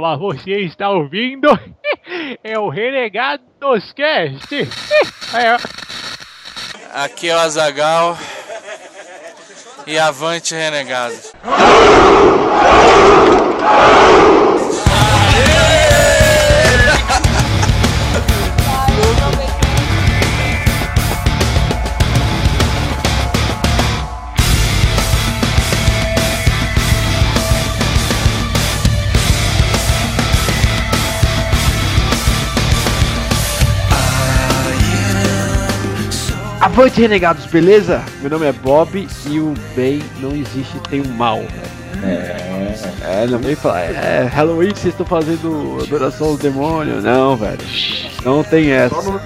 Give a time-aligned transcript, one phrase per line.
[0.00, 1.48] Mas você está ouvindo?
[2.42, 4.48] É o Renegados Cast.
[5.34, 5.56] É.
[7.02, 8.16] Aqui é o Azagal
[9.86, 11.32] e avante renegados.
[36.76, 38.04] Avante renegados, beleza?
[38.20, 41.42] Meu nome é Bob e o bem não existe, tem o mal.
[42.02, 47.00] É, é não vem falar, é Halloween vocês estão fazendo adoração ao demônio.
[47.00, 47.60] Não, velho.
[48.22, 48.94] Não tem essa.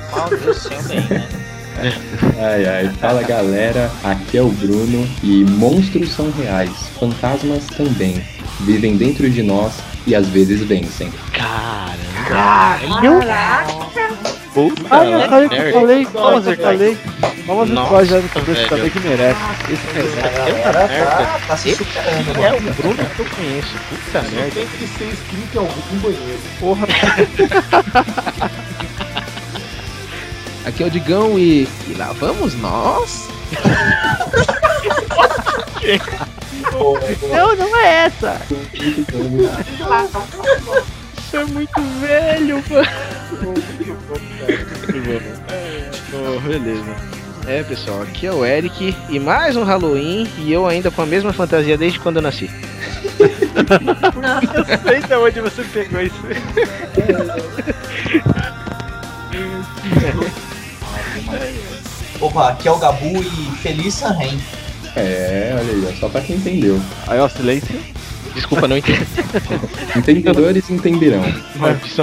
[2.39, 8.23] Ai ai, fala galera, aqui é o Bruno e monstros são reais, fantasmas também.
[8.61, 9.73] Vivem dentro de nós
[10.07, 11.11] e às vezes vencem.
[14.53, 16.99] Puta, ah, eu falei que eu falei, palmas eu falei.
[17.47, 19.41] Eu falei já no também que merece.
[19.71, 21.05] Esse merece.
[21.05, 23.79] Tá, tá se superando, É o Bruno que eu conheço.
[23.89, 24.51] Puta merda.
[24.51, 26.41] Tem que ser escrito em algum banheiro.
[26.59, 26.85] Porra,
[30.67, 31.69] Aqui é o Digão e.
[31.87, 33.29] E lá vamos nós?
[37.31, 38.41] não, não é essa.
[41.31, 42.89] Isso é muito velho, mano.
[46.13, 46.97] Oh, beleza.
[47.47, 51.07] É pessoal, aqui é o Eric e mais um Halloween e eu ainda com a
[51.07, 52.51] mesma fantasia desde quando eu nasci.
[53.15, 56.17] Eu sei de onde você pegou isso.
[62.21, 64.37] Opa, aqui é o Gabu e Feliz Sanren.
[64.97, 66.81] É, olha aí, ó, só pra quem entendeu.
[67.07, 67.81] Aí, ó, silêncio.
[68.35, 69.07] Desculpa, não entendi.
[69.97, 71.23] Entendedores entenderão.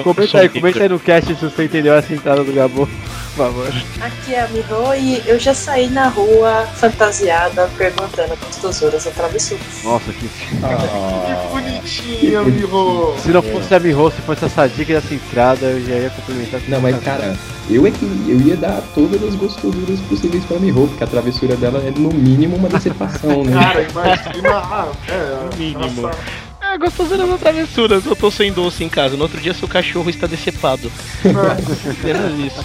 [0.03, 3.73] Comenta aí, comenta aí no cast se você entendeu essa entrada do Gabo, por favor.
[4.01, 9.63] Aqui é a Miho e eu já saí na rua fantasiada perguntando gostosuras ou travessuras.
[9.83, 10.29] Nossa, que.
[10.63, 13.15] Ah, Bonitinha, Miho.
[13.23, 16.61] Se não fosse a Miho, se fosse essa dica dessa entrada, eu já ia complementar.
[16.67, 17.37] não, mas cara,
[17.69, 21.55] eu é que eu ia dar todas as gostosuras possíveis pra Miho, porque a travessura
[21.55, 23.53] dela é no mínimo uma decepção, né?
[23.53, 24.49] Cara, imagina.
[24.57, 26.01] Ah, é, Mínimo.
[26.01, 26.17] nossa,
[26.61, 28.05] É, gostosura das travessuras.
[28.05, 29.15] Eu tô sem doce em casa.
[29.15, 30.91] No outro dia seu cachorro está decepado.
[31.23, 32.63] Apenas isso.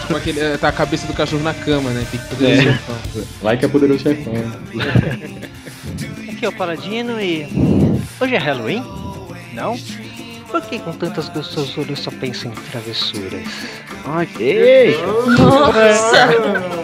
[0.00, 2.06] Tipo aquele, eh, tá a cabeça do cachorro na cama, né?
[2.10, 2.54] Tem que fazer É.
[2.62, 3.28] isso.
[3.42, 4.32] Like a poderoso chefão.
[6.32, 7.46] Aqui é o Paladino e.
[8.20, 8.82] Hoje é Halloween?
[9.54, 9.76] Não?
[10.52, 13.48] Por que com tantas gostosuras eu só penso em travessuras?
[14.04, 14.94] Ai, que.
[15.38, 16.28] Nossa!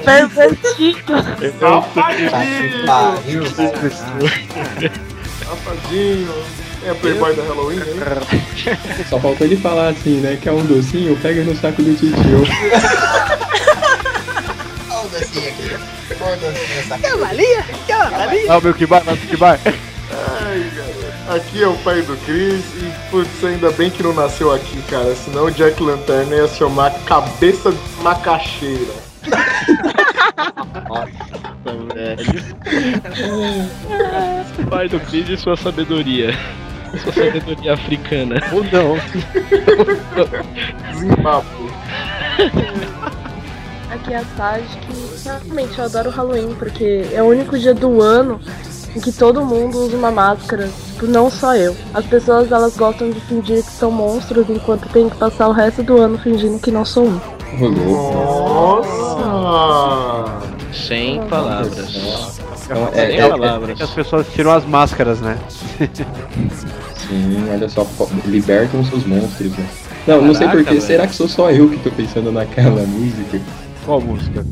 [0.07, 1.13] Pervertido!
[1.61, 3.45] Safadinho.
[5.45, 6.35] Safadinho.
[6.87, 8.01] É Playboy da Halloween, hein?
[9.11, 10.39] Só faltou ele falar assim, né?
[10.41, 12.47] Que é um docinho, pega no saco do titio.
[14.89, 15.77] Olha o docinho aqui.
[16.23, 17.65] Olha o docinho essa Quer balinha?
[17.87, 18.47] Quer uma balinha?
[18.49, 19.61] Ah, o Milk Bar, o Milk Bar.
[19.67, 20.99] Ai, cara.
[21.29, 25.15] Aqui é o pai do Chris e, putz, ainda bem que não nasceu aqui, cara.
[25.15, 28.93] Senão o Jack Lanterna ia se chamar Cabeça de Macaxeira.
[34.71, 36.33] Pai do Cris e sua sabedoria.
[37.03, 38.37] Sua sabedoria africana.
[38.53, 38.97] Ou não.
[40.99, 41.71] Zimbábue.
[43.91, 48.01] Aqui é a Sage que realmente eu adoro Halloween, porque é o único dia do
[48.01, 48.41] ano
[48.97, 50.69] em que todo mundo usa uma máscara.
[50.93, 51.77] Tipo, não só eu.
[51.95, 55.83] As pessoas elas gostam de fingir que são monstros enquanto tem que passar o resto
[55.83, 57.21] do ano fingindo que não sou um.
[58.79, 60.49] Nossa!
[60.73, 61.89] Sem palavras.
[62.65, 63.77] Então, é, Sem é- palavras.
[63.77, 65.39] Que as pessoas tiram as máscaras, né?
[67.09, 67.87] Sim, olha só,
[68.27, 69.67] libertam seus monstros, né?
[70.07, 73.41] Não, não sei Caraca, porquê, será que sou só eu que tô pensando naquela música?
[73.89, 74.45] Qual música?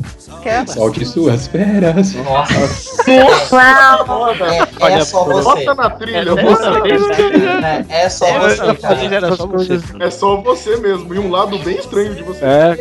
[0.65, 2.15] Solte suas feras.
[2.15, 3.05] Nossa.
[3.51, 4.33] Uau!
[4.81, 5.43] É, é só você.
[5.43, 7.85] Bota na trilha, É bota na dessa trilha.
[7.87, 9.35] É, é só você, Essa cara.
[9.35, 9.79] você.
[9.99, 12.43] É só você mesmo, e um lado bem estranho de você.
[12.43, 12.77] É.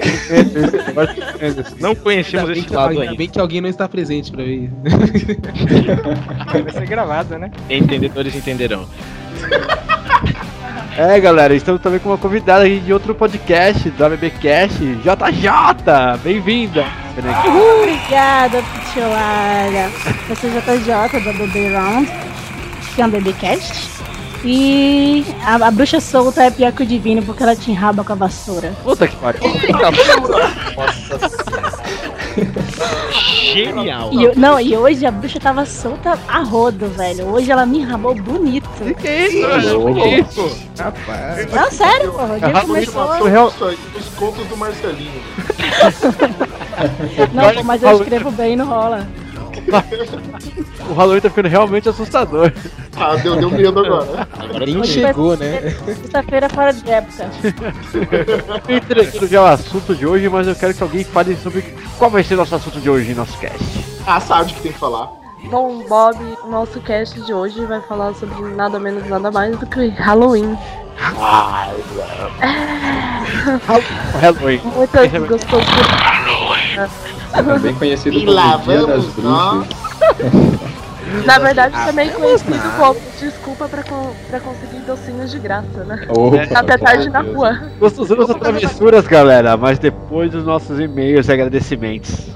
[1.78, 3.16] Não conhecemos esse que, lado ainda ainda.
[3.16, 4.70] bem que alguém não está presente pra ver.
[6.64, 7.50] Vai ser gravado, né?
[7.68, 8.88] Entendedores entenderão.
[10.98, 16.18] É, galera, estamos também com uma convidada aí de outro podcast, do ABBcast, JJ!
[16.24, 16.86] Bem-vinda!
[17.82, 19.90] Obrigada, Picholara.
[20.26, 22.10] Eu sou JJ da Bebê Round,
[22.94, 23.90] que é um BBcast.
[24.42, 28.12] E a, a bruxa solta é pior que o divino porque ela te enraba com
[28.14, 28.72] a vassoura.
[28.82, 29.42] Puta que pariu!
[30.76, 32.65] Nossa senhora.
[33.52, 34.10] Genial.
[34.12, 37.26] E eu- não, e hoje a bruxa tava solta a rodo, velho.
[37.26, 38.68] Hoje ela me ramou bonito.
[39.00, 39.94] Que é isso, velho?
[39.94, 40.58] Que isso?
[40.78, 41.52] Rapaz.
[41.52, 42.34] Não, sério, porra.
[42.34, 43.24] O dia começou.
[43.24, 43.46] real-
[43.96, 45.22] os contos do Marcelinho.
[47.32, 49.06] Não, pô, mas eu escrevo bem, não rola.
[50.90, 52.52] O Halloween tá ficando realmente assustador.
[52.94, 54.28] Ah, deu, deu medo agora.
[54.38, 55.74] Agora nem chegou, né?
[55.84, 57.30] Sexta-feira fora de época.
[58.68, 61.62] Entreguei já o assunto de hoje, mas eu quero que alguém fale sobre
[61.98, 63.62] qual vai ser nosso assunto de hoje em nosso cast.
[64.06, 65.10] Ah, sabe o que tem que falar.
[65.44, 69.66] Bom, Bob, o nosso cast de hoje vai falar sobre nada menos, nada mais do
[69.66, 70.56] que Halloween.
[74.20, 74.60] Halloween.
[74.74, 75.66] Muitas gostou de.
[77.32, 79.66] Também conhecido E como lá Dia das vamos nós.
[79.66, 80.76] Bruxas.
[81.24, 82.76] Na verdade, também vamos conhecido lá.
[82.78, 86.06] como desculpa pra, con- pra conseguir docinhos de graça, né?
[86.08, 87.60] Opa, Até tarde na rua.
[87.78, 92.28] Gostosamos das travessuras, galera, mas depois dos nossos e-mails e agradecimentos.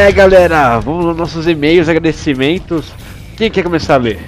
[0.00, 2.86] É, galera, vamos aos nossos e-mails, agradecimentos.
[3.36, 4.18] Quem quer começar a ler?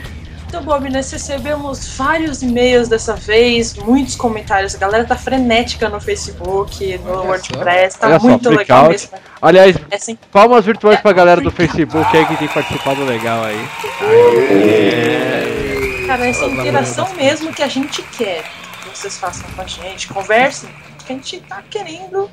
[0.46, 4.74] Então, Bob, nós recebemos vários e-mails dessa vez, muitos comentários.
[4.74, 8.84] A galera tá frenética no Facebook, no Olha WordPress, tá Olha só, muito freak legal
[8.84, 8.90] out.
[8.90, 9.10] mesmo.
[9.40, 13.42] Aliás, É assim, palmas virtuais pra É, galera do Facebook aí que tem participado legal
[13.42, 13.66] aí.
[16.06, 18.44] cara, essa interação mesmo que a gente quer
[18.82, 20.68] que vocês façam com a gente, conversem,
[21.06, 22.28] que a gente tá querendo.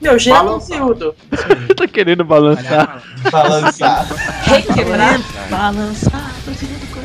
[0.00, 0.78] Meu, gerar Balançar.
[0.78, 1.14] conteúdo,
[1.76, 3.02] tá querendo balançar.
[3.30, 4.06] Balançar.
[4.42, 5.20] requebrar.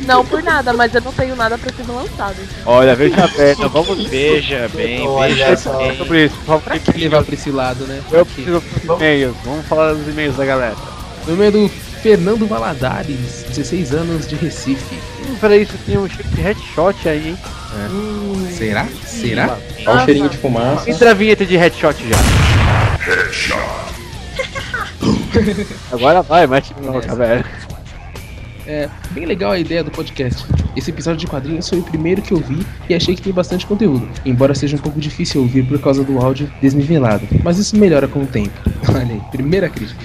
[0.06, 2.36] Não por nada, mas eu não tenho nada pra ser lançado.
[2.66, 5.46] Olha, veja bem, nós vamos Veja bem, veja
[5.76, 5.96] bem.
[5.96, 6.36] sobre isso.
[6.44, 8.02] Por favor, que levar pra esse lado, né?
[8.10, 9.36] eu preciso dos e-mails.
[9.44, 10.76] Vamos falar dos e-mails da galera.
[11.26, 14.98] No meio do Fernando Valadares, 16 anos de Recife.
[15.28, 17.38] Hum, peraí, isso tem um cheiro de headshot aí, hein?
[18.50, 18.86] Será?
[19.06, 19.56] Será?
[19.86, 20.90] Olha o cheirinho de fumaça.
[20.90, 22.49] Entra a vinheta de headshot já.
[25.90, 27.44] Agora vai, mete bronca, velho.
[28.66, 30.44] É bem legal a ideia do podcast.
[30.76, 33.66] Esse episódio de quadrinhos foi o primeiro que eu vi e achei que tem bastante
[33.66, 38.06] conteúdo, embora seja um pouco difícil ouvir por causa do áudio desnivelado, mas isso melhora
[38.06, 38.52] com o tempo.
[38.88, 40.00] Olha aí, primeira crítica.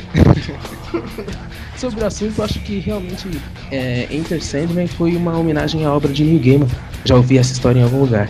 [1.77, 3.29] Sobre o assunto, acho que realmente
[3.71, 6.67] é, Enter Sandman foi uma homenagem à obra de Neil Gaiman.
[7.03, 8.29] Já ouvi essa história em algum lugar.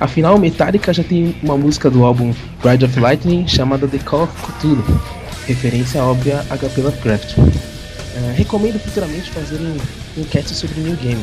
[0.00, 2.32] Afinal, Metallica já tem uma música do álbum
[2.64, 4.82] Ride of Lightning chamada The Call of Cthulhu,
[5.46, 7.36] referência à obra HP Lovecraft.
[7.38, 9.76] É, recomendo futuramente fazer um
[10.16, 11.22] enquete sobre Neil Gaiman.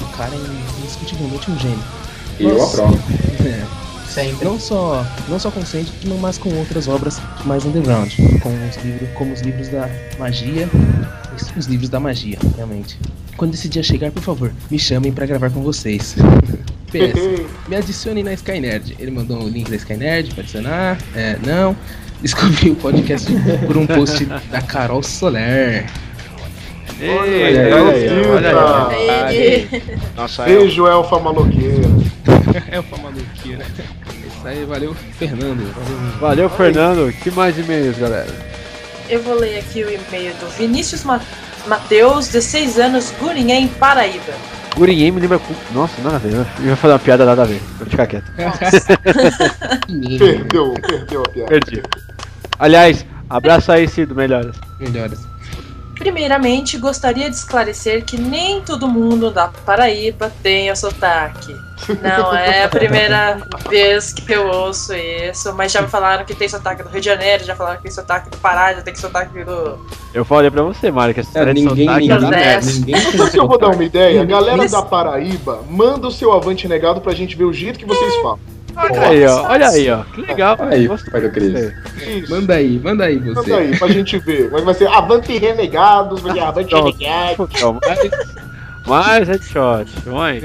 [0.00, 1.84] O cara é indiscutivelmente um gênio.
[2.38, 2.82] Eu Nossa.
[2.84, 3.02] aprovo.
[3.44, 3.66] É,
[4.06, 4.44] Sempre.
[4.44, 9.08] não só, não só com Sandman, mas com outras obras mais underground, com os livros,
[9.14, 9.88] como os livros da
[10.18, 10.68] magia,
[11.56, 12.98] os livros da magia, realmente.
[13.36, 16.14] Quando esse dia chegar, por favor, me chamem pra gravar com vocês.
[16.92, 18.94] PS, me adicione na Skynerd.
[18.98, 20.98] Ele mandou o link da Skynerd pra adicionar.
[21.14, 21.76] É, não.
[22.20, 23.28] Descobri o podcast
[23.66, 25.86] por um post da Carol Soler.
[27.00, 28.30] Ei, aí, olha aí, Elfita.
[28.30, 29.36] olha aí.
[29.36, 29.82] Ei,
[30.14, 31.88] Nossa, Beijo, Elfa Maloqueira.
[32.70, 33.64] É o maluqueira.
[34.26, 35.72] Isso aí, valeu, Fernando.
[35.74, 36.18] Valeu.
[36.20, 37.12] Valeu, Fernando.
[37.12, 38.28] Que mais e-mails, galera?
[39.08, 41.20] Eu vou ler aqui o e-mail do Vinícius Ma
[41.66, 44.32] Mateus, 16 anos, Gurinhém, Paraíba.
[44.76, 45.38] Gurinhém me lembra.
[45.38, 46.32] com- Nossa, nada a ver.
[46.60, 47.60] Eu ia fazer uma piada nada a ver.
[47.78, 48.30] Vou ficar quieto.
[50.18, 51.48] Perdeu, perdeu a piada.
[51.50, 51.82] Perdi.
[52.58, 54.56] Aliás, abraço aí, Cido, melhoras.
[54.80, 55.20] Melhoras.
[56.02, 61.54] Primeiramente, gostaria de esclarecer que nem todo mundo da Paraíba tem o sotaque.
[62.02, 63.38] Não é a primeira
[63.70, 67.06] vez que eu ouço isso, mas já me falaram que tem sotaque do Rio de
[67.06, 69.78] Janeiro, já falaram que tem sotaque do Pará, já tem sotaque do.
[70.12, 72.66] Eu falei pra você, Mário, que essa É, ninguém, sotaque ninguém, é merda.
[72.66, 74.22] ninguém Sabe que eu vou dar uma ideia?
[74.22, 77.86] A galera da Paraíba, manda o seu avante negado pra gente ver o jeito que
[77.86, 78.40] vocês falam.
[78.76, 79.42] Olha aí, ó.
[79.48, 80.04] Olha aí, ó.
[80.04, 80.56] Que legal.
[80.60, 81.10] Aí, Gostei.
[81.10, 82.28] pai do Cris.
[82.28, 83.50] Manda aí, manda aí você.
[83.50, 84.50] Manda aí, pra gente ver.
[84.50, 87.48] Mas vai ser avante renegados, vai ser avante renegados.
[87.50, 88.10] Mais,
[88.86, 89.86] mais headshot.
[90.06, 90.40] Mãe.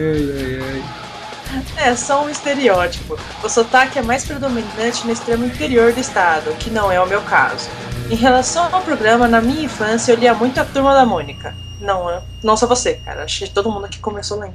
[1.77, 3.17] É, só um estereótipo.
[3.43, 7.21] O sotaque é mais predominante no extremo interior do estado, que não é o meu
[7.21, 7.69] caso.
[8.09, 11.53] Em relação ao programa, na minha infância eu lia muito a Turma da Mônica.
[11.79, 13.23] Não, eu- não só você, cara.
[13.23, 14.53] Acho que todo mundo aqui começou lendo.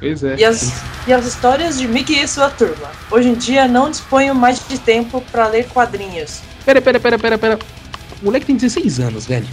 [0.00, 0.36] Pois é.
[0.36, 0.72] E as,
[1.06, 2.88] e as histórias de Mickey e sua turma.
[3.10, 6.40] Hoje em dia não disponho mais de tempo pra ler quadrinhos.
[6.64, 7.58] Pera, pera, pera, pera, pera.
[8.20, 9.46] O moleque tem 16 anos, velho.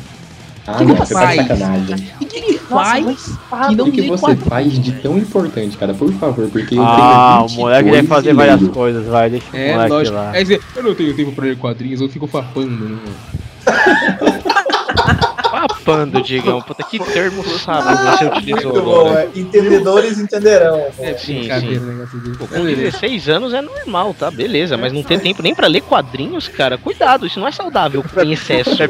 [0.65, 1.47] Ah, que não, você tá de faz?
[1.47, 2.11] sacanagem.
[2.21, 3.17] O que ele Nossa, faz muito
[3.69, 4.47] que não O que você quadrinhos?
[4.47, 5.93] faz de tão importante, cara?
[5.93, 9.45] Por favor, porque eu Ah, tenho o moleque deve 22 fazer várias coisas, vai, deixa
[9.51, 10.15] o É, moleque lógico.
[10.15, 10.31] lá.
[10.31, 12.89] Aí você, eu não tenho tempo pra ler quadrinhos, eu fico farpando.
[12.89, 12.99] Né?
[15.51, 16.61] Papando, Digão.
[16.61, 19.29] Puta, que termo sábio você utilizou Muito bom, agora.
[19.35, 19.39] é.
[19.39, 20.79] entendedores entenderão.
[20.95, 21.03] pô.
[21.03, 22.35] É Sim, sim.
[22.37, 24.31] Pô, com 16 anos é normal, tá?
[24.31, 28.03] Beleza, mas não ter tempo nem pra ler quadrinhos, cara, cuidado, isso não é saudável
[28.23, 28.71] em excesso.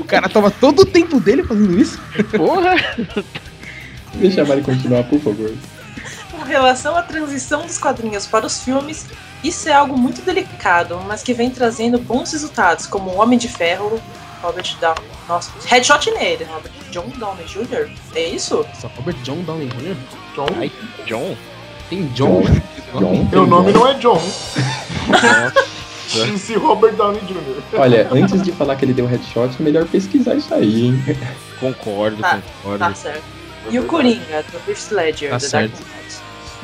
[0.00, 2.00] O cara toma todo o tempo dele fazendo isso?
[2.36, 2.74] Porra!
[4.14, 5.52] Deixa a Mari continuar, por favor.
[6.32, 9.06] Com relação à transição dos quadrinhos para os filmes,
[9.44, 13.48] isso é algo muito delicado, mas que vem trazendo bons resultados, como o Homem de
[13.48, 14.00] Ferro,
[14.42, 15.04] Robert Downey.
[15.28, 17.88] Nossa, headshot nele, Robert John Downey Jr.
[18.14, 18.64] É isso?
[18.80, 19.96] Só Robert John Downey Jr.?
[20.34, 20.46] John?
[20.58, 20.72] Ai,
[21.06, 21.36] John?
[21.88, 22.42] Tem John?
[22.92, 23.78] John, Meu nome John.
[23.80, 24.20] não é John.
[26.26, 27.62] Disse Robert Downey Jr.
[27.78, 31.04] Olha, antes de falar que ele deu headshot, melhor pesquisar isso aí, hein?
[31.58, 32.78] Concordo, Tá, concordo.
[32.78, 33.22] Tá certo.
[33.70, 35.72] E o Coringa, do Heath Ledger, Tá do certo.
[35.72, 36.16] Dark Knight.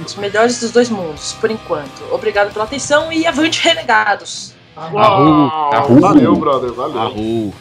[0.05, 2.03] Os melhores dos dois mundos, por enquanto.
[2.11, 4.55] Obrigado pela atenção e avante, renegados!
[4.77, 6.01] Uau, Arru.
[6.01, 7.01] Valeu, brother, valeu.
[7.01, 7.55] Arru.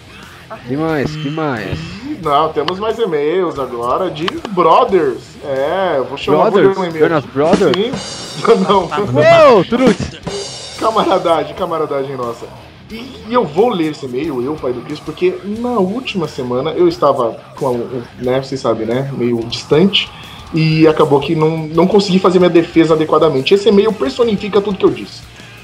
[0.68, 1.16] Que mais?
[1.16, 1.80] Que mais?
[2.24, 5.22] Não, temos mais e-mails agora de Brothers.
[5.44, 6.78] É, eu vou chamar Brothers?
[6.78, 7.06] ler um e-mail.
[7.06, 7.76] Jonas Brothers?
[7.76, 8.52] Sim.
[8.68, 8.90] Não,
[10.80, 12.46] camaradagem, camaradagem nossa.
[12.92, 12.96] E,
[13.28, 16.88] e eu vou ler esse e-mail, eu, pai do Cristo, porque na última semana eu
[16.88, 20.10] estava com, a, né, vocês sabem, né, meio distante,
[20.54, 23.54] e acabou que não, não consegui fazer minha defesa adequadamente.
[23.54, 25.22] Esse e-mail personifica tudo que eu disse.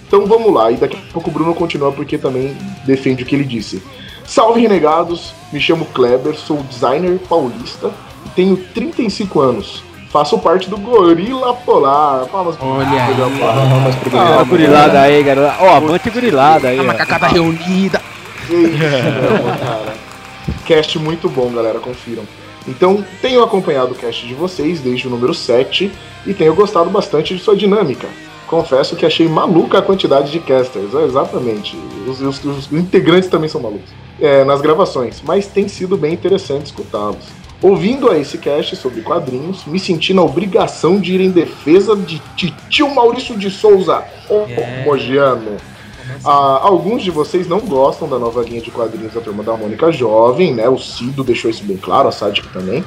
[0.07, 3.35] Então vamos lá, e daqui a pouco o Bruno continua porque também defende o que
[3.35, 3.81] ele disse.
[4.23, 7.91] Salve renegados, me chamo Kleber, sou designer paulista
[8.25, 9.83] e tenho 35 anos.
[10.09, 12.25] Faço parte do Gorila Polar.
[12.27, 13.13] Palmas Olha aí.
[13.13, 13.69] Gorila Polar.
[13.69, 14.47] Palmas pro Ó, a Palmas.
[14.47, 15.55] gurilada aí, garoto.
[15.59, 16.79] Ó, avante gurilada aí.
[16.79, 18.01] A macacada reunida.
[18.45, 18.77] Que isso,
[19.59, 19.95] cara.
[20.65, 22.23] Cast muito bom, galera, confiram.
[22.67, 25.91] Então, tenho acompanhado o cast de vocês desde o número 7
[26.25, 28.07] e tenho gostado bastante de sua dinâmica.
[28.47, 31.77] Confesso que achei maluca a quantidade de casters, é, exatamente.
[32.07, 33.89] Os, os- os integrantes também são malucos.
[34.19, 37.17] É, nas gravações, mas tem sido bem interessante escutá-los.
[37.61, 42.21] Ouvindo a esse cast sobre quadrinhos, me senti na obrigação de ir em defesa de
[42.35, 44.45] titio Maurício de Souza, o
[44.85, 45.57] Mogiano.
[46.23, 49.91] Ah, alguns de vocês não gostam da nova linha de quadrinhos da turma da Mônica
[49.91, 50.67] Jovem, né?
[50.69, 52.83] O Cido deixou isso bem claro, a Sádico também.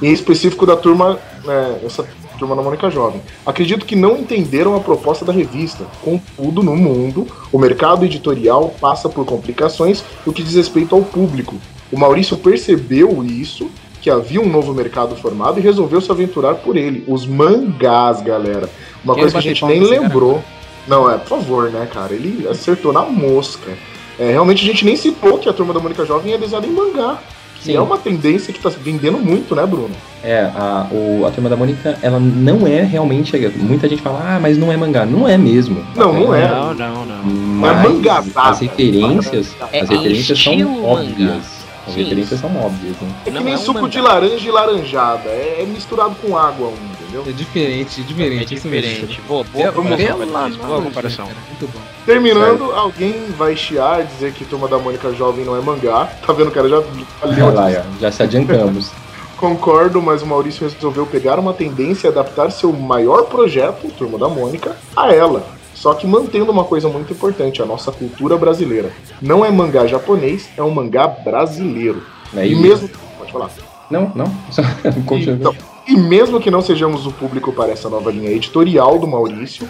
[0.00, 2.04] Em específico da turma, né, essa
[2.38, 3.20] turma da Mônica Jovem.
[3.46, 5.84] Acredito que não entenderam a proposta da revista.
[6.02, 11.54] Contudo, no mundo, o mercado editorial passa por complicações no que diz respeito ao público.
[11.92, 16.76] O Maurício percebeu isso, que havia um novo mercado formado e resolveu se aventurar por
[16.76, 17.04] ele.
[17.06, 18.68] Os mangás, galera.
[19.04, 20.44] Uma Quero coisa que a gente nem nesse cara.
[20.86, 22.12] Não, é, por favor, né, cara?
[22.12, 23.70] Ele acertou na mosca.
[24.18, 26.70] É, realmente a gente nem citou que a turma da Mônica Jovem é desenhada em
[26.70, 27.18] mangá.
[27.56, 27.76] Que Sim.
[27.76, 29.94] é uma tendência que tá vendendo muito, né, Bruno?
[30.24, 33.36] É, a, o, a Turma da Mônica, ela não é realmente.
[33.56, 35.06] Muita gente fala, ah, mas não é mangá.
[35.06, 35.84] Não é mesmo.
[35.94, 36.48] Não, não é.
[36.48, 37.22] Não, não, não.
[37.24, 38.50] Não é Mas mangazada.
[38.50, 41.40] as referências, É as referências são mangá.
[41.86, 42.02] As Sim.
[42.04, 43.08] referências são óbvias, né?
[43.22, 43.88] É que Não nem é um suco mangá.
[43.90, 45.28] de laranja e laranjada.
[45.30, 47.24] É, é misturado com água, um, entendeu?
[47.26, 48.54] É diferente, é É diferente.
[48.54, 48.70] mesmo.
[48.70, 49.20] diferente.
[49.26, 50.06] Boa, boa comparação.
[50.14, 51.26] amor Beatriz, de Boa comparação.
[51.26, 51.80] cara, Muito bom.
[52.06, 56.08] Terminando, alguém vai chiar, dizer que Turma da Mônica Jovem não é mangá.
[56.24, 56.68] Tá vendo, cara?
[56.68, 56.76] Já
[57.22, 58.90] Olha lá, ó, já se adiantamos.
[59.36, 64.28] Concordo, mas o Maurício resolveu pegar uma tendência e adaptar seu maior projeto, Turma da
[64.28, 65.44] Mônica, a ela.
[65.82, 68.92] Só que mantendo uma coisa muito importante, a nossa cultura brasileira.
[69.20, 72.04] Não é mangá japonês, é um mangá brasileiro.
[72.36, 72.62] É e isso.
[72.62, 72.88] mesmo.
[73.18, 73.50] Pode falar.
[73.90, 74.26] Não, não.
[75.18, 75.52] Então,
[75.88, 79.68] e mesmo que não sejamos o público para essa nova linha editorial do Maurício,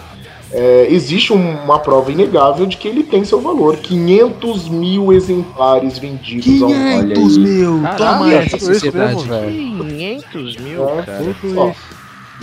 [0.51, 3.77] é, existe um- uma prova inegável de que ele tem seu valor.
[3.77, 6.99] 500 mil exemplares vendidos ao ano.
[6.99, 7.39] Olha aí.
[7.39, 7.81] meu!
[7.81, 9.15] Caralho, Toma é essa, sociedade.
[9.15, 9.85] mesmo, velho.
[9.85, 11.35] 500 mil, É, cara.
[11.57, 11.71] Ó,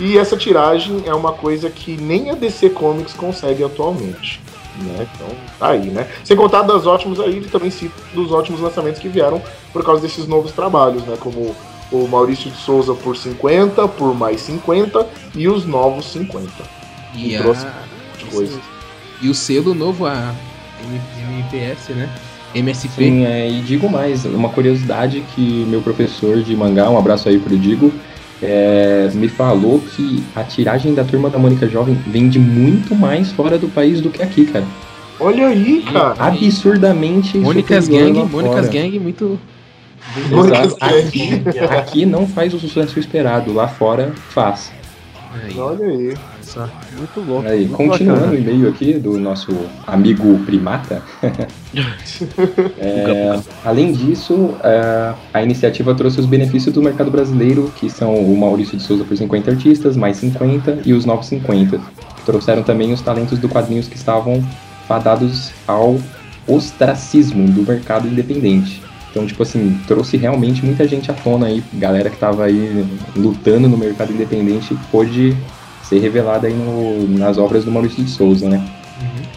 [0.01, 4.41] e essa tiragem é uma coisa que nem a DC Comics consegue atualmente.
[4.81, 5.07] Né?
[5.15, 5.27] Então,
[5.59, 6.07] tá aí, né?
[6.23, 9.41] Sem contar das ótimos aí, ele também cita dos ótimos lançamentos que vieram
[9.71, 11.15] por causa desses novos trabalhos, né?
[11.19, 11.55] Como
[11.91, 15.05] o Maurício de Souza por 50, por mais 50
[15.35, 16.47] e os novos 50.
[17.13, 17.43] E, a-
[18.31, 18.59] coisa.
[19.21, 20.33] e o selo novo, a
[21.19, 22.09] MPS, né?
[22.55, 22.89] MSP.
[22.95, 27.39] Sim, é, e digo mais, uma curiosidade que meu professor de mangá, um abraço aí
[27.39, 27.93] pro Digo,
[28.41, 33.57] é, me falou que a tiragem da turma da Mônica Jovem vende muito mais fora
[33.57, 34.65] do país do que aqui, cara.
[35.19, 36.15] Olha aí, cara.
[36.17, 38.69] Absurdamente Mônicas Gang, Mônicas.
[38.69, 39.39] Gang, muito.
[40.31, 40.75] Mônicas.
[40.79, 44.71] Aqui, aqui não faz o sucesso esperado, lá fora faz.
[45.55, 46.17] Olha aí.
[46.97, 47.47] Muito louco.
[47.47, 48.37] Aí, muito continuando bacana.
[48.37, 49.51] o e-mail aqui do nosso
[49.87, 51.01] amigo primata.
[52.77, 58.37] É, além disso, é, a iniciativa trouxe os benefícios do mercado brasileiro, que são o
[58.37, 61.79] Maurício de Souza por 50 artistas, mais 50, e os novos 50.
[62.25, 64.43] Trouxeram também os talentos do quadrinhos que estavam
[64.85, 65.97] fadados ao
[66.45, 68.81] ostracismo do mercado independente.
[69.09, 73.67] Então, tipo assim, trouxe realmente muita gente à tona aí, galera que tava aí lutando
[73.67, 75.35] no mercado independente, pôde
[75.91, 78.63] ser revelada aí no- nas obras do Maurício de Souza, né?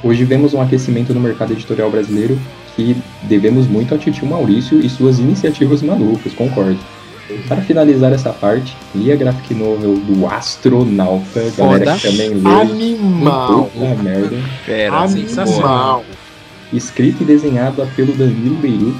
[0.05, 2.39] Hoje vemos um aquecimento no mercado editorial brasileiro
[2.77, 6.79] que devemos muito ao titio Maurício e suas iniciativas malucas, concordo.
[7.49, 12.51] Para finalizar essa parte, li a graphic novel do Astronauta, galera que também lê.
[12.51, 13.71] Animal.
[13.75, 14.37] Puta merda.
[14.65, 16.05] Fera, Animal.
[16.73, 18.97] Escrita e desenhada pelo Danilo Beirut.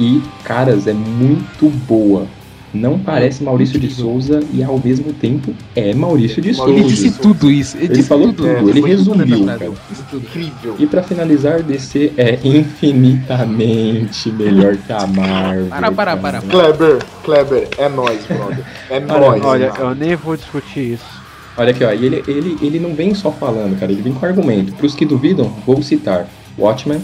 [0.00, 2.26] E, caras, é muito boa.
[2.74, 6.72] Não parece Maurício de Souza e ao mesmo tempo é Maurício de Souza.
[6.72, 7.76] Ele disse tudo isso.
[7.76, 8.48] Ele, Ele disse falou tudo.
[8.48, 9.70] tudo, ele resumiu, cara.
[10.12, 10.76] Incrível.
[10.78, 15.66] E pra finalizar, DC é infinitamente melhor que a Marvel.
[15.66, 16.40] Para, para, para.
[16.40, 18.64] Kleber, Kleber, é nóis, brother.
[18.88, 19.44] É nóis.
[19.44, 21.22] Olha, eu nem vou discutir isso.
[21.56, 24.24] Olha aqui, ó, e ele, ele, ele não vem só falando, cara, ele vem com
[24.24, 24.72] argumento.
[24.72, 26.26] Pros que duvidam, vou citar
[26.58, 27.02] Watchmen,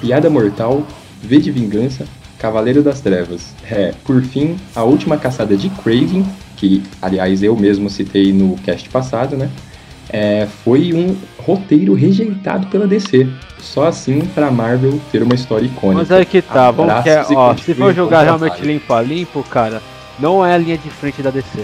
[0.00, 0.86] Piada Mortal,
[1.22, 2.06] V de Vingança,
[2.40, 3.54] Cavaleiro das Trevas.
[3.70, 6.24] É, por fim, a última caçada de Craven,
[6.56, 9.50] que aliás eu mesmo citei no cast passado, né?
[10.08, 13.28] É, foi um roteiro rejeitado pela DC.
[13.58, 16.00] Só assim pra Marvel ter uma história icônica.
[16.00, 19.44] Mas aí que tá, vamos que, e ó, se for jogar realmente limpo a limpo,
[19.44, 19.82] cara,
[20.18, 21.62] não é a linha de frente da DC.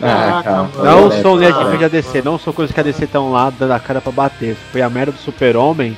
[0.00, 0.70] Ah, calma.
[0.82, 3.50] Não são linha de frente da DC, não são coisas que a DC tão lá
[3.50, 4.56] dando a cara pra bater.
[4.70, 5.96] Foi a merda do Super-Homem,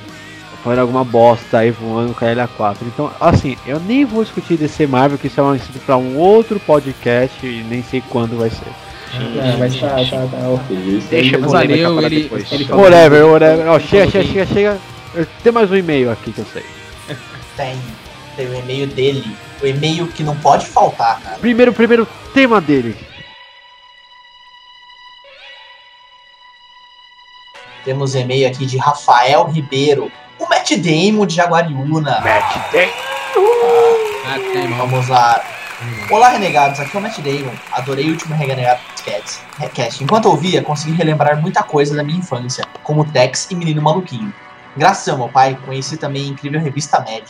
[0.64, 2.76] foi alguma bosta aí voando com a LA4.
[2.83, 6.16] Então, assim, eu nem vou discutir DC Marvel, que isso é um assunto pra um
[6.16, 8.66] outro podcast e nem sei quando vai ser.
[9.16, 10.76] Ah, mas tá, tá, tá, ok.
[10.76, 12.50] Isso Deixa Mas polêmica valeu, ele- depois.
[12.50, 13.68] ele falou- Whatever, whatever.
[13.68, 14.78] Ó, chega, chega, chega, chega.
[15.14, 16.64] Eu- Tem mais um e-mail aqui que eu sei.
[17.56, 17.76] Tem.
[18.35, 19.25] Tem o e-mail dele.
[19.62, 21.37] O e-mail que não pode faltar, cara.
[21.38, 22.97] Primeiro, primeiro tema dele.
[27.85, 30.11] Temos e-mail aqui de Rafael Ribeiro.
[30.38, 32.20] O Matt Damon de Jaguariúna.
[32.20, 32.56] Matt
[34.26, 34.86] Ah, tem, mal.
[34.88, 35.40] Vamos lá.
[36.10, 36.80] Olá, renegados.
[36.80, 37.54] Aqui é o Matt Damon.
[37.72, 39.40] Adorei o último Renegado Cats.
[39.58, 40.02] Recast.
[40.02, 44.32] Enquanto ouvia, consegui relembrar muita coisa da minha infância, como Tex e Menino Maluquinho.
[44.76, 47.22] Graças ao meu pai, conheci também a incrível revista Mad.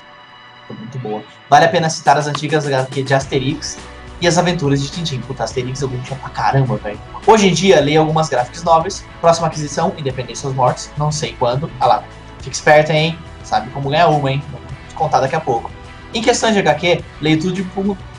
[0.67, 1.23] Foi muito boa.
[1.51, 3.77] Vale a pena citar as antigas HQ de Asterix
[4.21, 5.21] e as aventuras de Tintin.
[5.21, 6.99] Puta, Asterix eu curtia pra caramba, velho.
[7.27, 9.05] Hoje em dia, leio algumas graphics novels.
[9.21, 10.91] Próxima aquisição, Independência dos Mortos.
[10.97, 11.71] Não sei quando.
[11.79, 12.05] Ah lá.
[12.45, 13.19] Fica esperto, hein?
[13.43, 14.43] Sabe como ganhar uma, hein?
[14.51, 15.71] Vou te contar daqui a pouco.
[16.13, 17.63] Em questão de HQ, leio tudo de,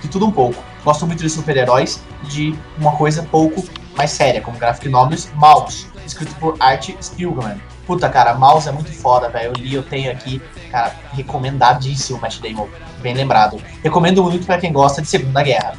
[0.02, 0.62] de tudo um pouco.
[0.84, 3.64] Gosto muito de super-heróis de uma coisa pouco
[3.96, 7.62] mais séria, como graphic novels Mouse, escrito por Art Spiegelman.
[7.86, 9.50] Puta, cara, Mouse é muito foda, velho.
[9.50, 12.68] Eu li, eu tenho aqui, cara, recomendadíssimo Matt Damon,
[13.02, 13.62] bem lembrado.
[13.84, 15.76] Recomendo muito pra quem gosta de Segunda Guerra.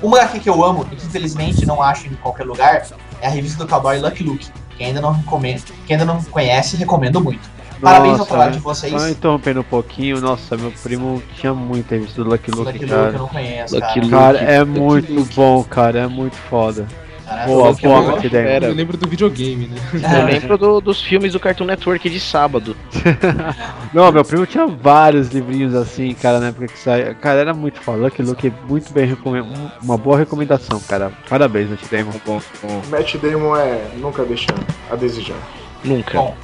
[0.00, 2.86] Uma HQ que eu amo e que infelizmente não acho em qualquer lugar
[3.20, 4.48] é a revista do cowboy Lucky Luke.
[4.78, 7.50] Quem ainda não, recomenda, quem ainda não conhece, recomendo muito.
[7.80, 9.06] Parabéns ao trabalho de Só vocês.
[9.10, 13.08] interrompendo um pouquinho, nossa, meu primo tinha muita revista do Lucky Luke, Lucky Luke cara.
[13.12, 14.00] eu não conheço, Lucky cara.
[14.00, 14.10] Luke.
[14.10, 15.34] Cara, é Lucky muito Luke.
[15.34, 16.86] bom, cara, é muito foda.
[17.26, 18.10] Caraca, Boa, boa, Luke.
[18.24, 18.44] Matt Damon.
[18.48, 18.66] Era.
[18.66, 19.76] Eu lembro do videogame, né?
[20.20, 22.76] Eu lembro do- dos filmes do Cartoon Network de sábado.
[23.94, 27.14] Não, meu primo tinha vários livrinhos assim, cara, na época que saiu.
[27.14, 27.98] Cara, era muito foda.
[28.02, 29.70] Lucky Luke, muito bem recomendado.
[29.80, 31.12] Uma boa recomendação, cara.
[31.28, 32.10] Parabéns, Matt Damon.
[32.26, 32.82] Bom, bom.
[32.90, 35.36] Matt Damon é nunca deixando a desejar.
[35.84, 36.18] Nunca.
[36.18, 36.34] Bom,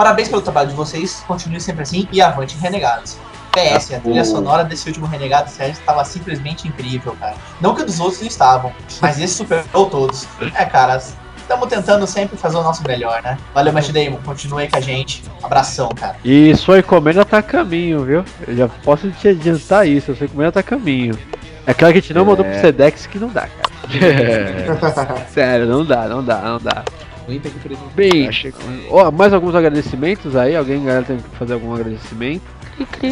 [0.00, 3.18] parabéns pelo trabalho de vocês, continue sempre assim e avante renegados.
[3.52, 7.34] PS, a trilha sonora desse último Renegado Sério estava simplesmente incrível, cara.
[7.60, 10.26] Não que dos outros não estavam, mas esse superou todos.
[10.54, 11.02] É, cara,
[11.36, 13.36] estamos tentando sempre fazer o nosso melhor, né?
[13.52, 15.22] Valeu, Matt Damon, continue aí com a gente.
[15.42, 16.16] Abração, cara.
[16.24, 18.24] E sua encomenda tá a caminho, viu?
[18.48, 21.18] Eu já posso te adiantar isso, sua encomenda tá a caminho.
[21.66, 25.26] É aquela que a gente não mandou pro Sedex que não dá, cara.
[25.28, 26.84] Sério, não dá, não dá, não dá.
[27.30, 27.90] Aguenta aqui, por exemplo.
[27.94, 28.52] Bem, Achei
[28.90, 30.56] ó, mais alguns agradecimentos aí?
[30.56, 32.42] Alguém galera, tem que fazer algum agradecimento?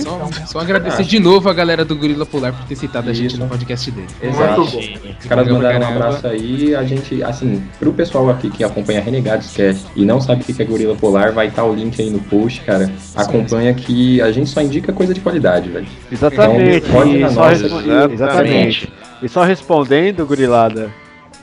[0.02, 3.36] Só, só agradecer de novo a galera do Gorila Polar por ter citado a gente
[3.36, 4.06] no podcast dele.
[4.22, 4.60] Exato.
[4.62, 5.10] Muito bom.
[5.20, 9.52] Os caras mandaram um abraço aí, a gente, assim, pro pessoal aqui que acompanha Renegados
[9.54, 12.18] Cast e não sabe o que é Gorila Polar, vai estar o link aí no
[12.18, 12.90] post, cara.
[13.14, 15.86] Acompanha que a gente só indica coisa de qualidade, velho.
[16.10, 16.76] Exatamente.
[16.78, 18.14] Então, pode e na só nossa, respo- exatamente.
[18.14, 18.92] exatamente.
[19.22, 20.90] E só respondendo, gurilada,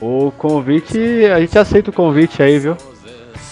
[0.00, 0.98] o convite,
[1.34, 2.76] a gente aceita o convite aí, viu?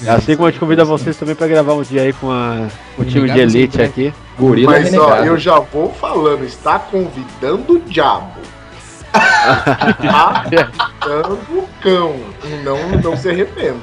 [0.09, 3.05] Assim como a gente convida vocês também pra gravar um dia aí com a, o
[3.05, 4.13] time de elite aqui.
[4.39, 5.27] Gorila Mas ó, Renegado.
[5.27, 8.33] eu já vou falando, está convidando o diabo.
[10.03, 12.17] Matando o cão.
[12.45, 13.81] E não, não se arrependam.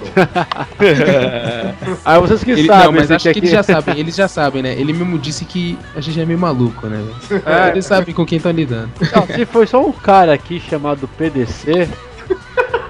[2.04, 4.28] Aí vocês que Ele- sabem, não, mas acho que aqui- eles já sabem, eles já
[4.28, 4.74] sabem, né?
[4.74, 7.02] Ele mesmo disse que a gente é meio maluco, né?
[7.46, 7.70] É.
[7.70, 8.90] Eles sabem com quem estão lidando.
[9.16, 11.88] Não, se foi só um cara aqui chamado PDC.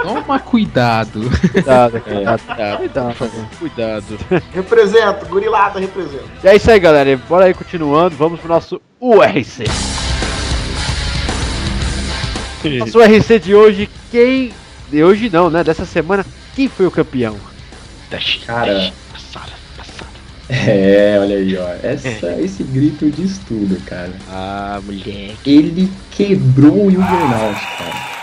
[0.01, 1.21] Toma cuidado.
[1.51, 1.97] Cuidado,
[2.57, 2.75] É.
[2.77, 3.49] cuidado, cuidado.
[3.59, 4.19] Cuidado.
[4.53, 6.23] Representa, gurilada representa.
[6.43, 7.15] E é isso aí, galera.
[7.29, 8.15] Bora aí continuando.
[8.15, 9.63] Vamos pro nosso URC.
[12.79, 14.51] Nosso URC de hoje, quem.
[14.89, 15.63] De hoje não, né?
[15.63, 17.37] Dessa semana, quem foi o campeão?
[18.45, 18.91] Cara.
[20.49, 21.69] É, olha aí, ó.
[21.81, 24.11] Essa, esse grito diz tudo, cara.
[24.29, 25.37] Ah, moleque.
[25.45, 28.20] Ele quebrou o Juggernaut, cara.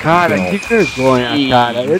[0.00, 1.82] Cara, que vergonha, cara.
[1.84, 1.96] Eu-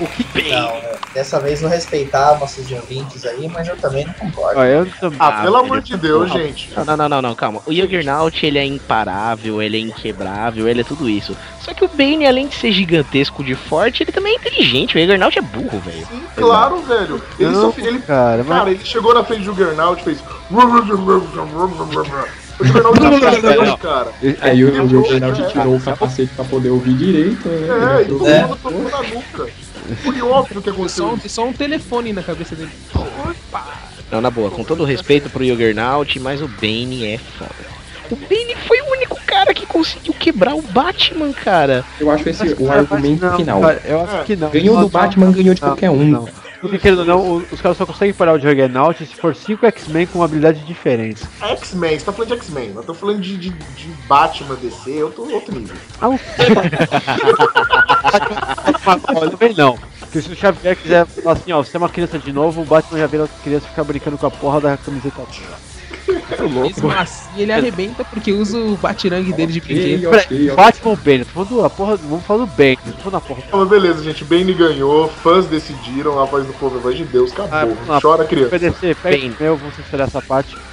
[0.00, 0.72] O que Não,
[1.14, 4.60] dessa vez vou respeitar nossos ouvintes aí, mas eu também não concordo.
[4.60, 6.70] Ó, eu também- Ah, pelo amor de Deus, gente.
[6.76, 7.60] Não, não, não, não, não, calma.
[7.66, 11.36] O Juggernaut, ele é imparável, ele é inquebrável, ele é tudo isso.
[11.60, 14.96] Só que o Bane, além de ser gigantesco de forte, ele também é inteligente.
[14.96, 16.06] O Juggernaut é burro, velho.
[16.36, 17.22] Claro, velho.
[17.38, 20.18] Ele Não, só ele, cara, mas- cara, ele chegou na frente do Juggernaut e fez.
[22.62, 23.76] O tá Não.
[23.78, 24.12] cara.
[24.40, 25.46] Aí o Quebrou, Juggernaut é.
[25.46, 27.68] tirou o capacete pra poder ouvir direito, né?
[27.68, 29.48] É, e Ele todo mundo tomou na nuca.
[30.04, 31.06] Foi óbvio o que Só aconteceu.
[31.06, 32.70] um, só um telefone na cabeça dele.
[34.10, 37.72] Não, na boa, com todo o respeito pro Juggernaut, mas o Bane é foda.
[38.10, 41.84] O Bane foi o único cara que conseguiu quebrar o Batman, cara.
[41.98, 43.60] Eu acho esse o argumento não, final.
[43.60, 44.50] cara, eu acho que não.
[44.50, 46.04] Ganhou do Batman, ganhou de não, qualquer um.
[46.04, 46.28] Não.
[46.62, 50.06] Porque querendo ou não, os caras só conseguem parar o Juggernaut se for 5 X-Men
[50.06, 51.26] com habilidades diferentes.
[51.40, 55.10] X-Men, você tá falando de X-Men, eu tô falando de, de, de Batman DC, eu
[55.10, 55.74] tô outro nível.
[56.00, 56.12] Ah, o
[59.16, 59.76] Olha, não.
[59.98, 62.64] Porque se o Xavier quiser falar assim, ó, você é uma criança de novo, o
[62.64, 65.20] Batman já vira criança e fica brincando com a porra da camiseta.
[66.08, 70.10] Mesmo assim, ele arrebenta porque usa o batirangue dele de brinquedo.
[70.10, 71.18] Peraí, Batman ou Bane?
[71.20, 73.42] Eu tô falando a porra, vamos falar do Bane, eu tô falando a porra.
[73.52, 77.32] Mas beleza, gente, Bane ganhou, fãs decidiram, a voz do povo, a voz de Deus,
[77.32, 77.50] acabou.
[77.52, 78.00] Ah, vamos lá.
[78.00, 78.50] Chora criança.
[78.50, 80.56] PDC, o meu, vamos censurar essa parte.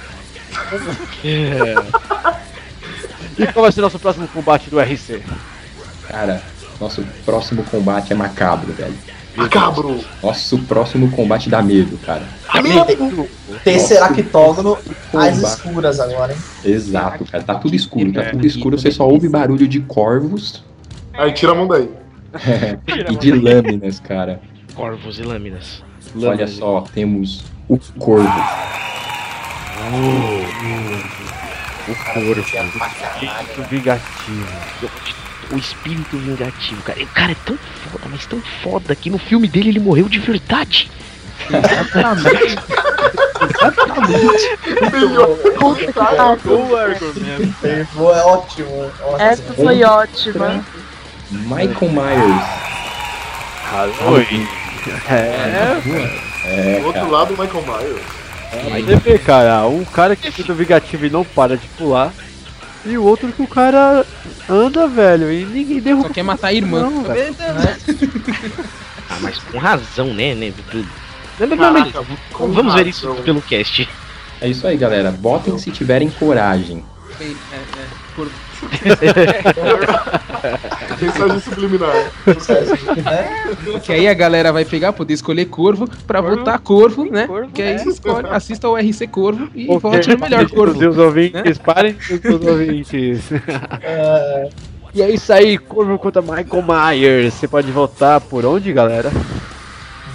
[3.38, 5.22] E qual vai ser o nosso próximo combate do RC?
[6.08, 6.42] Cara,
[6.78, 8.94] nosso próximo combate é macabro, velho.
[9.36, 10.00] Macabro!
[10.22, 12.22] Nosso próximo combate dá medo, cara.
[13.64, 14.76] Tesseractógono
[15.14, 16.38] às escuras agora, hein?
[16.64, 17.42] Exato, cara.
[17.42, 18.78] Tá tudo escuro, tá tudo escuro.
[18.78, 20.62] Você só ouve barulho de corvos
[21.20, 21.90] Aí tira a mão daí.
[23.10, 24.40] e de lâminas, cara.
[24.74, 25.82] Corvos e lâminas.
[26.16, 28.26] Olha só, temos o corvo.
[31.88, 32.40] O corvo.
[32.40, 34.90] Espírito vingativo.
[35.52, 37.02] O espírito vingativo, cara.
[37.02, 40.18] O cara é tão foda, mas tão foda que no filme dele ele morreu de
[40.18, 40.90] verdade.
[46.44, 47.88] Boa argumento.
[47.94, 48.92] Boa, é ótimo.
[49.02, 49.18] ótimo.
[49.18, 50.64] Essa foi ótima.
[51.30, 52.44] Michael Myers.
[54.12, 54.48] Oi.
[55.08, 55.80] É,
[56.44, 58.02] É, Do outro lado, o Michael Myers.
[58.72, 62.12] Aí você vê, cara, um cara que fica vingativo e não para de pular.
[62.84, 64.06] E o outro que o cara
[64.48, 66.08] anda, velho, e ninguém derruba.
[66.08, 66.82] Só quer matar a irmã.
[66.82, 67.36] Não, velho.
[69.08, 70.52] Ah, mas com razão, né, né?
[70.70, 70.88] Tudo.
[71.56, 72.02] Caraca,
[72.38, 73.88] vamos ver isso pelo cast.
[74.40, 75.10] É isso aí, galera.
[75.10, 76.84] Botem se tiverem coragem.
[77.20, 77.34] É, é,
[78.16, 78.32] corvo.
[81.00, 82.10] Mensagem subliminar.
[83.82, 87.26] Que aí a galera vai pegar, poder escolher corvo pra votar corvo, né?
[87.52, 90.88] que aí escolhe, assista o RC Corvo e vote no melhor corvo.
[90.88, 93.30] Os ouvintes, parem os ouvintes.
[94.92, 97.34] E é isso aí, Corvo contra Michael Myers.
[97.34, 99.10] Você pode votar por onde, galera?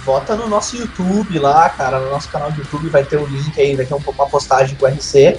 [0.04, 1.98] Vota no nosso YouTube lá, cara.
[1.98, 4.76] No nosso canal do YouTube vai ter o link aí, vai ter um- uma postagem
[4.76, 5.36] com o RC.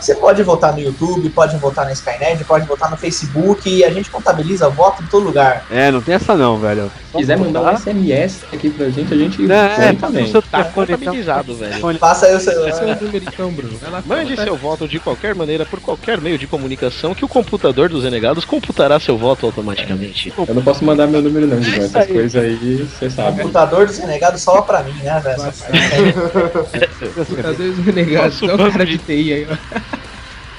[0.00, 3.90] Você pode votar no YouTube, pode votar na Skynet, pode votar no Facebook e a
[3.90, 5.64] gente contabiliza voto em todo lugar.
[5.70, 6.90] É, não tem essa não, velho.
[7.10, 10.24] Se quiser mandar um SMS aqui pra gente, a gente É, põe é, também.
[10.24, 11.98] o seu Tá contabilizado, velho.
[11.98, 12.68] Faça aí o seu.
[12.68, 13.78] Esse é o número então, Bruno.
[14.06, 18.04] Mande seu voto de qualquer maneira, por qualquer meio de comunicação, que o computador dos
[18.04, 20.32] renegados computará seu voto automaticamente.
[20.36, 21.84] Eu não posso mandar meu número não, Digão.
[21.84, 23.42] Essas coisas aí, você sabe.
[23.42, 25.38] Computador dos renegados só pra mim, né, velho?
[27.14, 28.42] Computadores renegados.
[28.42, 29.56] Olha o cara de TI aí, ó.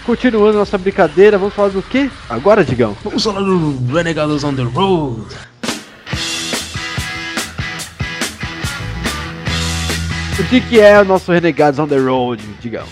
[0.09, 2.09] Continuando nossa brincadeira, vamos falar do quê?
[2.27, 2.97] Agora, Digão.
[3.03, 5.21] Vamos falar do Renegados on the Road.
[10.39, 12.87] O que, que é o nosso Renegados on the Road, Digão?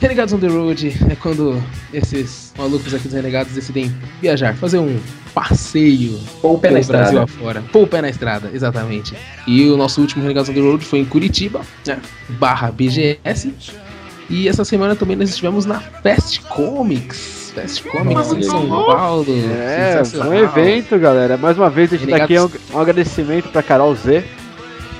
[0.00, 4.98] Renegados on the Road é quando esses malucos aqui dos Renegados decidem viajar, fazer um
[5.32, 7.22] passeio o pé na Brasil estrada.
[7.22, 7.64] afora.
[7.72, 9.14] O pé na estrada, exatamente.
[9.46, 13.52] E o nosso último Renegados on the Road foi em Curitiba, né, barra BGS.
[14.30, 17.52] E essa semana também nós estivemos na Fast Comics.
[17.54, 19.26] Fast Comics em São Paulo.
[19.60, 21.36] É, foi um evento, galera.
[21.36, 24.22] Mais uma vez, deixa daqui um, um agradecimento pra Carol Z.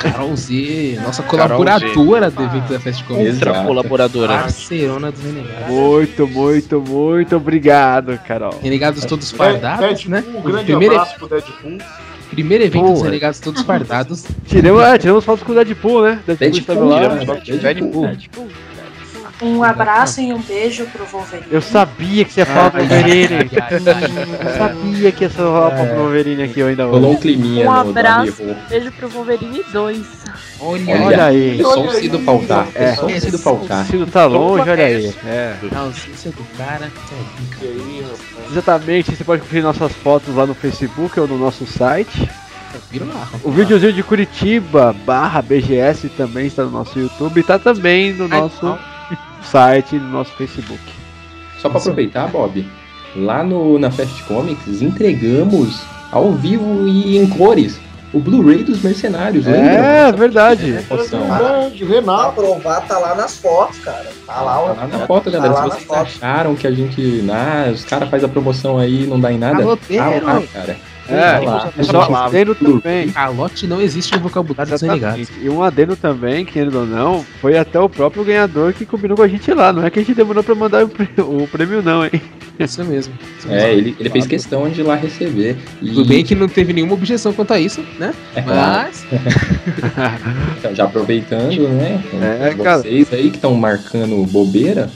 [0.00, 3.34] Carol Z, nossa colaboradora do evento da Fast Comics.
[3.34, 4.38] Outra colaboradora.
[4.38, 5.68] Parceirona dos Renegados.
[5.68, 8.58] Muito, muito, muito obrigado, Carol.
[8.62, 10.24] Renegados todos É, fardados, né?
[10.26, 11.78] Um grande Primeiro, abraço pro Deadpool.
[12.30, 14.24] primeiro evento dos Pô, Renegados todos fardados.
[14.46, 16.18] Tiramos, é, tiramos fotos com o Deadpool, né?
[16.26, 17.08] Deadpool, estava lá.
[17.44, 18.10] Deadpool.
[19.42, 21.46] Um abraço e um beijo pro Wolverine.
[21.50, 23.34] Eu sabia que você ia falar pro Wolverine.
[23.34, 24.46] ai, ai, ai.
[24.52, 26.92] Eu sabia que ia falar pro Wolverine aqui ainda hoje.
[26.94, 30.06] Rolou um climinha Um abraço, beijo pro Wolverine 2.
[30.60, 31.58] Olha, Olha aí.
[31.58, 32.68] É só o Cido faltar.
[32.74, 32.94] É É.
[32.96, 33.82] só o Cido faltar.
[33.84, 35.14] O Cido tá longe, olha aí.
[35.24, 35.54] É.
[35.74, 36.90] Ausência do cara.
[37.62, 38.46] é.
[38.50, 42.28] Exatamente, você pode conferir nossas fotos lá no Facebook ou no nosso site.
[43.42, 48.28] O videozinho de Curitiba barra BGS também está no nosso YouTube e tá também no
[48.28, 48.78] nosso
[49.42, 50.80] site e no nosso Facebook.
[51.58, 52.66] Só pra aproveitar, Bob,
[53.16, 57.78] lá no, na Fast Comics entregamos ao vivo e em cores
[58.12, 59.70] o Blu-ray dos Mercenários, lembra?
[59.70, 60.78] É, verdade.
[60.88, 62.40] Grande, Renato.
[62.40, 64.10] Aprovar tá lá nas fotos, cara.
[64.26, 65.54] Tá lá, Tá lá na foto, tá galera.
[65.54, 67.24] lá Se nas vocês acharam que a gente.
[67.30, 69.62] Ah, os caras fazem a promoção aí e não dá em nada.
[69.62, 70.76] Tá lá, cara.
[71.14, 71.72] É, lá.
[71.76, 73.08] é só um adendo também.
[73.10, 75.28] Calote não existe no vocabulário dos Renegados.
[75.42, 79.22] E um adendo também, querendo ou não, foi até o próprio ganhador que combinou com
[79.22, 79.72] a gente lá.
[79.72, 82.12] Não é que a gente demorou pra mandar o prê- o prêmio, não, hein?
[82.58, 83.14] Isso mesmo.
[83.38, 83.68] Isso É, mesmo.
[83.78, 85.56] ele, ele fez questão de ir lá receber.
[85.80, 88.12] E, Tudo bem que não teve nenhuma objeção quanto a isso, né?
[88.34, 88.42] É.
[88.42, 89.06] Mas.
[90.58, 92.02] Então, já aproveitando, né?
[92.50, 92.78] É, cara.
[92.82, 94.90] vocês aí que estão marcando bobeira,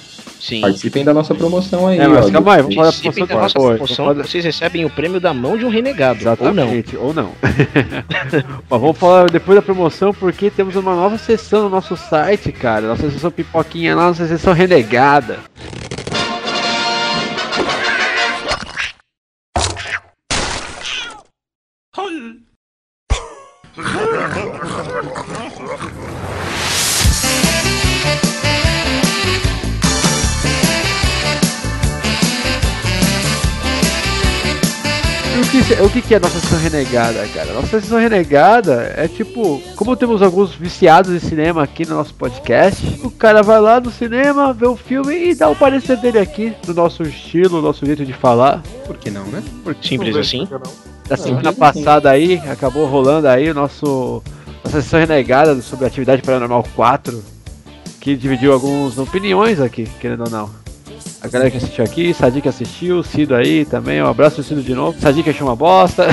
[0.47, 0.61] Sim.
[0.61, 1.99] participem da nossa promoção aí.
[1.99, 3.75] É, mas ó, calma aí, vamos falar da promoção da nossa agora.
[3.77, 6.19] promoção, falar- vocês recebem o prêmio da mão de um renegado.
[6.41, 6.65] Ou não.
[6.65, 7.31] Exatamente, ou não.
[8.69, 12.89] Mas vamos falar depois da promoção, porque temos uma nova sessão no nosso site, cara.
[12.89, 15.39] Nossa sessão pipoquinha lá, nossa sessão renegada.
[35.65, 37.53] Que, o que que é a nossa sessão renegada, cara?
[37.55, 43.01] Nossa sessão renegada é tipo, como temos alguns viciados em cinema aqui no nosso podcast,
[43.03, 46.55] o cara vai lá no cinema, vê o filme e dá o parecer dele aqui,
[46.67, 48.63] do nosso estilo, nosso jeito de falar.
[48.87, 49.43] Por que não, né?
[49.83, 50.47] Simples assim.
[51.09, 54.23] Da semana passada aí, acabou rolando aí o nosso
[54.63, 57.23] nossa sessão renegada sobre a atividade paranormal 4,
[58.01, 60.64] que dividiu algumas opiniões aqui, querendo ou não.
[61.25, 64.75] A galera que assistiu aqui, Sadiq assistiu, Cido aí também, um abraço pro Cido de
[64.75, 65.01] novo.
[65.01, 66.07] Sadiq achou uma bosta.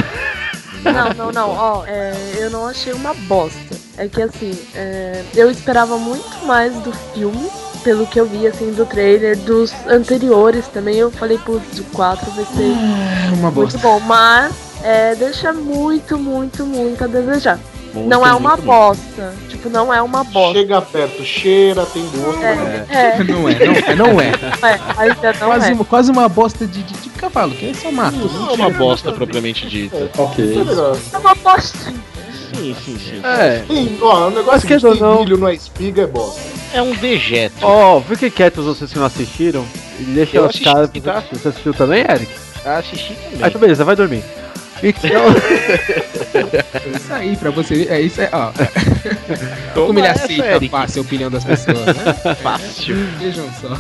[0.86, 3.76] Não, não, não, ó, é, eu não achei uma bosta.
[3.98, 7.50] É que assim, é, eu esperava muito mais do filme,
[7.84, 10.96] pelo que eu vi assim do trailer, dos anteriores também.
[10.96, 12.74] Eu falei, putz, o 4 vai ser
[13.38, 13.78] Uma muito bosta.
[13.80, 17.60] bom, mas é, deixa muito, muito, muito a desejar.
[17.94, 19.34] Muito, não é uma muito, bosta.
[19.62, 20.60] Tipo, não é uma bosta.
[20.60, 22.42] Chega perto, cheira, tem gosto.
[22.44, 24.32] É, é, Não é, não é, não é.
[24.32, 25.74] não é, ainda não Quase, é.
[25.74, 28.16] uma, quase uma bosta de, de, de cavalo, que é só mato.
[28.18, 30.10] Não é uma bosta propriamente dita.
[30.18, 30.56] Ok.
[31.14, 31.94] É uma bostinha.
[32.56, 33.22] Sim, sim, sim.
[33.24, 33.64] É.
[33.68, 36.42] Tem, ó, o negócio que ou tem não- milho não é espiga, é bosta.
[36.74, 37.56] É um dejeto.
[37.62, 39.64] Ó, fiquem quietos vocês que não assistiram.
[40.00, 40.82] E deixa Eu os caras.
[40.90, 41.24] assisti, tá?
[41.32, 42.32] Você assistiu também, Eric?
[42.66, 43.48] Assisti Ah, também.
[43.50, 44.24] então beleza, vai dormir.
[44.84, 45.12] Então,
[46.34, 47.92] É Isso aí, pra você ver.
[47.92, 48.52] É isso aí, ó.
[49.74, 50.70] Toma Como ele essa, aceita Eric.
[50.70, 52.36] fácil a opinião das pessoas, né?
[52.42, 52.96] Fácil.
[53.20, 53.78] Vejam só.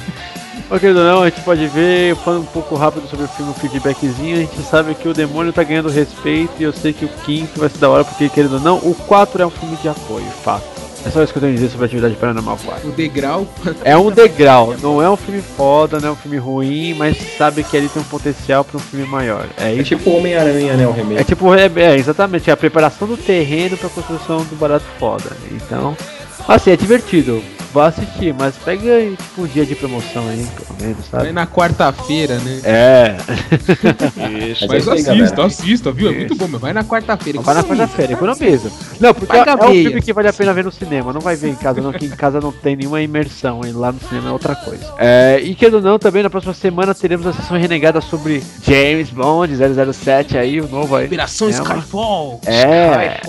[0.69, 4.37] ou não, a gente pode ver, falando um pouco rápido sobre o filme, um feedbackzinho,
[4.37, 7.59] a gente sabe que o demônio tá ganhando respeito e eu sei que o quinto
[7.59, 10.25] vai ser da hora, porque querido ou não, o 4 é um filme de apoio,
[10.43, 10.80] fato.
[11.03, 12.87] É só isso que eu tenho a dizer sobre a atividade paranormal 4.
[12.87, 13.47] O degrau.
[13.83, 17.63] É um degrau, não é um filme foda, não é um filme ruim, mas sabe
[17.63, 19.47] que ali tem um potencial pra um filme maior.
[19.57, 20.85] É É tipo Homem-Aranha, né?
[20.87, 21.23] O É remake.
[21.25, 25.31] tipo, é, é, exatamente, é a preparação do terreno pra construção do barato foda.
[25.51, 25.97] Então,
[26.47, 27.41] assim, é divertido.
[27.73, 31.31] Vá assistir, mas pega aí, tipo um dia de promoção aí, pelo menos, Vai sabe?
[31.31, 32.59] na quarta-feira, né?
[32.65, 33.15] É.
[34.51, 34.67] Isso.
[34.67, 35.45] Mas Mas é aí, assista, galera.
[35.45, 36.09] assista, viu?
[36.09, 37.39] É muito bom, mas vai na quarta-feira.
[37.41, 38.71] Vai na quarta-feira, economiza.
[38.99, 41.35] Não, porque Paga é um filme que vale a pena ver no cinema, não vai
[41.35, 44.29] ver em casa, não, que em casa não tem nenhuma imersão, e lá no cinema
[44.29, 44.93] é outra coisa.
[44.97, 49.09] É, e querendo ou não, também na próxima semana teremos a sessão renegada sobre James
[49.09, 49.53] Bond
[49.93, 51.05] 007 aí, o novo aí.
[51.05, 52.41] Operação É Skyfall.
[52.45, 53.21] É,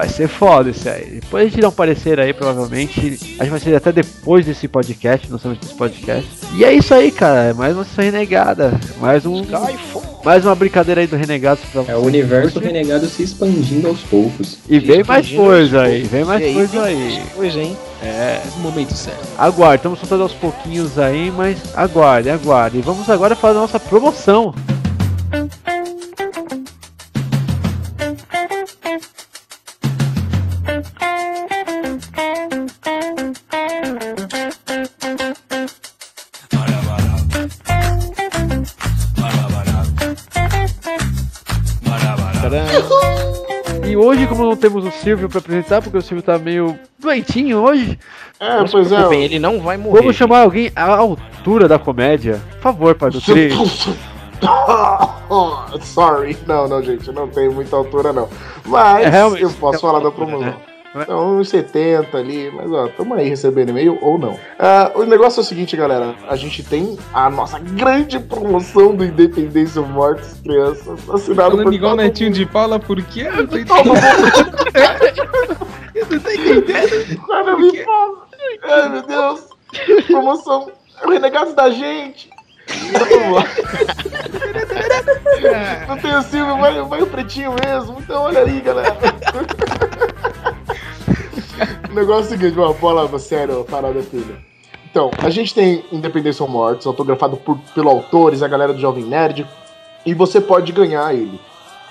[0.00, 1.20] vai ser foda isso aí.
[1.20, 3.18] Depois a gente dá um parecer aí, provavelmente.
[3.38, 6.26] Acho que vai ser até depois desse podcast, não sabemos desse podcast.
[6.56, 7.50] E é isso aí, cara.
[7.50, 8.72] É mais uma sessão renegada.
[8.98, 9.44] Mais um.
[10.24, 14.58] Mais uma brincadeira aí do Renegados pra É o universo renegado se expandindo aos poucos.
[14.68, 16.96] E vem mais coisa aí, vem mais E aí, coisa aí.
[16.96, 17.76] mais Coisa, hein?
[18.02, 18.40] É.
[18.56, 19.20] No momento certo.
[19.36, 22.78] Aguarde, estamos soltando aos pouquinhos aí, mas aguarde, aguarde.
[22.78, 24.54] E vamos agora fazer a nossa promoção.
[25.30, 25.59] Tcharam.
[44.30, 47.98] Como não temos o Silvio para apresentar, porque o Silvio tá meio doentinho hoje,
[48.38, 48.94] É, Não pois é.
[48.94, 49.98] preocupem, ele não vai morrer.
[50.00, 52.40] vamos chamar alguém à altura da comédia.
[52.52, 53.50] Por favor, pai do Tri.
[55.82, 56.36] Sorry.
[56.46, 58.28] Não, não, gente, não tenho muita altura, não.
[58.64, 60.54] Mas É, eu posso tem falar da promoção.
[60.94, 64.38] Então, uns 70 ali, mas ó, tamo aí recebendo e-mail ou não.
[64.58, 66.16] Ah, o negócio é o seguinte, galera.
[66.28, 71.92] A gente tem a nossa grande promoção do Independência Mortos Crianças, assinado Falando por igual
[71.92, 73.22] todo netinho de Paula, por quê?
[73.22, 73.94] Eu não tô entendendo.
[75.94, 77.26] Eu não tô entendendo.
[77.26, 78.26] Cara, me fala.
[78.62, 79.48] Ai, meu Deus.
[80.06, 80.72] Promoção
[81.06, 82.30] Renegados da Gente.
[85.88, 87.98] Não tem o Silvio, vai, vai o pretinho mesmo.
[88.00, 88.96] Então, olha aí, galera.
[92.00, 94.38] Negócio é o seguinte, uma bola sério, parada filha.
[94.90, 99.04] Então, a gente tem Independência ou Mortos, autografado por, pelo autores, a galera do Jovem
[99.04, 99.46] Nerd,
[100.06, 101.38] e você pode ganhar ele.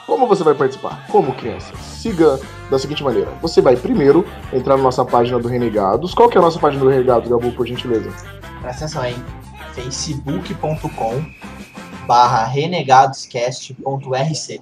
[0.07, 1.05] Como você vai participar?
[1.11, 1.75] Como criança?
[1.77, 2.39] Siga
[2.71, 3.29] da seguinte maneira.
[3.39, 6.15] Você vai primeiro entrar na nossa página do Renegados.
[6.15, 8.09] Qual que é a nossa página do Renegados, Gabu, por gentileza?
[8.63, 9.15] Presta atenção aí.
[9.75, 11.23] facebook.com
[12.09, 14.61] barra renegadoscast.rc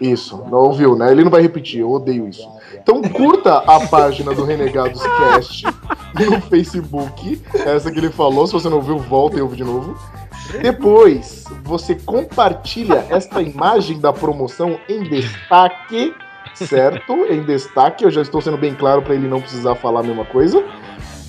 [0.00, 1.12] Isso, não ouviu, né?
[1.12, 2.50] Ele não vai repetir, eu odeio isso.
[2.74, 5.64] Então curta a página do Renegados Cast
[6.12, 8.48] no Facebook, essa que ele falou.
[8.48, 9.96] Se você não ouviu, volta e ouve de novo.
[10.60, 16.12] Depois, você compartilha esta imagem da promoção em destaque,
[16.52, 17.12] certo?
[17.30, 20.24] Em destaque, eu já estou sendo bem claro para ele não precisar falar a mesma
[20.24, 20.64] coisa.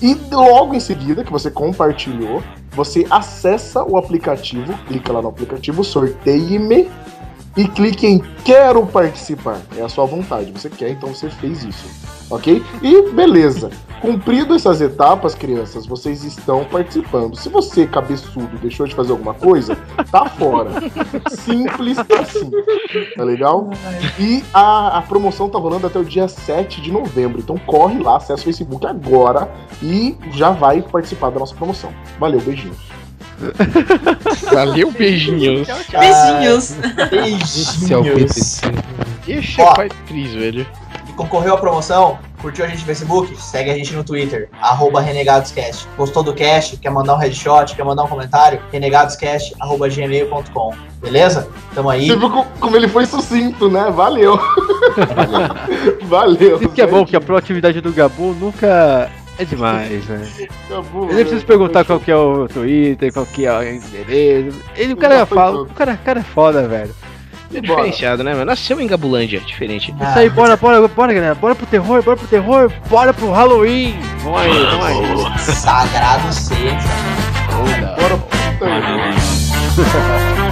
[0.02, 2.42] E logo em seguida que você compartilhou,
[2.78, 6.88] você acessa o aplicativo, clica lá no aplicativo, sorteie-me
[7.56, 9.60] e clique em Quero participar.
[9.76, 10.52] É a sua vontade.
[10.52, 12.17] Você quer, então você fez isso.
[12.30, 12.62] Ok?
[12.82, 13.70] E beleza.
[14.00, 17.34] Cumprido essas etapas, crianças, vocês estão participando.
[17.36, 19.76] Se você, cabeçudo, deixou de fazer alguma coisa,
[20.10, 20.70] tá fora.
[21.30, 22.50] Simples assim.
[23.16, 23.68] Tá legal?
[24.18, 27.40] E a, a promoção tá rolando até o dia 7 de novembro.
[27.40, 29.50] Então corre lá, acessa o Facebook agora
[29.82, 31.92] e já vai participar da nossa promoção.
[32.20, 32.76] Valeu, beijinhos.
[34.52, 35.66] Valeu, beijinhos.
[35.90, 36.76] Beijinhos.
[37.90, 38.60] É o Beijinhos.
[38.60, 38.66] PTC.
[39.28, 39.72] Ixi, Ó.
[39.72, 40.66] é pai Cris, velho.
[41.18, 42.18] Concorreu à promoção?
[42.40, 43.36] Curtiu a gente no Facebook?
[43.42, 45.88] Segue a gente no Twitter, arroba RenegadosCast.
[45.96, 46.76] Gostou do cast?
[46.76, 47.74] Quer mandar um headshot?
[47.74, 48.60] Quer mandar um comentário?
[48.72, 50.72] renegadoscast, arroba gmail.com.
[51.02, 51.48] Beleza?
[51.74, 52.06] Tamo aí.
[52.06, 53.90] Você viu co- como ele foi sucinto, né?
[53.90, 54.38] Valeu.
[56.02, 56.56] Valeu.
[56.60, 60.28] Isso que é bom, que a proatividade do Gabu nunca é demais, né?
[60.68, 64.58] Gabu, Ele nem precisa perguntar qual que é o Twitter, qual que é o endereço.
[64.76, 66.94] Ele, o cara fala, o cara, o cara é foda, velho.
[67.54, 68.44] É diferenciado, né, mano?
[68.44, 69.94] Nasceu em Gabulândia, diferente.
[69.98, 71.34] Ah, Isso aí, bora, bora, bora, galera.
[71.34, 73.98] Bora pro terror, bora pro terror, bora pro Halloween.
[74.22, 74.86] Vamos aí, vamos
[75.26, 75.38] aí.
[75.54, 76.76] Sagrado seja.
[77.98, 78.66] Bora puta
[80.44, 80.47] aí.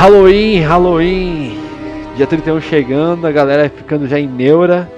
[0.00, 1.58] Halloween, Halloween.
[2.16, 4.90] Dia 31 chegando, a galera ficando já em neura.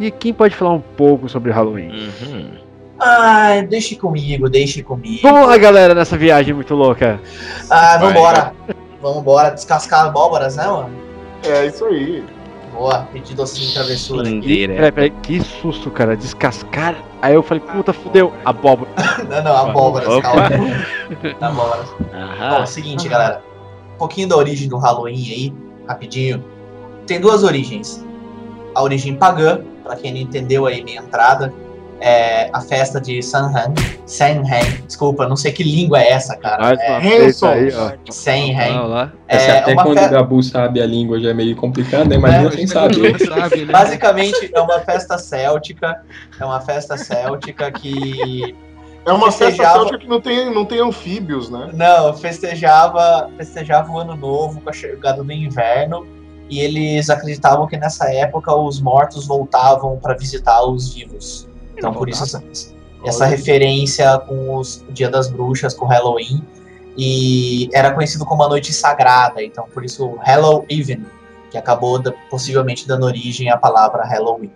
[0.00, 1.92] E quem pode falar um pouco sobre Halloween?
[1.92, 2.50] Uhum.
[2.98, 5.20] Ai, deixe comigo, deixe comigo.
[5.22, 7.20] Vamos lá, galera, nessa viagem muito louca.
[7.70, 8.52] Ah, vambora.
[9.00, 10.90] Vambora descascar abóboras, né, mano?
[11.44, 12.24] É isso aí.
[12.72, 14.40] Boa, pedir docinho de travessura aqui.
[14.40, 14.74] Findeira.
[14.74, 16.16] Peraí, peraí, que susto, cara.
[16.16, 16.96] Descascar.
[17.22, 18.32] Aí eu falei, puta, fudeu.
[18.44, 18.90] Abóbora.
[19.30, 20.48] Não, não, abóboras, calma.
[21.40, 21.90] Abóboras.
[22.00, 23.45] Bom, é o seguinte, galera.
[23.96, 25.52] Um pouquinho da origem do Halloween aí,
[25.88, 26.44] rapidinho.
[27.06, 28.04] Tem duas origens.
[28.74, 31.50] A origem pagã, pra quem não entendeu aí minha entrada,
[31.98, 33.72] é a festa de Samhain.
[34.04, 36.62] Samhain, desculpa, não sei que língua é essa, cara.
[36.62, 37.92] Mais É uma vez aí, ó.
[38.12, 38.74] Samhain.
[38.74, 39.12] Vamos lá.
[39.26, 42.16] Essa É até quando fe- o Gabu sabe a língua já é meio complicado, né?
[42.16, 43.18] Imagina É, sem saber.
[43.26, 43.72] sabe, né?
[43.72, 46.02] Basicamente é uma festa céltica,
[46.38, 48.54] é uma festa céltica que
[49.06, 51.70] É uma festa festejava- céltica que não tem, não tem anfíbios, né?
[51.72, 56.04] Não, festejava, festejava o ano novo com a chegada do inverno
[56.50, 61.48] e eles acreditavam que nessa época os mortos voltavam para visitar os vivos.
[61.76, 62.42] Então por isso essa,
[63.04, 66.42] essa referência com os o Dia das Bruxas, com o Halloween
[66.96, 69.42] e era conhecido como a noite sagrada.
[69.42, 71.04] Então por isso o Hallow Even,
[71.50, 74.50] que acabou da- possivelmente dando origem à palavra Halloween.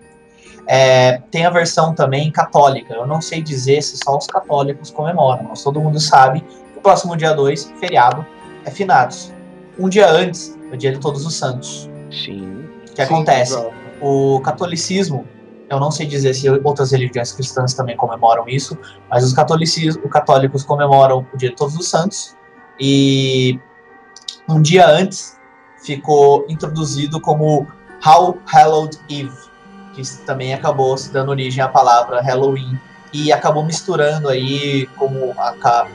[0.73, 2.95] É, tem a versão também católica.
[2.95, 6.81] Eu não sei dizer se só os católicos comemoram, mas todo mundo sabe que o
[6.81, 8.25] próximo dia 2, feriado,
[8.65, 9.35] é finados.
[9.77, 11.91] Um dia antes, é o dia de Todos os Santos.
[12.13, 12.69] Sim.
[12.89, 13.61] O que acontece?
[14.01, 15.27] O catolicismo,
[15.69, 18.79] eu não sei dizer se outras religiões cristãs também comemoram isso,
[19.11, 22.37] mas os os católicos comemoram o dia de Todos os Santos
[22.79, 23.59] e
[24.49, 25.37] um dia antes
[25.83, 27.67] ficou introduzido como
[28.07, 29.50] How Hallowed Eve,
[29.95, 32.79] que também acabou se dando origem à palavra Halloween
[33.13, 35.87] e acabou misturando aí como a, ca-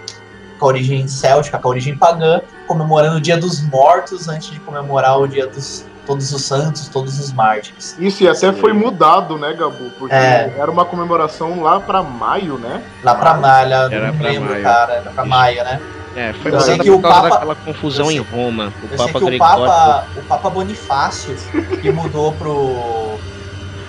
[0.60, 4.60] com a origem céltica, com a origem pagã, comemorando o Dia dos Mortos antes de
[4.60, 7.96] comemorar o Dia dos Todos os Santos, Todos os Mártires.
[7.98, 9.90] Isso, e até foi mudado, né, Gabu?
[9.98, 10.54] Porque É.
[10.58, 12.84] era uma comemoração lá pra maio, né?
[13.04, 14.64] Lá pra Malha, Era não pra lembro, maio.
[14.64, 15.82] cara, era pra Maia, né?
[16.16, 18.72] É, foi Eu sei que por o Papa- daquela confusão sei- em Roma.
[18.82, 19.66] O Eu sei Papa que o Gregório.
[19.66, 21.36] Papa, o Papa Bonifácio,
[21.82, 23.18] que mudou pro,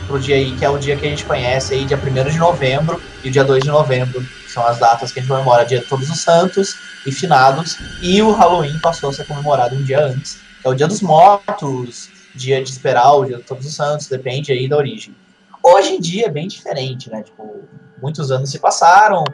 [0.06, 2.38] pro dia aí, que é o dia que a gente conhece aí, dia 1 de
[2.38, 5.80] novembro e dia 2 de novembro, que são as datas que a gente comemora, dia
[5.80, 10.00] de Todos os Santos e Finados, e o Halloween passou a ser comemorado um dia
[10.00, 13.74] antes, que é o dia dos mortos, dia de esperar o dia de Todos os
[13.74, 15.14] Santos, depende aí da origem.
[15.62, 17.22] Hoje em dia é bem diferente, né?
[17.22, 17.64] Tipo,
[18.00, 19.24] muitos anos se passaram,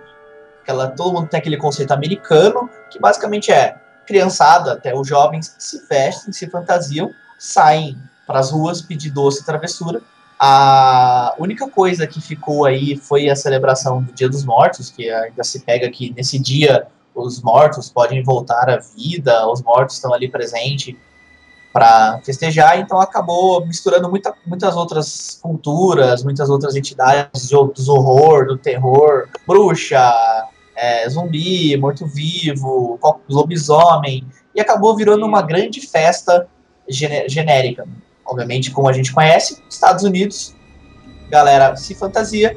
[0.62, 5.86] aquela, todo mundo tem aquele conceito americano, que basicamente é criançada, até os jovens se
[5.86, 10.00] vestem, se fantasiam, saem para as ruas pedir doce e travessura.
[10.44, 15.44] A única coisa que ficou aí foi a celebração do Dia dos Mortos, que ainda
[15.44, 20.28] se pega que nesse dia os mortos podem voltar à vida, os mortos estão ali
[20.28, 20.96] presentes
[21.72, 28.46] para festejar, então acabou misturando muita, muitas outras culturas, muitas outras entidades de, dos horror,
[28.46, 30.12] do terror, bruxa,
[30.74, 32.98] é, zumbi, morto-vivo,
[33.30, 36.48] lobisomem, e acabou virando uma grande festa
[36.88, 37.86] genérica.
[38.26, 40.54] Obviamente, como a gente conhece, Estados Unidos,
[41.30, 42.56] galera se fantasia,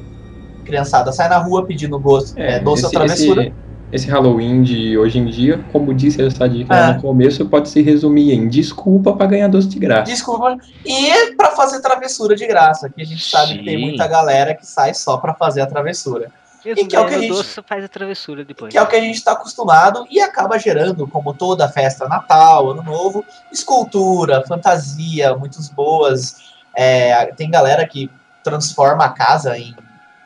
[0.63, 3.43] criançada sai na rua pedindo gosto, é, doce ou travessura.
[3.43, 3.53] Esse,
[3.91, 6.93] esse Halloween de hoje em dia, como disse essa dica É.
[6.93, 10.11] no começo, pode se resumir em desculpa pra ganhar doce de graça.
[10.11, 10.57] Desculpa.
[10.85, 13.85] E pra fazer travessura de graça, que a gente sabe que tem Sim.
[13.85, 16.31] muita galera que sai só pra fazer a travessura.
[16.65, 18.71] Mesmo que é o que a ganhando gente- doce, faz a travessura depois.
[18.71, 22.71] Que é o que a gente está acostumado e acaba gerando, como toda festa Natal,
[22.71, 26.53] Ano Novo, escultura, fantasia, muitas boas.
[26.75, 28.09] É, tem galera que
[28.43, 29.75] transforma a casa em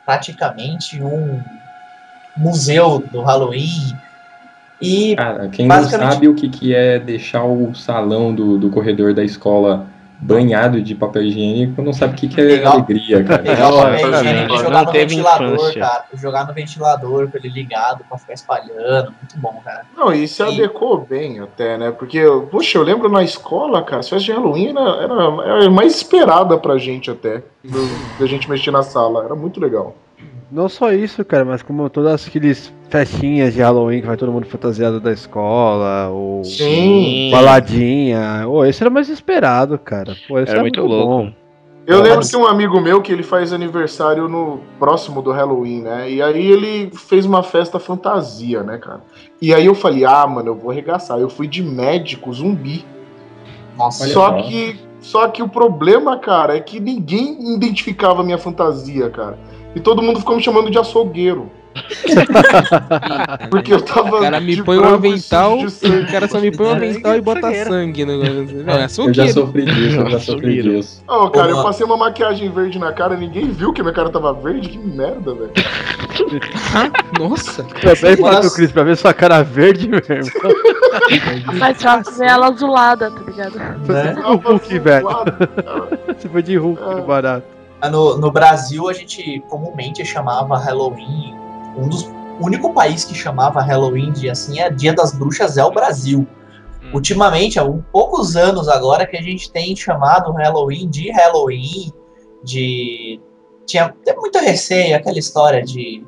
[0.04, 1.42] praticamente um
[2.36, 3.96] museu do Halloween.
[4.80, 8.70] E Cara, quem não basicamente sabe o que, que é deixar o salão do, do
[8.70, 9.86] corredor da escola
[10.22, 13.42] banhado de papel higiênico, não sabe o que, que é Pegar- alegria, cara.
[13.42, 15.80] Não, papel higiênico e jogar no ventilador, infância.
[15.80, 16.04] cara.
[16.14, 19.14] Jogar no ventilador com ele ligado pra ficar espalhando.
[19.20, 19.82] Muito bom, cara.
[19.96, 21.90] Não, e se adequou bem até, né?
[21.90, 25.14] Porque, poxa, eu lembro na escola, cara, as festas de Halloween era, era,
[25.62, 27.42] era mais esperada pra gente até.
[27.64, 29.24] do- Da gente mexer na sala.
[29.24, 29.94] Era muito legal.
[30.50, 34.46] Não só isso, cara, mas como todas aqueles festinhas de Halloween que vai todo mundo
[34.46, 37.30] fantasiado da escola, ou Sim.
[37.30, 38.48] baladinha.
[38.48, 40.16] Ô, esse era mais esperado, cara.
[40.26, 41.06] Pô, esse Era muito louco.
[41.06, 41.32] bom.
[41.86, 45.82] Eu lembro que tem um amigo meu que ele faz aniversário no próximo do Halloween,
[45.82, 46.10] né?
[46.10, 49.00] E aí ele fez uma festa fantasia, né, cara?
[49.40, 51.18] E aí eu falei, ah, mano, eu vou arregaçar.
[51.18, 52.84] Eu fui de médico zumbi.
[53.76, 54.42] Nossa, só.
[54.42, 59.38] que só que o problema, cara, é que ninguém identificava a minha fantasia, cara.
[59.74, 61.50] E todo mundo ficou me chamando de açougueiro.
[63.48, 64.16] Porque eu tava.
[64.18, 67.14] O cara me de põe um avental, de o cara só me põe um avental
[67.16, 68.64] e bota sangue no negócio.
[68.64, 69.32] Não, é Eu já açougueiro.
[69.32, 71.04] sofri disso, eu já sofri disso.
[71.06, 74.10] Ô, cara, eu Ô, passei uma maquiagem verde na cara, ninguém viu que minha cara
[74.10, 74.68] tava verde.
[74.68, 75.52] Que merda, velho.
[76.74, 76.90] Ah,
[77.20, 77.62] Nossa.
[77.62, 80.32] Uma fala das- o Cris pra ver sua cara verde mesmo.
[81.58, 83.56] Mas fácil ver ela azulada, tá ligado?
[83.58, 84.22] né?
[84.26, 85.08] o Hulk, velho.
[85.08, 86.00] zoado, cara.
[86.18, 87.59] Você foi de Hulk no barato.
[87.80, 91.34] Ah, No, no Brasil, a gente comumente chamava Halloween.
[91.76, 92.04] Um dos
[92.40, 96.26] o único país que chamava Halloween de assim é Dia das Bruxas é o Brasil.
[96.92, 101.92] Ultimamente, há um, poucos anos agora que a gente tem chamado Halloween de Halloween,
[102.42, 103.20] de
[103.66, 106.02] tinha tem muita receio, aquela história de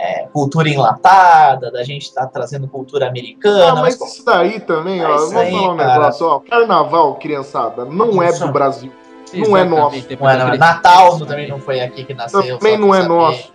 [0.00, 5.04] é, cultura enlatada, da gente estar trazendo cultura americana, Ah, mas mas isso daí também,
[5.04, 5.14] ó.
[5.14, 5.92] É vou aí, falar um cara.
[5.98, 6.40] negócio, ó.
[6.40, 8.90] Carnaval, criançada, não é do Brasil.
[9.34, 10.06] Não é nosso.
[10.20, 12.58] Não é, não, Natal também não foi aqui que nasceu.
[12.58, 13.08] Também não é saber.
[13.08, 13.52] nosso.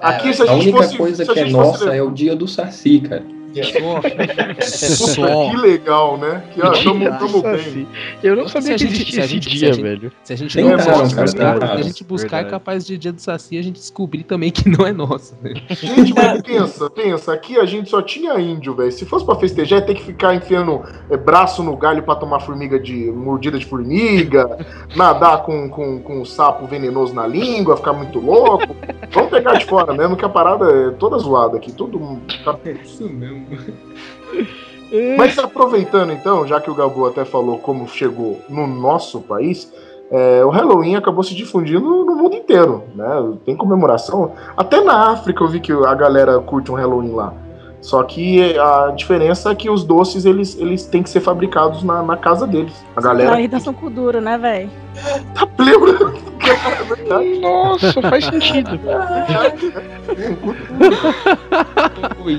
[0.00, 2.46] Aqui, se a a gente única fosse- coisa que é nossa é o dia do
[2.48, 3.24] Saci, cara.
[3.54, 4.10] Puta,
[5.50, 6.42] que legal, né?
[6.54, 7.86] Que, ó, tamo, tamo bem.
[8.22, 10.12] Eu não sabia que existia se a esse gente- se dia, a gente- velho.
[10.22, 11.66] Se a gente não cara, buscar, tentaram.
[11.66, 14.68] se a gente buscar, é capaz de dia do Saci a gente descobrir também que
[14.68, 15.34] não é nosso.
[15.42, 15.54] né?
[15.70, 18.92] Gente, mas pensa, pensa, aqui a gente só tinha índio, velho.
[18.92, 22.40] Se fosse pra festejar, ia ter que ficar enfiando é, braço no galho pra tomar
[22.40, 23.10] formiga de.
[23.10, 24.58] mordida de formiga,
[24.96, 28.76] nadar com, com, com um sapo venenoso na língua, ficar muito louco.
[29.10, 31.72] Vamos pegar de fora mesmo, que a parada é toda zoada aqui.
[31.72, 32.22] Todo mundo.
[32.44, 32.56] Tá...
[32.82, 33.39] Isso mesmo.
[35.16, 39.72] Mas aproveitando então, já que o Gabu até falou como chegou no nosso país,
[40.10, 43.06] é, o Halloween acabou se difundindo no mundo inteiro, né?
[43.44, 44.32] Tem comemoração.
[44.56, 47.32] Até na África eu vi que a galera curte um Halloween lá.
[47.80, 52.02] Só que a diferença é que os doces eles, eles têm que ser fabricados na,
[52.02, 52.72] na casa deles.
[52.94, 54.70] A galera Aí dançam com duro, né, velho?
[55.34, 56.14] tá pleno.
[56.40, 57.38] É verdade.
[57.40, 58.78] Nossa, faz sentido.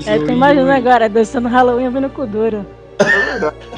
[0.06, 2.64] É, tô imaginando agora, dançando Halloween ouvindo com duro.
[2.98, 3.04] É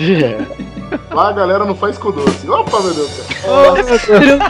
[0.02, 0.83] verdade.
[1.10, 2.48] Lá a galera não faz com doce.
[2.48, 4.44] Opa, meu Deus do céu.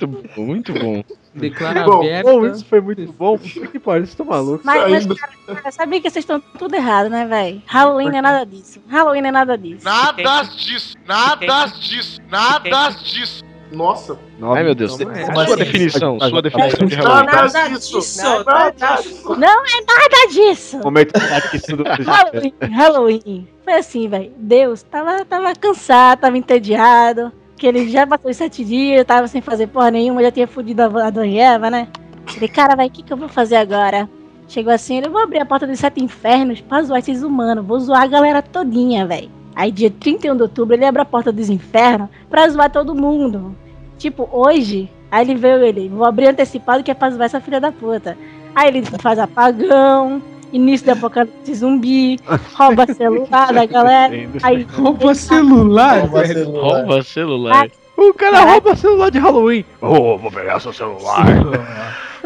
[0.00, 1.04] Muito bom, muito bom.
[1.34, 2.30] Declara Bom, aberta.
[2.30, 3.38] bom, isso foi muito bom.
[3.38, 4.64] Puta que pariu, vocês estão malucos.
[4.64, 7.62] Mas, mas cara, cara, sabia que vocês estão tudo errado, né, velho?
[7.66, 8.80] Halloween não é nada disso.
[8.86, 9.84] Halloween é nada disso.
[9.84, 13.42] Nada disso, nada disso, nada disso.
[13.72, 14.18] Nossa.
[14.40, 14.96] Ai, meu Deus.
[14.96, 15.24] Como é?
[15.24, 15.56] Sua Assim?
[15.56, 17.52] definição, sua definição de Nada Halloween.
[17.52, 17.98] Nada disso.
[17.98, 18.44] disso.
[18.44, 18.70] Nada
[19.02, 19.36] disso.
[19.36, 20.78] Não é nada disso!
[20.78, 23.48] Momento do Halloween, Halloween.
[23.64, 24.32] Foi assim, velho.
[24.36, 27.32] Deus tava, tava cansado, tava entediado.
[27.56, 30.82] Que ele já passou os sete dias, tava sem fazer porra nenhuma, já tinha fudido
[30.82, 31.88] a, a Dona Eva, né?
[32.36, 34.08] Ele, cara, vai, o que, que eu vou fazer agora?
[34.48, 37.64] Chegou assim, ele, eu vou abrir a porta dos sete infernos pra zoar esses humanos.
[37.64, 39.30] Vou zoar a galera todinha, velho.
[39.54, 43.54] Aí, dia 31 de outubro, ele abre a porta dos infernos pra zoar todo mundo.
[44.02, 47.60] Tipo, hoje, aí ele veio ele, vou abrir antecipado que é pra zoar essa filha
[47.60, 48.18] da puta.
[48.52, 50.20] Aí ele faz apagão,
[50.52, 52.18] início do apocalipse zumbi,
[52.52, 54.12] rouba celular da galera.
[54.42, 56.78] Aí Rouba celular, Rouba celular.
[56.78, 57.68] Rouba celular.
[57.96, 59.64] O cara rouba celular de Halloween.
[59.80, 61.24] Oh, vou pegar seu celular.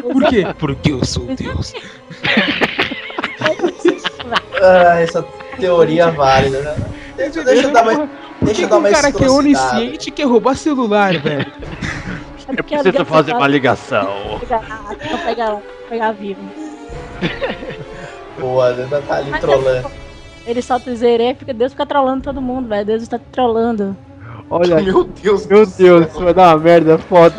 [0.00, 0.46] Por quê?
[0.58, 1.74] Porque eu sou Deus.
[4.62, 5.22] Ah, essa
[5.60, 6.74] teoria é válida, né?
[7.16, 8.08] Deixa, deixa eu dar mais.
[8.42, 11.52] Deixa eu dar um mais cara que é onisciente quer roubar celular, velho.
[12.48, 14.38] Eu preciso fazer uma ligação.
[14.40, 14.60] Pegar,
[15.24, 16.40] pegar, pegar vivo.
[18.38, 19.02] Boa, né?
[19.06, 19.90] tá ali trolando.
[20.46, 22.86] Ele solta o zerê, fica, Deus fica trolando todo mundo, velho.
[22.86, 23.96] Deus está trolando.
[24.48, 25.98] Olha, Meu Deus meu céu.
[26.00, 27.34] Deus, isso vai dar uma merda foda.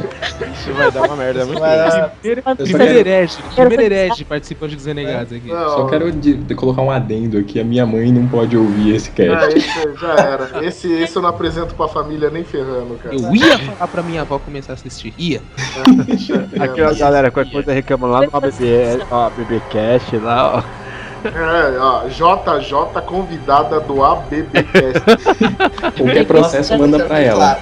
[0.53, 1.77] Isso vai dar uma merda muito Vai
[2.21, 2.55] grande.
[2.63, 5.47] Primeiro, herege, primeiro herege participante dos Renegados aqui.
[5.47, 8.93] Não, Só quero de- de colocar um adendo aqui, a minha mãe não pode ouvir
[8.95, 9.57] esse Ah, cast.
[9.57, 10.65] esse já era.
[10.65, 13.15] Esse, esse eu não apresento pra família nem ferrando, cara.
[13.15, 15.13] Eu ia falar pra minha avó começar a assistir.
[15.17, 15.41] Ia.
[16.59, 20.86] Aqui, ó, galera, qualquer coisa reclama lá no ABB, ó, BBcast lá, ó.
[21.25, 25.01] É, ó, JJ convidada do ABBcast.
[25.97, 27.37] Qualquer processo Nossa, manda deixa pra ela.
[27.55, 27.59] claro.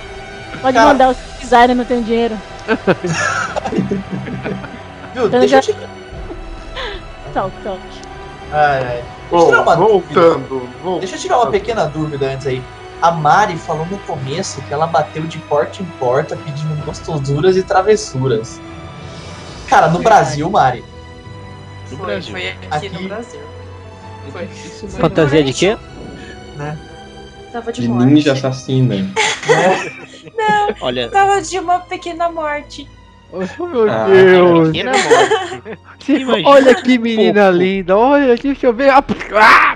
[0.62, 0.88] Pode Cara.
[0.90, 2.38] mandar os designer, não tem dinheiro.
[5.14, 5.24] Viu?
[5.24, 5.76] Eu Deixa eu já- te.
[7.34, 7.80] Toque, toque.
[8.52, 9.04] Ai, ai.
[9.30, 10.22] Bom, Deixa eu tirar uma dúvida.
[10.22, 10.48] voltando,
[10.84, 11.00] voltando.
[11.00, 12.62] Deixa eu tirar uma pequena dúvida antes aí.
[13.02, 17.64] A Mari falou no começo que ela bateu de porta em porta pedindo gostosuras e
[17.64, 18.60] travessuras.
[19.68, 20.84] Cara, no Brasil, Mari.
[21.92, 22.32] No Foi, Brasil.
[22.32, 22.90] foi aqui, Aqui.
[22.90, 23.42] no Brasil.
[24.32, 24.48] Foi.
[25.00, 25.78] Fantasia de quê?
[27.52, 28.06] Tava de, De morte.
[28.06, 28.96] ninja assassina.
[30.82, 32.88] Olha, Tava de uma pequena morte.
[33.32, 34.68] Oh, meu Ah, Deus.
[34.70, 36.46] pequena morte.
[36.46, 37.98] Olha que menina linda.
[37.98, 38.90] Olha, deixa eu ver.
[38.92, 39.76] Ah!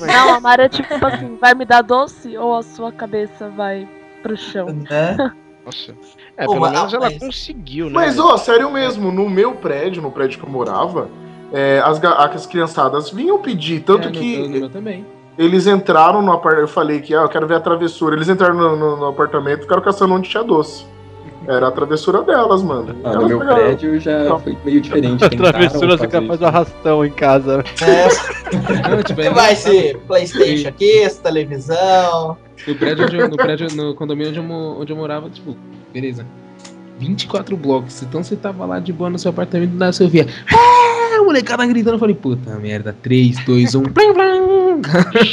[0.00, 3.88] Não, a Mara é tipo assim, vai me dar doce ou a sua cabeça vai
[4.22, 4.66] pro chão?
[4.66, 5.16] Né?
[5.64, 5.92] Nossa.
[6.36, 7.92] É, pelo mas- menos ela mas- conseguiu, né?
[7.94, 11.10] Mas, ó, sério mesmo, no meu prédio, no prédio que eu morava,
[11.52, 15.04] é, as, as criançadas vinham pedir, tanto É, que também.
[15.38, 18.14] eles entraram no apartamento, eu falei que, ah, eu quero ver a travessura.
[18.16, 20.84] Eles entraram no, no- no apartamento e ficaram caçando onde tinha doce.
[21.46, 22.94] Era a travessura delas, mano.
[23.02, 23.56] Ah, no meu pegaram.
[23.62, 25.24] prédio já foi meio diferente.
[25.24, 26.44] A travessura fazer fica faz isso.
[26.44, 27.64] um arrastão em casa.
[27.80, 32.36] É, Não, tipo, é vai ser Playstation aqui, televisão.
[32.66, 35.56] No prédio, onde no prédio, no condomínio onde eu, onde eu morava, tipo,
[35.94, 36.26] beleza.
[36.98, 38.02] 24 blocos.
[38.02, 40.26] Então você tava lá de boa no seu apartamento, daí você ouvia.
[40.52, 41.94] Ah, molecada gritando.
[41.94, 43.82] Eu falei, puta merda, 3, 2, 1.
[43.84, 44.82] Plim, plim.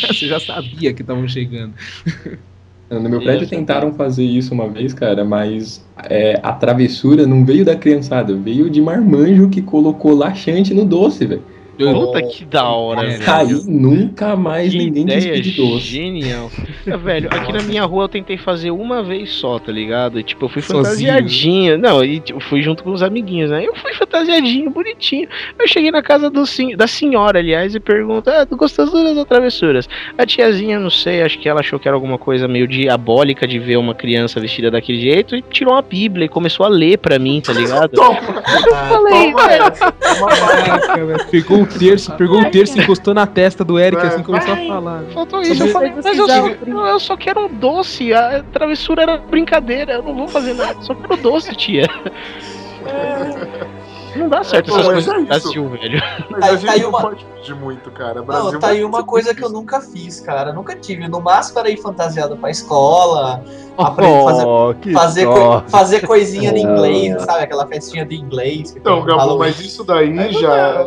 [0.08, 1.74] você já sabia que estavam chegando.
[2.88, 7.26] No meu Eu prédio já- tentaram fazer isso uma vez, cara, mas é, a travessura
[7.26, 11.42] não veio da criançada, veio de marmanjo que colocou laxante no doce, velho.
[11.78, 13.24] Puta que da hora, velho.
[13.28, 15.80] Aí nunca mais Que ninguém ideia diz de doce.
[15.86, 16.50] genial.
[16.86, 20.20] É, velho, aqui na minha rua eu tentei fazer uma vez só, tá ligado?
[20.20, 20.84] E, tipo, eu fui Sozinho?
[20.84, 21.78] fantasiadinho.
[21.78, 23.66] Não, e tipo, fui junto com os amiguinhos, né?
[23.66, 25.28] Eu fui fantasiadinho, bonitinho.
[25.60, 29.26] Eu cheguei na casa do sen- da senhora, aliás, e pergunto: Ah, tu gostosuras ou
[29.26, 29.88] travessuras?
[30.18, 33.60] A tiazinha, não sei, acho que ela achou que era alguma coisa meio diabólica de
[33.60, 37.20] ver uma criança vestida daquele jeito e tirou uma bíblia e começou a ler pra
[37.20, 37.96] mim, tá ligado?
[38.90, 39.64] Falei, toma velho.
[39.66, 40.46] essa, toma essa.
[40.64, 41.26] Caraca, velho.
[41.30, 45.04] Pegou o terço, pegou o terço, encostou na testa do Eric assim começou a falar.
[45.14, 49.18] Faltou isso, eu falei, mas eu só, eu só quero um doce, a travessura era
[49.18, 51.88] brincadeira, eu não vou fazer nada, só quero doce, tia.
[54.16, 55.28] Não dá certo Pô, essas coisas é no isso.
[55.28, 56.02] Brasil, velho.
[56.30, 58.24] Mas Tá- a gente tá aí não uma- pode pedir muito, cara.
[58.24, 60.54] Brasil Não, tá aí vai uma coisa muito que eu nunca fiz, cara.
[60.54, 61.06] Nunca tive.
[61.10, 63.44] No máximo era ir fantasiado pra escola,
[63.78, 65.34] aprender a fazer, Oh, fazer, dó.
[65.60, 67.44] coi- fazer coisinha de inglês, sabe?
[67.44, 68.74] Aquela festinha de inglês.
[68.78, 70.86] Então, Gabo, mas isso daí Aí não já, dá.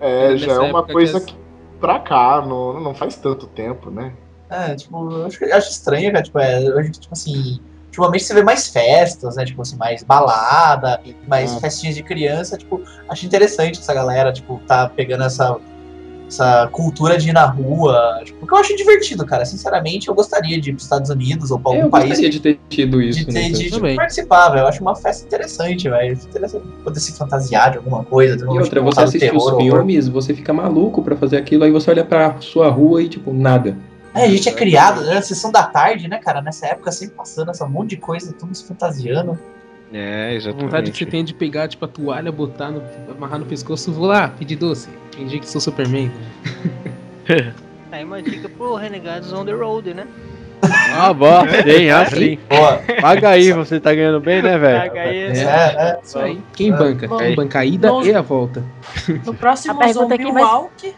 [0.00, 1.38] É, já é uma coisa que que
[1.80, 4.12] pra cá não, não faz tanto tempo, né?
[4.50, 6.24] É, tipo, eu acho, acho estranho, cara.
[6.24, 7.60] Tipo, é, hoje, tipo assim.
[7.86, 9.44] Ultimamente você vê mais festas, né?
[9.44, 11.60] Tipo assim, mais balada, mais É.
[11.60, 12.56] festinhas de criança.
[12.56, 15.56] Tipo, acho interessante essa galera, tipo, tá pegando essa,
[16.28, 18.20] essa cultura de ir na rua.
[18.24, 19.44] Tipo, porque eu acho divertido, cara.
[19.44, 22.40] Sinceramente, eu gostaria de ir pros Estados Unidos ou pra algum Eu país gostaria de
[22.40, 23.48] ter tido isso, de, ter, né?
[23.48, 23.96] de, de Também.
[23.96, 24.60] participar, velho.
[24.62, 26.12] Eu acho uma festa interessante, velho.
[26.12, 28.36] Interessante poder se fantasiar de alguma coisa.
[28.36, 29.62] ter uma E outra, você assiste os terror, horror.
[29.78, 33.32] filmes, você fica maluco pra fazer aquilo, aí você olha pra sua rua e, tipo,
[33.32, 33.76] nada.
[34.14, 35.20] É, a gente é criado, né?
[35.22, 36.40] Sessão da tarde, né, cara?
[36.42, 39.38] Nessa época sempre passando essa monte de coisa, se fantasiando.
[39.92, 42.82] É, A vontade que você tem de pegar, tipo, a toalha, botar no.
[43.10, 44.88] amarrar no pescoço, vou lá, pedir doce.
[45.16, 46.10] Fingir que sou Superman.
[47.90, 50.06] Aí uma dica pro Renegados on the Road, né?
[50.94, 52.38] Ah, bom, sim, assim.
[52.48, 52.80] Boa.
[53.00, 54.88] Paga aí, você tá ganhando bem, né, velho?
[54.88, 55.98] Paga aí, É, é.
[56.02, 56.38] Isso aí.
[56.52, 57.06] Quem banca?
[57.08, 58.02] Bom, Quem banca a ida bom.
[58.02, 58.62] e a volta.
[59.24, 60.94] No próximo A pergunta Zombie aqui, mas- Walk.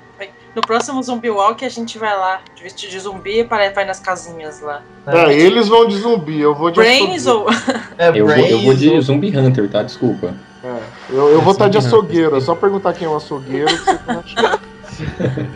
[0.55, 3.85] No próximo Zombie Walk a gente vai lá, de vestido de zumbi e para- vai
[3.85, 4.83] nas casinhas lá.
[5.07, 7.57] É, eles vão de zumbi, eu vou de Brains açougueiro.
[7.67, 7.85] ou.
[7.99, 9.83] É, Eu vou, eu vou de Zumbi Hunter, tá?
[9.83, 10.35] Desculpa.
[10.65, 10.75] É,
[11.11, 11.99] eu, eu vou estar de Zumbi Hunter.
[12.01, 14.61] açougueiro, é só perguntar quem é o açougueiro que você vai achar.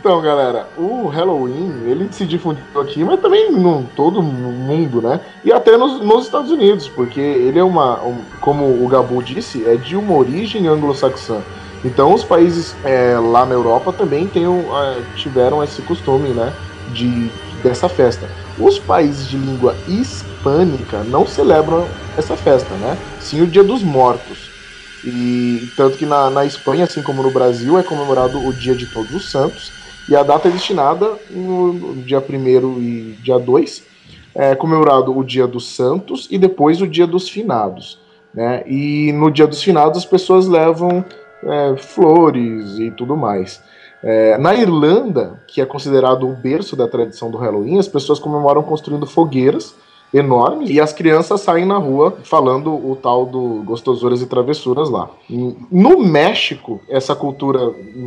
[0.00, 5.20] Então, galera, o Halloween, ele se difundiu aqui, mas também no todo mundo, né?
[5.44, 9.68] E até nos, nos Estados Unidos, porque ele é uma, um- como o Gabu disse,
[9.68, 11.42] é de uma origem anglo-saxã.
[11.84, 14.28] Então, os países é, lá na Europa também
[14.72, 16.52] ah, tiveram esse costume, né?
[16.92, 17.30] De,
[17.62, 18.28] dessa festa.
[18.58, 22.96] Os países de língua hispânica não celebram essa festa, né?
[23.20, 24.50] Sim o Dia dos Mortos.
[25.04, 28.86] E tanto que na, na Espanha, assim como no Brasil, é comemorado o Dia de
[28.86, 29.70] Todos os Santos.
[30.08, 33.84] E a data é destinada no, no dia 1 e dia 2.
[34.34, 38.00] É comemorado o Dia dos Santos e depois o Dia dos Finados.
[38.32, 38.64] Né?
[38.66, 41.04] E no Dia dos Finados as pessoas levam
[41.42, 43.62] é, flores e tudo mais.
[44.02, 48.62] É, na Irlanda, que é considerado o berço da tradição do Halloween, as pessoas comemoram
[48.62, 49.74] construindo fogueiras
[50.14, 55.10] enormes e as crianças saem na rua falando o tal do gostosuras e travessuras lá.
[55.28, 57.60] No México, essa cultura,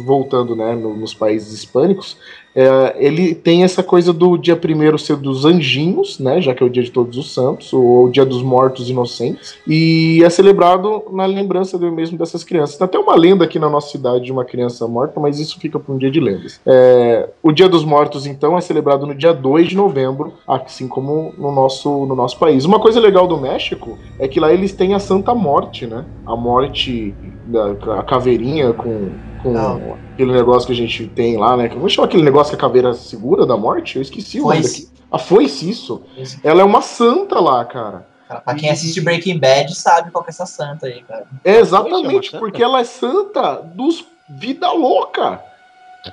[0.03, 2.17] voltando né, no- nos países hispânicos,
[2.55, 6.65] é, ele tem essa coisa do dia primeiro ser dos anjinhos, né, já que é
[6.65, 11.03] o dia de todos os santos, ou o dia dos mortos inocentes, e é celebrado
[11.11, 12.77] na lembrança do mesmo dessas crianças.
[12.77, 15.79] Tem até uma lenda aqui na nossa cidade de uma criança morta, mas isso fica
[15.79, 16.59] para um dia de lendas.
[16.65, 21.33] É, o dia dos mortos, então, é celebrado no dia 2 de novembro, assim como
[21.37, 22.65] no nosso, no nosso país.
[22.65, 26.05] Uma coisa legal do México é que lá eles têm a Santa Morte, né?
[26.25, 27.13] A morte,
[27.51, 29.11] da, a caveirinha com,
[29.43, 29.97] com Não.
[30.13, 31.69] aquele negócio que a gente tem lá, né?
[31.69, 33.97] Como chama aquele negócio que a caveira segura da morte?
[33.97, 34.87] Eu esqueci o nome daqui.
[35.11, 36.03] A foice, isso.
[36.43, 38.07] Ela é uma santa lá, cara.
[38.27, 41.25] Cara, pra quem assiste Breaking Bad sabe qual que é essa santa aí, cara.
[41.43, 45.41] É exatamente, porque ela é santa dos vida louca.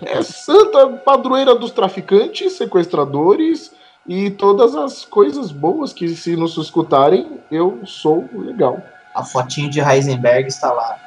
[0.03, 3.73] É santa padroeira dos traficantes, sequestradores
[4.07, 8.83] e todas as coisas boas que se nos escutarem, eu sou legal.
[9.15, 10.99] A fotinho de Heisenberg está lá.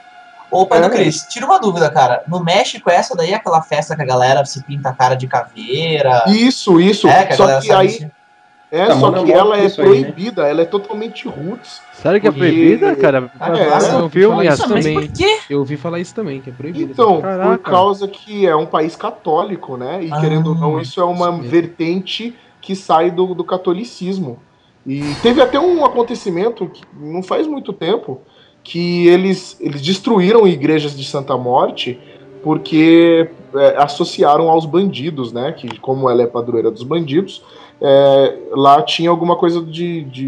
[0.51, 0.81] Ô, pai É.
[0.81, 2.23] do Cris, tira uma dúvida, cara.
[2.27, 5.25] No México, essa daí é aquela festa que a galera se pinta a cara de
[5.27, 6.25] caveira.
[6.27, 7.07] Isso, isso.
[7.07, 8.11] É, que a Só galera que sabe aí
[8.73, 10.01] é, Tá só que ela é isso aí, né?
[10.11, 11.81] proibida, ela é totalmente roots.
[11.93, 13.29] Sério que é proibida, cara?
[13.37, 13.53] Ah, é?
[13.53, 14.73] um Eu ouvi filme falar isso assim.
[14.73, 15.07] Mas também.
[15.07, 15.39] por quê?
[15.49, 16.91] Eu ouvi falar isso também, que é proibido.
[16.91, 17.49] Então, Caraca.
[17.57, 20.03] por causa que é um país católico, né?
[20.05, 24.39] E Ah, querendo ou não, isso é uma isso vertente que sai do, do catolicismo.
[24.87, 28.21] E teve até um acontecimento que não faz muito tempo
[28.63, 31.99] que eles, eles destruíram igrejas de Santa Morte
[32.43, 35.51] porque é, associaram aos bandidos, né?
[35.51, 37.43] Que como ela é padroeira dos bandidos,
[37.79, 40.25] é, lá tinha alguma coisa de, de,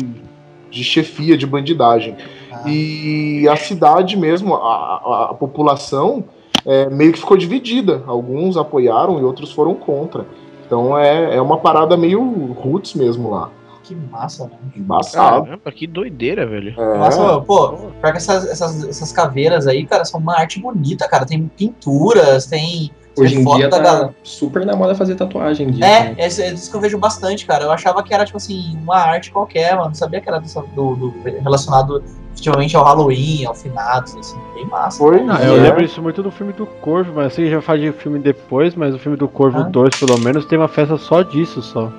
[0.69, 2.15] de chefia, de bandidagem.
[2.51, 2.63] Ah.
[2.69, 6.23] E a cidade mesmo, a, a- a população
[6.65, 8.03] é, meio que ficou dividida.
[8.05, 10.25] Alguns apoiaram e outros foram contra.
[10.65, 12.21] Então é, é uma parada meio
[12.53, 13.49] roots mesmo lá.
[13.83, 14.51] Que massa, né?
[14.75, 15.43] Embaçado.
[15.43, 16.73] Caramba, que doideira, velho.
[16.79, 16.97] É.
[16.97, 17.69] Nossa, pô,
[17.99, 21.25] pior que essas, essas, essas caveiras aí, cara, são uma arte bonita, cara.
[21.25, 22.91] Tem pinturas, tem.
[23.15, 24.15] Hoje em dia da tá galera.
[24.23, 25.83] super na moda fazer tatuagem disso.
[25.83, 26.15] É, né?
[26.17, 27.65] é isso é isso que eu vejo bastante, cara.
[27.65, 29.89] Eu achava que era, tipo assim, uma arte qualquer, mano.
[29.89, 31.13] Não sabia que era dessa- do, do-
[31.43, 32.03] relacionado
[32.33, 34.35] efetivamente ao Halloween, ao finados, assim.
[34.55, 34.97] Bem massa.
[34.97, 35.47] Foi, Não, é.
[35.47, 38.73] eu lembro isso muito do filme do Corvo, mas assim, já faz de filme depois,
[38.73, 39.63] mas o filme do Corvo Ah.
[39.63, 41.91] 2, pelo menos, tem uma festa só disso, só.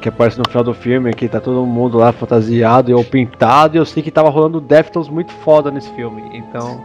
[0.00, 3.76] Que aparece no final do filme, que tá todo mundo lá fantasiado e eu pintado,
[3.76, 6.80] e eu sei que tava rolando Deftones muito foda nesse filme, então...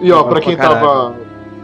[0.00, 1.16] E ó, pra quem pra tava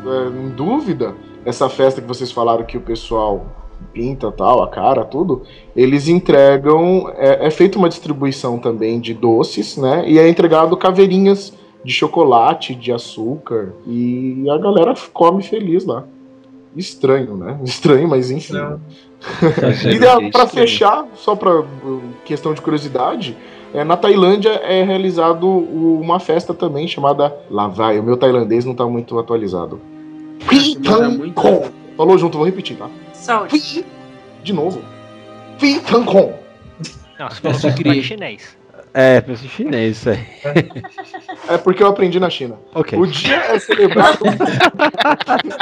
[0.06, 3.46] é, em dúvida, essa festa que vocês falaram que o pessoal
[3.92, 5.42] pinta tal, a cara, tudo,
[5.74, 7.12] eles entregam.
[7.16, 10.08] É, é feita uma distribuição também de doces, né?
[10.08, 11.52] E é entregado caveirinhas
[11.84, 13.72] de chocolate, de açúcar.
[13.86, 16.04] E a galera come feliz lá.
[16.76, 17.58] Estranho, né?
[17.64, 18.54] Estranho, mas enfim.
[19.90, 23.36] E dá- pra fechar, só pra uh, questão de curiosidade,
[23.74, 27.98] é, na Tailândia é realizado o- uma festa também chamada Lá vai.
[27.98, 29.80] O meu tailandês não tá muito atualizado.
[30.48, 31.68] Pitangkon.
[31.96, 32.88] Falou junto, vou repetir, tá?
[33.12, 33.84] Saúde.
[34.42, 34.80] De novo.
[35.58, 36.32] Pitangkon.
[37.18, 38.57] Não, você falou que em chinês.
[38.94, 40.18] É, pensa em chinês isso aí.
[41.48, 42.56] É porque eu aprendi na China.
[42.74, 42.98] Ok.
[42.98, 44.18] O dia é celebrado.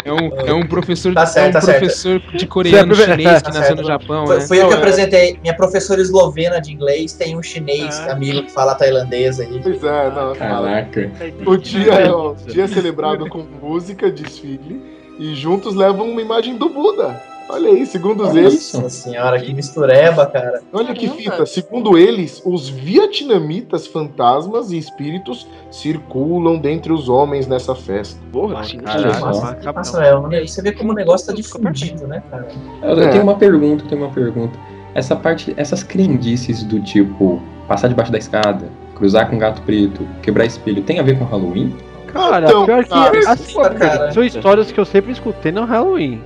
[0.04, 1.78] É um, é um professor, Tá certo, é um tá certo.
[1.80, 3.10] professor de coreano Certo.
[3.10, 3.80] chinês que Tá nasceu certo.
[3.82, 4.46] no Japão, Foi, né?
[4.46, 4.76] foi eu que é.
[4.76, 5.38] apresentei.
[5.42, 8.12] Minha professora eslovena de inglês tem um chinês Ah.
[8.12, 9.60] amigo que fala tailandês aí.
[9.62, 10.34] Pois é, não.
[10.34, 11.10] Caraca.
[11.46, 14.80] O dia é, ó, o dia é celebrado com música, desfile
[15.18, 17.20] e juntos levam uma imagem do Buda.
[17.48, 18.72] Olha aí, segundo Olha eles.
[18.74, 20.60] Nossa senhora, que mistureba, cara.
[20.72, 27.74] Olha que fita, segundo eles, os vietnamitas fantasmas e espíritos circulam dentre os homens nessa
[27.74, 28.20] festa.
[28.32, 29.26] Porra, assim, Olha só.
[29.26, 32.48] Nossa, nossa, é, você vê como o negócio tá difundido, né, cara?
[32.82, 33.08] Eu, eu É.
[33.10, 34.58] tenho uma pergunta, eu tenho uma pergunta.
[34.94, 40.46] Essa parte, essas crendices do tipo passar debaixo da escada, cruzar com gato preto, quebrar
[40.46, 41.74] espelho, tem a ver com Halloween?
[42.16, 44.12] Cara, Então, pior que cara, assim, cara.
[44.12, 46.20] são histórias que eu sempre escutei no Halloween.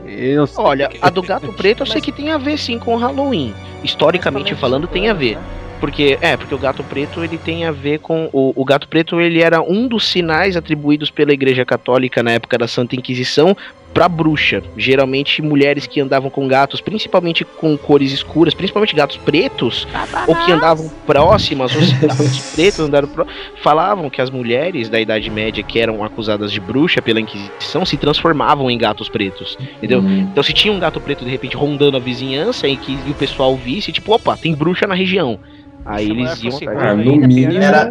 [0.56, 3.54] Olha, a do gato preto eu sei que tem a ver sim com o Halloween.
[3.82, 5.38] Historicamente falando, tem a ver.
[5.80, 8.28] Porque, é, porque o gato preto ele tem a ver com.
[8.34, 12.58] O, o gato preto ele era um dos sinais atribuídos pela Igreja Católica na época
[12.58, 13.56] da Santa Inquisição
[14.00, 14.62] pra bruxa.
[14.78, 19.86] Geralmente mulheres que andavam com gatos, principalmente com cores escuras, principalmente gatos pretos,
[20.26, 23.26] ou que andavam próximas, os gatos pretos andaram pró-
[23.62, 27.98] falavam que as mulheres da Idade Média que eram acusadas de bruxa pela Inquisição se
[27.98, 29.58] transformavam em gatos pretos.
[29.76, 30.00] Entendeu?
[30.00, 33.10] Hum, Então se tinha um gato preto de repente rondando a vizinhança e que e
[33.10, 35.38] o pessoal visse, tipo, opa, tem bruxa na região.
[35.84, 36.78] Aí Essa mulher eles iam.
[36.78, 37.82] Ah, no mínimo, era-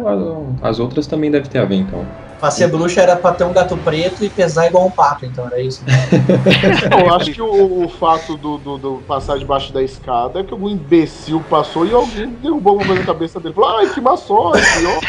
[0.62, 2.04] a- as outras também devem ter a ver, então.
[2.40, 5.46] Pra ser bruxa era pra ter um gato preto e pesar igual um pato, então
[5.46, 5.82] era isso.
[6.98, 10.52] Eu acho que o, o fato do, do, do passar debaixo da escada é que
[10.52, 13.54] algum imbecil passou e alguém derrubou alguma coisa na cabeça dele.
[13.54, 15.00] Falou, ai, que má sorte, ó.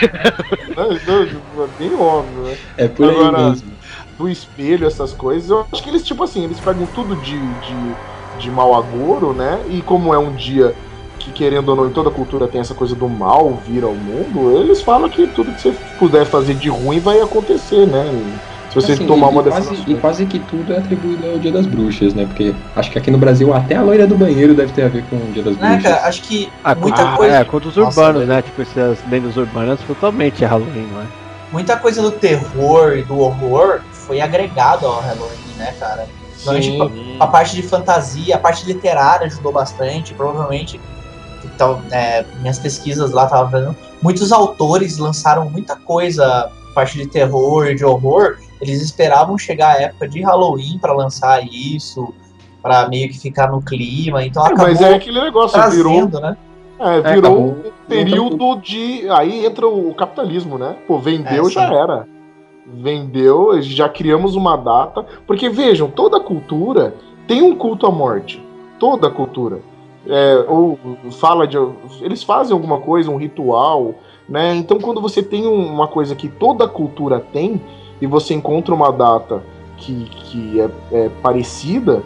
[0.81, 2.57] É, é bem óbvio, né?
[2.77, 3.71] É por aí Agora- mesmo.
[4.17, 5.49] Do espelho, essas coisas.
[5.49, 7.95] Eu acho que eles, tipo assim, eles pegam tudo de, de,
[8.39, 9.59] de mau agouro, né?
[9.69, 10.75] E como é um dia
[11.23, 14.57] que, querendo ou não, em toda cultura tem essa coisa do mal vir ao mundo,
[14.57, 18.05] eles falam que tudo que você puder fazer de ruim vai acontecer, né?
[18.69, 21.37] Se você Assim, tomar e, uma dessas quase, e quase que tudo é atribuído ao
[21.37, 22.25] Dia das Bruxas, né?
[22.25, 25.03] Porque acho que aqui no Brasil até a loira do banheiro deve ter a ver
[25.09, 25.91] com o Dia das Né, Bruxas.
[25.91, 26.07] cara?
[26.07, 27.35] Acho que Ah, muita contra, coisa.
[27.35, 28.41] é, contra os Nossa, urbanos, né?
[28.41, 31.05] Tipo, essas lendas urbanas totalmente é Halloween, não é?
[31.51, 36.07] Muita coisa do terror e do horror foi agregado ao Halloween, né, cara?
[36.29, 37.17] Principalmente Sim.
[37.19, 40.13] a parte de fantasia, a parte literária ajudou bastante.
[40.13, 40.79] Provavelmente,
[41.61, 43.75] então, é, minhas pesquisas lá estavam fazendo.
[44.01, 48.37] Muitos autores lançaram muita coisa, parte de terror e de horror.
[48.59, 52.11] Eles esperavam chegar a época de Halloween pra lançar isso,
[52.63, 54.25] pra meio que ficar no clima.
[54.25, 56.35] Então acabou Mas é aquele negócio, virou, trazendo, né?
[56.79, 57.47] é, virou acabou.
[57.49, 59.07] um período de.
[59.11, 60.75] Aí entra o capitalismo, né?
[60.87, 61.75] Pô, vendeu, É, já sim.
[61.75, 62.07] era.
[62.65, 65.05] Vendeu, já criamos uma data.
[65.27, 66.95] Porque vejam, toda cultura
[67.27, 68.43] tem um culto à morte.
[68.79, 69.59] Toda cultura.
[70.07, 70.79] É, ou
[71.19, 71.57] fala de.
[72.01, 73.93] Eles fazem alguma coisa, um ritual,
[74.27, 74.55] né?
[74.55, 77.61] Então quando você tem um- uma coisa que toda cultura tem,
[78.01, 79.43] e você encontra uma data
[79.77, 82.01] que, que é, é parecida,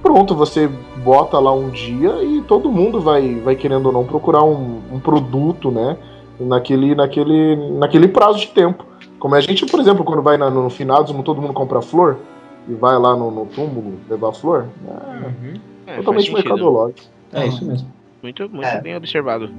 [0.00, 0.68] pronto, você
[1.04, 5.00] bota lá um dia e todo mundo vai, vai querendo ou não procurar um, um
[5.00, 5.96] produto, né?
[6.38, 8.84] Naquele, naquele, naquele prazo de tempo.
[9.18, 12.18] Como a gente, por exemplo, quando vai na- no finados, todo mundo compra flor
[12.68, 15.26] e vai lá no, no túmulo levar flor, é
[15.86, 17.00] É, totalmente mercadológico.
[17.32, 17.88] É isso mesmo.
[18.22, 18.80] Muito, muito É.
[18.80, 19.50] bem observado.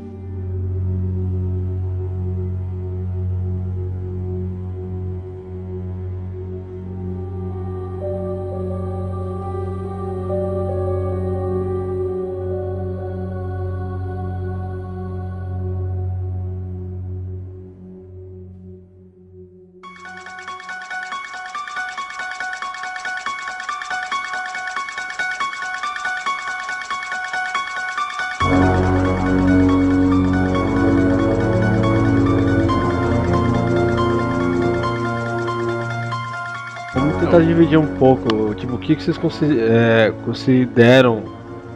[37.34, 39.18] Tentar dividir um pouco, tipo, o que, que vocês
[39.52, 41.24] é, consideram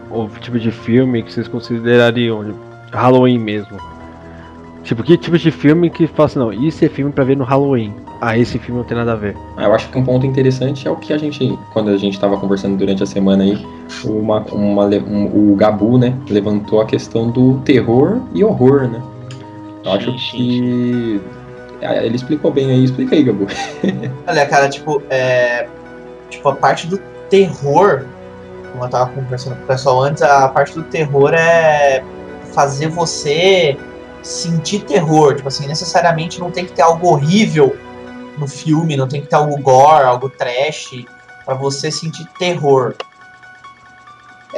[0.09, 2.53] o tipo de filme que vocês considerariam de
[2.91, 3.77] Halloween mesmo?
[4.83, 7.43] Tipo, que tipo de filme que fala assim, não, isso é filme pra ver no
[7.43, 7.93] Halloween.
[8.21, 9.35] Ah, esse filme não tem nada a ver.
[9.57, 12.13] Ah, Eu acho que um ponto interessante é o que a gente, quando a gente
[12.13, 13.57] estava conversando durante a semana aí,
[14.05, 19.01] uma, uma um- o Gabu, né, levantou a questão do terror e horror, né?
[19.83, 21.21] Eu acho que
[21.81, 23.47] ele explicou bem aí, explica aí, Gabu.
[24.27, 25.67] Olha, cara, tipo, é.
[26.29, 26.97] Tipo, a parte do
[27.29, 28.05] terror,
[28.71, 32.03] como eu tava conversando com o pessoal antes, a parte do terror é
[32.53, 33.77] fazer você
[34.23, 35.35] sentir terror.
[35.35, 37.75] Tipo assim, necessariamente não tem que ter algo horrível
[38.37, 41.05] no filme, não tem que ter algo gore, algo trash,
[41.45, 42.95] pra você sentir terror.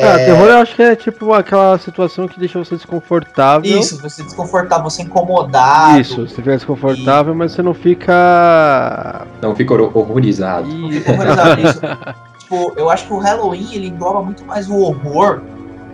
[0.02, 3.80] Ah, terror eu acho que é tipo aquela situação que deixa você desconfortável.
[3.80, 6.00] Isso, você desconfortável, você incomodado.
[6.00, 9.26] Isso, você fica desconfortável, mas você não fica.
[9.42, 10.68] Não fica hor- horrorizado.
[10.92, 11.80] Fica horrorizado, isso.
[12.50, 15.40] Tipo, eu acho que o Halloween ele engloba muito mais o horror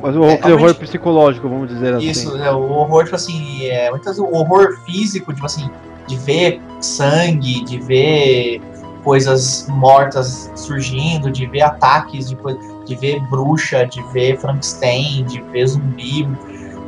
[0.02, 2.10] Mas o horror, É, horror psicológico, vamos dizer assim.
[2.10, 5.70] Isso, né, o horror, tipo assim, é, muitas vezes o horror físico, tipo assim,
[6.08, 8.62] de ver sangue, de ver
[9.06, 12.38] coisas mortas surgindo, de ver ataques, de,
[12.86, 16.28] de ver bruxa, de ver Frankenstein, de ver zumbi.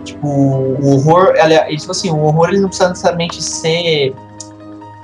[0.03, 4.13] Tipo, o horror, aliás, tipo assim, o horror ele não precisa necessariamente ser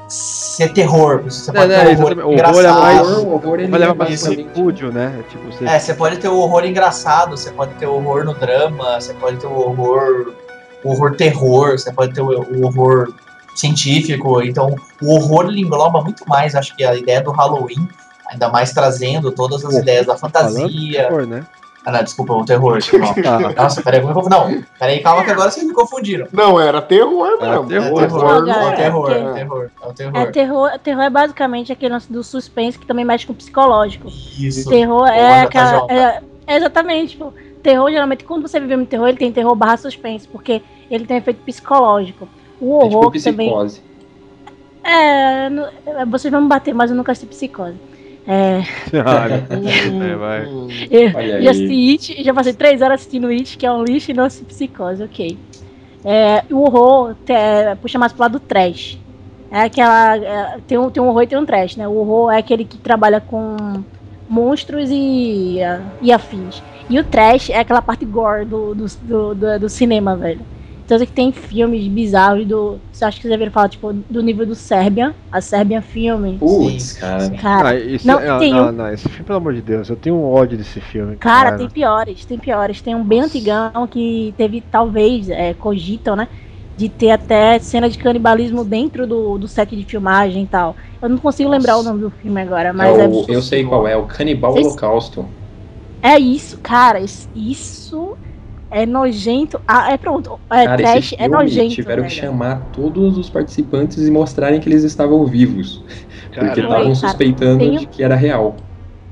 [0.07, 1.21] ser terror.
[1.23, 2.81] Você É, pode né, ter um horror horror é engraçado.
[2.81, 3.07] mais.
[3.09, 5.23] O horror, ele é mais repúdio, né?
[5.29, 5.65] Tipo, você.
[5.65, 9.13] É, você pode ter o horror engraçado, você pode ter o horror no drama, você
[9.13, 10.33] pode ter o horror.
[10.83, 13.13] o horror terror, você pode ter o horror
[13.55, 14.41] científico.
[14.41, 17.87] Então, o horror ele engloba muito mais, acho que a ideia do Halloween,
[18.29, 21.07] ainda mais trazendo todas as Pô, ideias da fantasia.
[21.07, 21.45] terror, né?
[21.85, 22.77] Ah, não, desculpa, o terror.
[22.79, 23.05] Desculpa.
[23.25, 23.63] Ah.
[23.63, 24.29] Nossa, peraí, eu confundi.
[24.29, 26.27] Não, peraí, calma que agora vocês me confundiram.
[26.31, 27.67] Não, era terror mesmo.
[27.67, 28.01] terror.
[28.01, 30.17] É terror, Não, é terror, é é terror, é o terror.
[30.17, 34.07] É, terror, terror é basicamente aquele lance do suspense que também mexe com o psicológico.
[34.07, 34.69] Isso.
[34.69, 35.93] Terror é Boa, aquela.
[35.93, 39.75] É, é exatamente, tipo, terror, geralmente, quando você vive um terror, ele tem terror barra
[39.75, 42.29] suspense, porque ele tem efeito psicológico.
[42.63, 43.47] O É horror tipo que também.
[43.49, 43.81] psicose.
[44.85, 45.47] É,
[46.01, 47.77] é, vocês vão me bater, mas eu nunca assisti psicose.
[48.27, 48.59] É.
[48.95, 49.47] Olha,
[50.11, 50.45] é, vai.
[50.89, 54.11] Eu Olha já assisti It, já passei três horas assistindo It, que é um lixo,
[54.11, 55.37] e não assisti Psicose, ok.
[56.05, 57.33] É, o horror te-
[57.81, 58.97] puxa mais pro lado do trash.
[59.51, 60.17] É aquela.
[60.17, 61.87] é, tem, um, tem um horror e tem um trash, né?
[61.87, 63.83] O horror é aquele que trabalha com
[64.27, 66.61] monstros e, ah, e afins.
[66.89, 70.45] E o trash é aquela parte gore do, do, do, do- do cinema, velho.
[70.85, 72.77] Então que tem filmes bizarros do.
[72.91, 76.37] Você acha que vocês viram falar, tipo, do nível do Serbian, a Serbian Filme.
[76.37, 77.29] Putz, cara.
[77.41, 79.89] Cara, Ah, esse, não, ah, tem não, um- não, esse filme, pelo amor de Deus,
[79.89, 81.15] eu tenho um ódio desse filme.
[81.17, 82.81] Cara, tem piores, tem piores.
[82.81, 86.27] Tem um bem antigão que teve, talvez, é, cogitam, né?
[86.75, 90.75] De ter até cena de canibalismo dentro do, do set de filmagem e tal.
[91.01, 93.63] Eu não consigo lembrar o nome do filme agora, mas É é, o- eu sei
[93.63, 95.29] qual é, o Canibal Vocês- Holocausto.
[96.01, 96.99] é isso, cara.
[96.99, 98.17] is- Isso
[98.73, 99.59] é nojento.
[99.67, 100.39] Ah, é pronto.
[100.51, 101.75] É Cara, trash, é filme nojento.
[101.75, 102.21] tiveram que velho.
[102.21, 105.83] chamar todos os participantes e mostrarem que eles estavam vivos.
[106.31, 106.61] Porque Caramba.
[106.61, 108.57] estavam cara, suspeitando tem de que era real.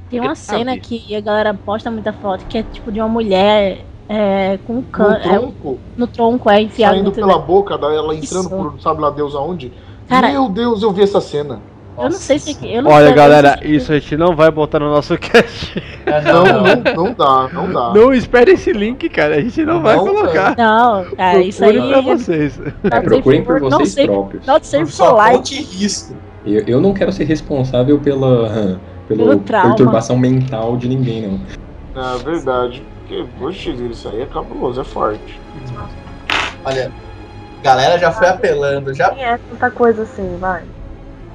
[0.09, 3.07] Tem uma Ah, cena que a galera posta muita foto que é tipo de uma
[3.07, 7.38] mulher é, com um can No é, tronco, no tronco, é enfiado saindo dentro pela
[7.39, 8.49] da- boca, ela entrando Isso.
[8.49, 9.72] por sabe lá Deus aonde.
[10.07, 11.62] Cara- Meu Deus, eu vi essa cena.
[11.98, 12.58] Eu não sei se.
[12.64, 15.18] Eu não Olha, sei- galera, não se- isso a gente não vai botar no nosso
[15.20, 15.84] cast.
[16.06, 17.94] É, Não, não, não dá, não dá.
[17.94, 19.36] Não espere esse link, cara.
[19.36, 20.56] A gente não vai Não, colocar.
[20.58, 21.74] Não, cara, isso aí.
[21.74, 22.60] Procure pra vocês.
[22.92, 24.48] É, procurem por não vocês sei- próprios.
[24.48, 25.54] Not safe for life.
[25.62, 26.16] risco.
[26.46, 31.39] Eu, eu não quero ser responsável pela, pela perturbação mental de ninguém, não.
[32.16, 32.82] É verdade.
[33.00, 35.39] Porque, poxa, isso aí é cabuloso, é forte.
[36.64, 36.92] Olha,
[37.62, 39.08] galera já foi apelando, já.
[39.18, 40.64] É tanta coisa assim, vai.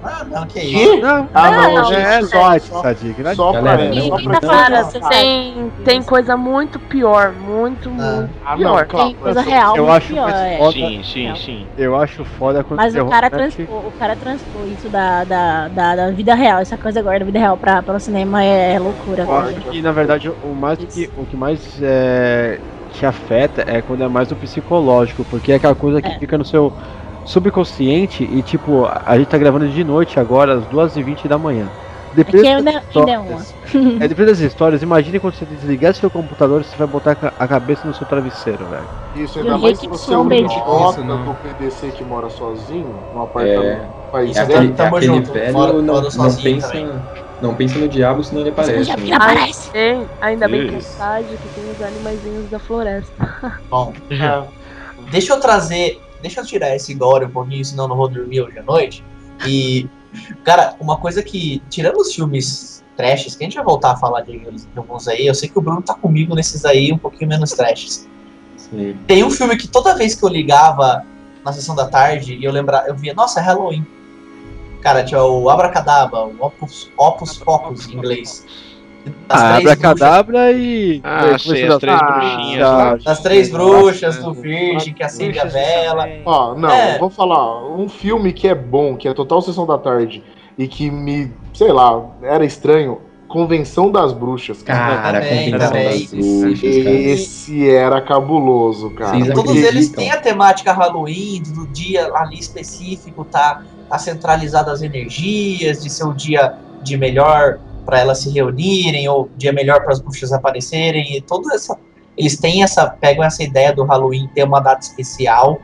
[0.06, 0.96] Ah, não, que isso.
[1.00, 3.22] Não, Ah, não, não, gente, é só, sorte, só, Sadik.
[3.22, 7.32] Não só pra Galera, ela, não- só tá pra você Tem, tem coisa muito pior,
[7.32, 8.86] muito, muito Ah, não, pior.
[8.86, 9.06] claro.
[9.08, 10.56] Tem coisa real, Eu muito acho pior, é.
[10.58, 10.72] foda.
[10.72, 11.66] Sim, sim, sim.
[11.76, 15.68] Eu acho foda quando Mas o terror cara, transpô, o cara transpôs isso da, da,
[15.68, 18.74] da, da vida real, essa coisa agora da vida real pra, para o cinema é,
[18.74, 19.22] é loucura.
[19.24, 22.58] Eu acho que na verdade o mais que o que mais é,
[22.92, 26.18] te afeta é quando é mais o psicológico, porque é aquela coisa que É.
[26.18, 26.72] fica no seu
[27.26, 31.68] subconsciente e tipo, a gente tá gravando de noite agora, às 2h20 da manhã.
[32.18, 33.42] Aqui ainda, ainda é uma.
[33.42, 33.54] histórias-
[34.00, 37.86] é, depende das histórias, imagine quando você desligar seu computador, você vai botar a cabeça
[37.86, 38.84] no seu travesseiro, velho.
[39.16, 41.24] Isso, ainda mais se você é um idiota não.
[41.26, 43.82] do PDC que mora sozinho, num É, apartamento.
[44.10, 44.72] País é aquele, é velho
[45.52, 46.92] Fora- não, fora não, pensa, também.
[47.42, 48.84] não pensa no diabo, senão ele aparece.
[48.84, 49.14] Já né?
[49.14, 49.70] Aparece.
[49.70, 53.60] Tem, ainda bem que é estágio que tem os animaizinhos da floresta.
[53.68, 54.42] Bom, é,
[55.10, 56.00] deixa eu trazer.
[56.22, 59.04] Deixa eu tirar esse gore um pouquinho, senão eu não vou dormir hoje à noite.
[59.46, 59.88] E
[60.44, 64.22] Cara, uma coisa que, tirando os filmes trashes, que a gente vai voltar a falar
[64.22, 67.28] de, de alguns aí, eu sei que o Bruno tá comigo nesses aí um pouquinho
[67.28, 68.08] menos trashes.
[68.56, 68.96] Sim.
[69.06, 71.04] Tem um filme que toda vez que eu ligava
[71.44, 73.86] na sessão da tarde e eu lembrava, eu via, nossa, é Halloween.
[74.80, 78.46] Cara, tinha o Abracadabra, o Opus, Opus Focus em inglês.
[79.28, 81.00] Ah, Abracadabra e.
[81.04, 85.44] Ah, que as três bruxinhas Ah, bruxas- Das três bruxas do Virgem que acende a
[85.44, 86.08] vela.
[86.24, 86.98] Ó, não, É.
[86.98, 90.22] vou falar, um filme que é bom, que é total sessão da tarde
[90.58, 95.02] e que me, sei lá, era estranho, Convenção das Bruxas, cara.
[95.02, 95.84] Cara, Também, Convenção também.
[96.00, 96.90] das Bruxas, cara.
[96.96, 99.18] Esse era cabuloso, cara.
[99.18, 104.80] Vocês Todos eles têm a temática Halloween, do dia ali específico, tá, tá centralizado as
[104.80, 106.54] energias, de ser o dia
[106.84, 111.54] de melhor para elas se reunirem, ou dia melhor para as bruxas aparecerem, e toda
[111.54, 111.78] essa.
[112.18, 112.86] Eles têm essa.
[112.90, 115.60] pegam essa ideia do Halloween ter uma data especial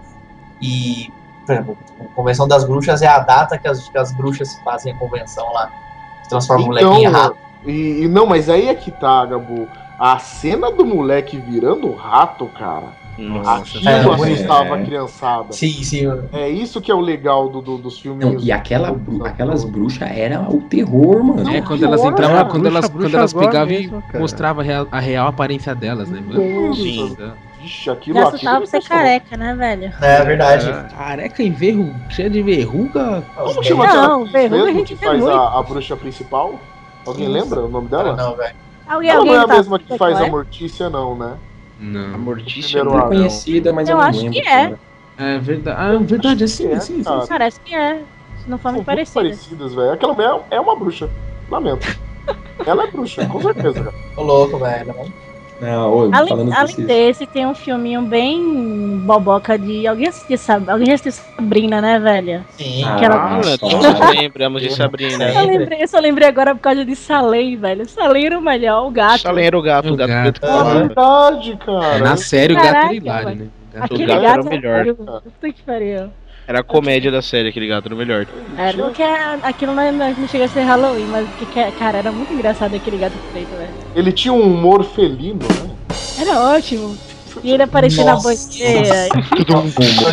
[0.63, 1.11] e.
[1.45, 4.93] Por exemplo, a Convenção das Bruxas é a data que as, que as bruxas fazem
[4.93, 5.71] a convenção lá.
[6.23, 7.37] Se transformam um molequinho Então, rato.
[7.67, 9.69] e, e não, mas aí é que tá, Gabu.
[9.99, 13.02] A cena do moleque virando rato, cara.
[13.29, 13.99] Nossa, Aquilo é,
[14.33, 14.73] assustava é.
[14.83, 15.53] a criançada.
[15.53, 16.07] Sim, sim.
[16.33, 18.27] É isso que é o legal do, do- dos filmes.
[18.27, 21.49] Não, e aquela, bru- aquelas bruxas era o terror, mano.
[21.51, 24.65] É, quando elas entravam, quando Bruxa, elas, bruxa quando elas pegavam mesmo, e mostravam a
[24.65, 26.21] real, a real aparência delas, né?
[26.27, 26.75] Mano?
[26.75, 27.17] Sim.
[27.61, 29.93] Vixe, aquilo, Já assustava ser careca, né, velho?
[30.01, 30.95] É verdade.
[30.97, 33.23] Careca em verru, cheia de verruga.
[33.37, 36.59] Como chama Não, verruga a gente que faz a, a bruxa principal?
[37.07, 38.17] Alguém lembra o nome dela?
[38.17, 38.55] Não, velho.
[38.89, 40.31] Ela não é a tá- mesma que faz a é?
[40.31, 41.35] Mortícia, não, né?
[41.83, 42.19] Não.
[42.19, 42.81] Mortícia.
[42.81, 43.09] Primeiro É ato.
[43.09, 44.33] conhecida, mas eu, Eu não acho lembro.
[44.33, 44.65] que é.
[44.69, 44.79] cara.
[45.19, 45.77] É verdade.
[45.79, 47.27] Ah, verdade, assim, É, assim, cara.
[47.27, 48.03] Parece que é.
[48.43, 49.15] Se não for São muito muito parecido.
[49.21, 49.93] parecidas, velho.
[49.93, 51.11] Aquela mulher é uma bruxa.
[51.51, 51.87] Lamento.
[52.67, 53.95] Ela é bruxa, com certeza, cara.
[54.15, 54.95] Tô louco, velho.
[55.63, 59.87] Não, ô, Além, além desse, tem um filminho bem boboca de.
[59.87, 60.69] Alguém assistiu, sabe?
[60.69, 62.45] Alguém assistiu Sabrina, né, velho?
[62.51, 62.83] Sim.
[62.85, 65.31] Ah, Aquela- todos lembramos de Sabrina.
[65.33, 67.89] Eu, lembrei, eu só lembrei agora por causa de Salem, velho.
[67.89, 69.21] Salem era o melhor, o gato.
[69.21, 70.23] Salem era o gato, o O gato gato.
[70.23, 71.99] preto que É verdade, É, cara.
[71.99, 73.47] na série o gato Caraca, era hilário, né?
[73.75, 74.85] O gato gato era o melhor.
[74.95, 76.11] Puta que pariu.
[76.53, 78.27] Era a comédia da série, aquele gato era o melhor.
[78.59, 81.97] É, não que é- aquilo não, não, não chega a ser Halloween, mas que, cara,
[81.97, 83.71] era muito engraçado aquele gato preto, velho.
[83.97, 85.71] Ele tinha um humor felino, né?
[86.21, 86.95] Era ótimo.
[87.43, 88.29] E ele aparecia na Nossa.
[88.29, 89.09] banheira.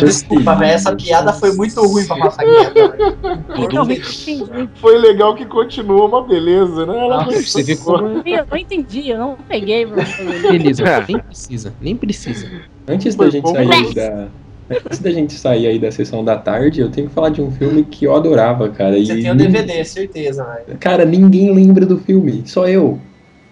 [0.00, 0.72] Desculpa, velho.
[0.72, 4.42] Essa piada foi muito ruim pra passar não entendi.
[4.76, 6.96] Foi legal que continuou uma beleza, né?
[7.04, 8.22] Ela Nossa, Você como.
[8.26, 10.02] Eu não entendi, eu não peguei, mano.
[10.50, 12.50] Beleza, nem precisa, nem precisa.
[12.88, 14.28] Antes Foi da gente sair da.
[14.70, 17.50] Antes da gente sair aí da sessão da tarde, eu tenho que falar de um
[17.50, 18.96] filme que eu adorava, cara.
[18.96, 20.78] Você e tem o DVD, certeza, velho.
[20.78, 22.98] Cara, ninguém lembra do filme, só eu.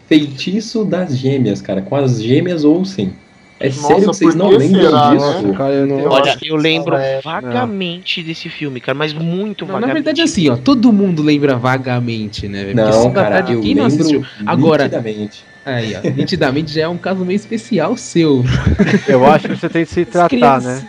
[0.07, 3.11] Feitiço das Gêmeas, cara, com as Gêmeas Olsen.
[3.61, 5.43] É Nossa, sério que vocês não que lembram será, disso?
[5.49, 5.59] né?
[5.59, 5.97] Cara, eu não.
[6.05, 9.95] Olha, eu lembro é- vagamente desse filme, cara, mas muito Não, na vagamente.
[9.95, 12.73] verdade, assim, ó, todo mundo lembra vagamente, né?
[12.73, 14.25] Não, cara, eu quem não lembro assistiu?
[14.47, 14.89] Agora-.
[15.65, 18.43] Aí, ó, nitidamente já é um caso meio especial seu.
[19.07, 20.83] Eu acho que você tem que se tratar, né?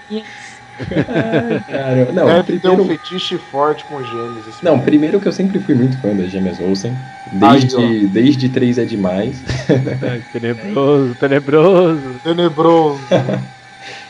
[0.80, 4.62] Ai, cara, não, Deve ter um primeiro, fetiche forte com gêmeos.
[4.62, 6.98] não, primeiro que eu sempre fui muito fã das Gêmeas Olsen.
[7.32, 9.44] Desde, desde 3 é demais.
[10.02, 12.20] Ai, tenebroso, tenebroso.
[12.20, 13.06] Tenebroso.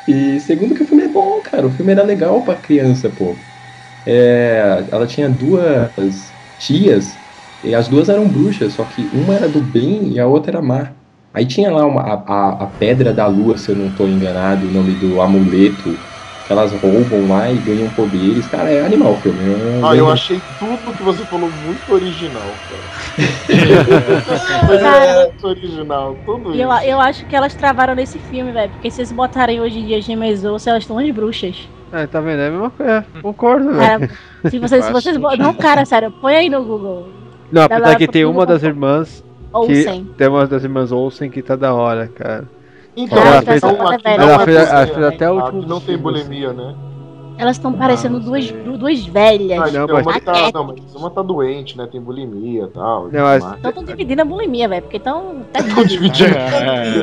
[0.07, 1.68] E segundo que o filme é bom, cara.
[1.68, 3.36] O filme era legal pra criança, pô.
[4.05, 7.20] É, ela tinha duas tias,
[7.64, 10.62] e as duas eram bruxas, só que uma era do bem e a outra era
[10.62, 10.91] má.
[11.34, 14.66] Aí tinha lá uma, a, a, a Pedra da Lua, se eu não tô enganado,
[14.66, 15.95] o nome do amuleto,
[16.45, 18.47] que elas roubam lá e ganham poderes.
[18.47, 19.39] Cara, é animal o filme.
[19.45, 23.20] Eu Ah, eu achei tudo que você falou muito original, cara.
[24.80, 25.26] Cara.
[25.26, 26.84] muito original, tudo eu, isso.
[26.86, 28.72] eu acho que elas travaram nesse filme, velho.
[28.72, 31.70] Porque se eles botarem hoje em dia Gêmeas Ouça, elas estão as bruxas.
[31.91, 32.39] É, tá vendo?
[32.39, 33.05] É a mesma coisa.
[33.22, 34.10] Concordo, velho.
[34.49, 35.18] Se vocês, se vocês.
[35.38, 37.10] Não, cara, sério, põe aí no Google.
[37.51, 39.23] Não, apesar que tem uma das irmãs.
[39.51, 40.05] Olsen.
[40.05, 42.47] Que, tem uma das irmãs Olsen que tá da hora, cara.
[42.95, 46.03] Então, Ela fez- ela fez- ela bulimia, fez até o último Não tem assim.
[46.03, 46.75] bulimia, né?
[47.39, 49.59] Elas estão parecendo Ah, duas, duas velhas.
[49.61, 51.87] Ah, Não, então, mas- uma tá, não, mas uma tá doente, né?
[51.89, 53.07] Tem bulimia e tal.
[53.09, 54.81] Não, mas- Então estão dividindo a bulimia, velho.
[54.81, 55.37] Porque estão.
[55.53, 56.33] Tá Estão dividindo.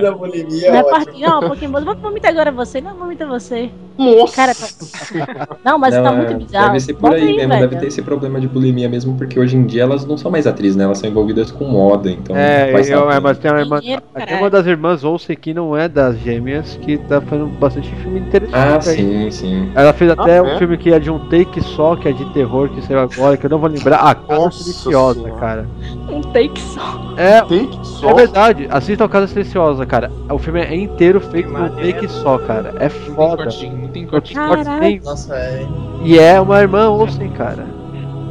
[0.03, 0.91] Da bulimia, Não é ótimo.
[1.05, 1.20] partindo.
[1.26, 2.82] Não, Pokémon, vou vomitar agora você.
[2.82, 3.70] Não, vomita você.
[3.99, 4.37] Nossa!
[4.37, 6.66] Cara, tá- Não, mas Não, tá é, muito bizarro.
[6.66, 7.61] Deve ser por Bota aí mesmo, velho.
[7.68, 10.47] deve ter esse problema de bulimia mesmo, porque hoje em dia elas não são mais
[10.47, 10.84] atrizes, né?
[10.84, 14.03] Elas são envolvidas com moda, então É, faz eu, é, mas tem uma, irmã, Dinheiro,
[14.26, 18.20] tem uma das irmãs Olsen que não é das gêmeas, que tá fazendo bastante filme
[18.20, 18.55] interessante.
[18.55, 18.80] Ah, aí.
[18.82, 19.72] sim, sim.
[19.74, 20.59] Ela fez até Ah, um é?
[20.59, 23.47] filme que é de um take só, que é de terror, que saiu agora, que
[23.47, 23.99] eu não vou lembrar.
[23.99, 25.41] Ah, Casa Nossa Silenciosa, Senhora.
[25.41, 25.66] cara.
[26.09, 27.14] Um take só.
[27.16, 28.11] É, Take só.
[28.11, 30.11] é verdade, assistam Casa Silenciosa, cara.
[30.31, 32.74] O filme é inteiro feito num take só, cara.
[32.79, 33.37] É Não tem foda.
[33.45, 34.41] cortinho, não tem cortinho.
[34.41, 34.81] Caralho.
[34.81, 35.68] Tem- Nossa, velho.
[36.03, 37.66] E é uma irmã Olsen, cara.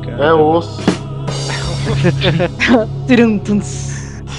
[0.03, 0.23] cara.
[0.25, 0.81] É osso.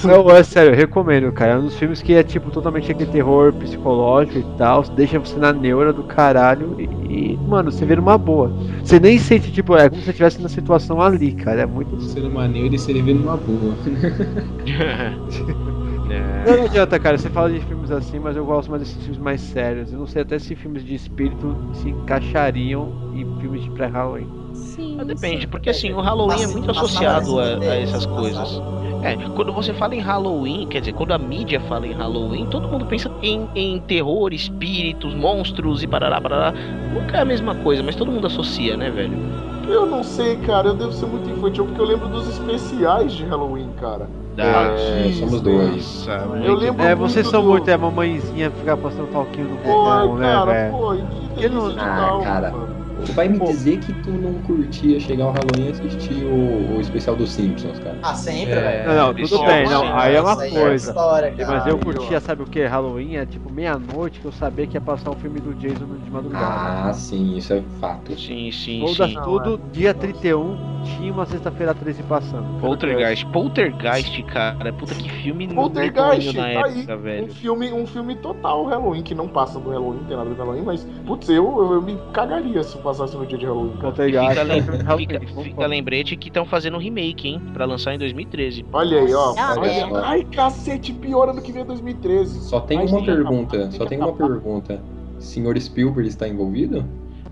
[0.06, 1.52] Não, é sério, eu recomendo, cara.
[1.54, 4.82] É um dos filmes que é tipo totalmente aquele terror psicológico e tal.
[4.82, 8.48] Deixa você na neura do caralho e, e, mano, você vê numa boa.
[8.82, 11.62] Você nem sente, tipo, é como se você estivesse na situação ali, cara.
[11.62, 12.00] É muito.
[12.00, 13.76] Ser uma neura e seria vendo uma boa.
[16.06, 17.18] Não, não adianta, cara.
[17.18, 19.92] Você fala de filmes assim, mas eu gosto mais desses filmes mais sérios.
[19.92, 24.45] Eu não sei até se filmes de espírito se encaixariam em filmes de pré-Halloween.
[24.56, 24.94] Sim.
[24.96, 28.60] Mas depende, porque assim, o Halloween é muito associado a, a essas coisas.
[29.02, 32.68] É, quando você fala em Halloween, quer dizer, quando a mídia fala em Halloween, todo
[32.68, 36.52] mundo pensa em, em terror, espíritos, monstros e parará, parará.
[36.92, 39.16] Nunca é a mesma coisa, mas todo mundo associa, né, velho?
[39.68, 40.68] Eu não sei, cara.
[40.68, 44.08] Eu devo ser muito infantil porque eu lembro dos especiais de Halloween, cara.
[44.38, 46.06] É, somos dois.
[46.44, 50.16] Eu lembro É, muito vocês são do- muito, é, mamãezinha ficar passando talquinho no botão,
[50.16, 50.72] né, cara, velho?
[50.72, 50.94] pô,
[51.36, 52.50] Que não- Ah, cara.
[52.52, 52.75] mano.
[53.04, 56.80] Tu vai me dizer que tu não curtia chegar ao Halloween e assistir o, o
[56.80, 57.96] especial dos Simpsons, cara.
[58.02, 58.88] Ah, sempre, É, velho.
[58.88, 60.90] Não, não, tudo bem, é não, aí é uma aí é coisa.
[60.90, 62.64] história, Mas eu curtia, sabe o que?
[62.64, 66.10] Halloween é tipo meia-noite que eu sabia que ia passar o filme do Jason de
[66.10, 66.88] madrugada.
[66.88, 68.18] Ah, sim, isso é fato.
[68.18, 69.20] Sim, sim, Todas, sim.
[69.22, 72.60] tudo dia 31 tinha uma sexta-feira 13 passando.
[72.60, 73.26] Poltergeist.
[73.26, 74.72] Poltergeist, cara.
[74.72, 76.78] Puta que filme Poltergeist, na tá aí.
[76.78, 77.24] época, velho.
[77.24, 80.36] Um filme, um filme total Halloween, que não passa no Halloween, não tem nada com
[80.36, 83.72] Halloween, mas, putz, eu, eu, eu me cagaria se passasse no dia de Halloween.
[83.72, 84.62] Fica, lem-
[84.96, 87.42] fica- fica lembrete que estão fazendo um remake, hein?
[87.52, 88.64] Pra lançar em 2013.
[88.72, 89.34] Olha aí, ó.
[89.36, 89.88] Ah, Olha- é.
[90.04, 92.40] Ai, cacete, pior ano que vem é 2013.
[92.42, 94.80] Só tem Mas uma tem pergunta, acabar, só tem uma pergunta.
[95.18, 96.84] Senhor Spielberg está envolvido?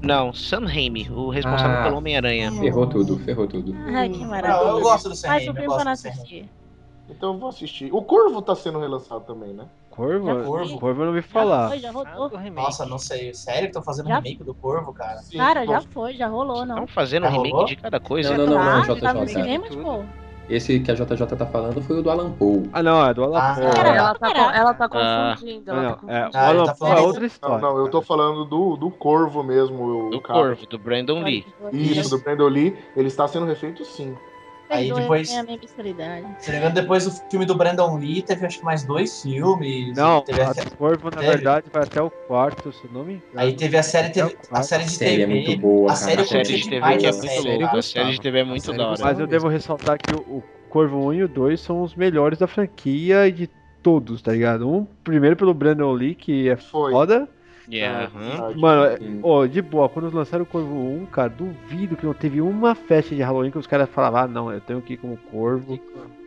[0.03, 1.85] Não, Sam Raimi, o responsável Ah.
[1.85, 2.51] pelo Homem-Aranha.
[2.53, 3.75] Ferrou tudo, ferrou tudo.
[3.87, 4.69] Ai, que maravilha.
[4.71, 6.19] eu gosto do Sam Mas Raimi, o eu filme não do Sam Raimi.
[6.19, 6.49] assistir.
[7.09, 7.91] Então eu vou assistir.
[7.93, 9.65] O Corvo tá sendo relançado também, né?
[9.95, 10.27] Corvo?
[10.27, 10.79] Já Corvo.
[10.81, 11.69] Corvo eu não ouvi Já falar.
[11.69, 12.31] foi, já rodou.
[12.53, 13.33] Nossa, não sei.
[13.35, 15.19] Sério que estão fazendo Já- remake do Corvo, cara?
[15.19, 16.75] Sim, Cara, já foi, já rolou, não.
[16.75, 17.67] Estão fazendo Já remake rolou?
[17.67, 18.37] de cada coisa.
[18.37, 19.13] Não, não, não, Claro, JJ.
[19.21, 20.05] no cinema, pô.
[20.47, 22.69] Esse que a JJ tá falando foi o do Alan Poe.
[22.71, 23.71] Ah, não, é do Alan Ah, Poe.
[23.73, 23.89] Cara.
[23.97, 25.35] Ela tá, ela tá Ah.
[25.39, 25.73] confundindo.
[25.73, 26.37] Não, Ela não, tá é, o confundindo.
[26.37, 27.59] Ah, Alan tá Poe é outra Não, história.
[27.59, 30.09] não, eu tô falando do, do Corvo mesmo.
[30.09, 30.39] O Do cara.
[30.41, 31.47] Corvo, do Brandon Lee.
[31.73, 32.77] Isso, do Brandon Lee.
[32.95, 34.15] Ele está sendo refeito sim.
[34.75, 35.59] Aí depois- a minha.
[36.39, 39.97] Se não depois do filme do Brandon Lee, teve acho que mais dois filmes.
[39.97, 41.27] Não, teve a, a do Corvo, na Teve.
[41.33, 43.27] verdade, vai até o quarto, se não me engano.
[43.37, 45.35] aí teve a série, teve a série de A série é TV.
[45.47, 47.67] muito boa, a série A eu série de TV é a muito série, louca.
[47.67, 47.79] cara.
[47.79, 49.01] A série de TV é muito série da hora.
[49.03, 52.39] Mas eu devo ressaltar que o, o Corvo 1 e o 2 são os melhores
[52.39, 53.51] da franquia e de
[53.83, 54.69] todos, tá ligado?
[54.69, 56.91] Um, primeiro pelo Brandon Lee, que é Foi.
[56.93, 57.29] foda.
[57.69, 58.61] Yeah, Uhum.
[58.61, 62.75] Mano, ó, de boa, quando lançaram o Corvo 1, cara, duvido que não teve uma
[62.75, 65.79] festa de Halloween que os caras falavam, ah, não, eu tenho que ir como Corvo.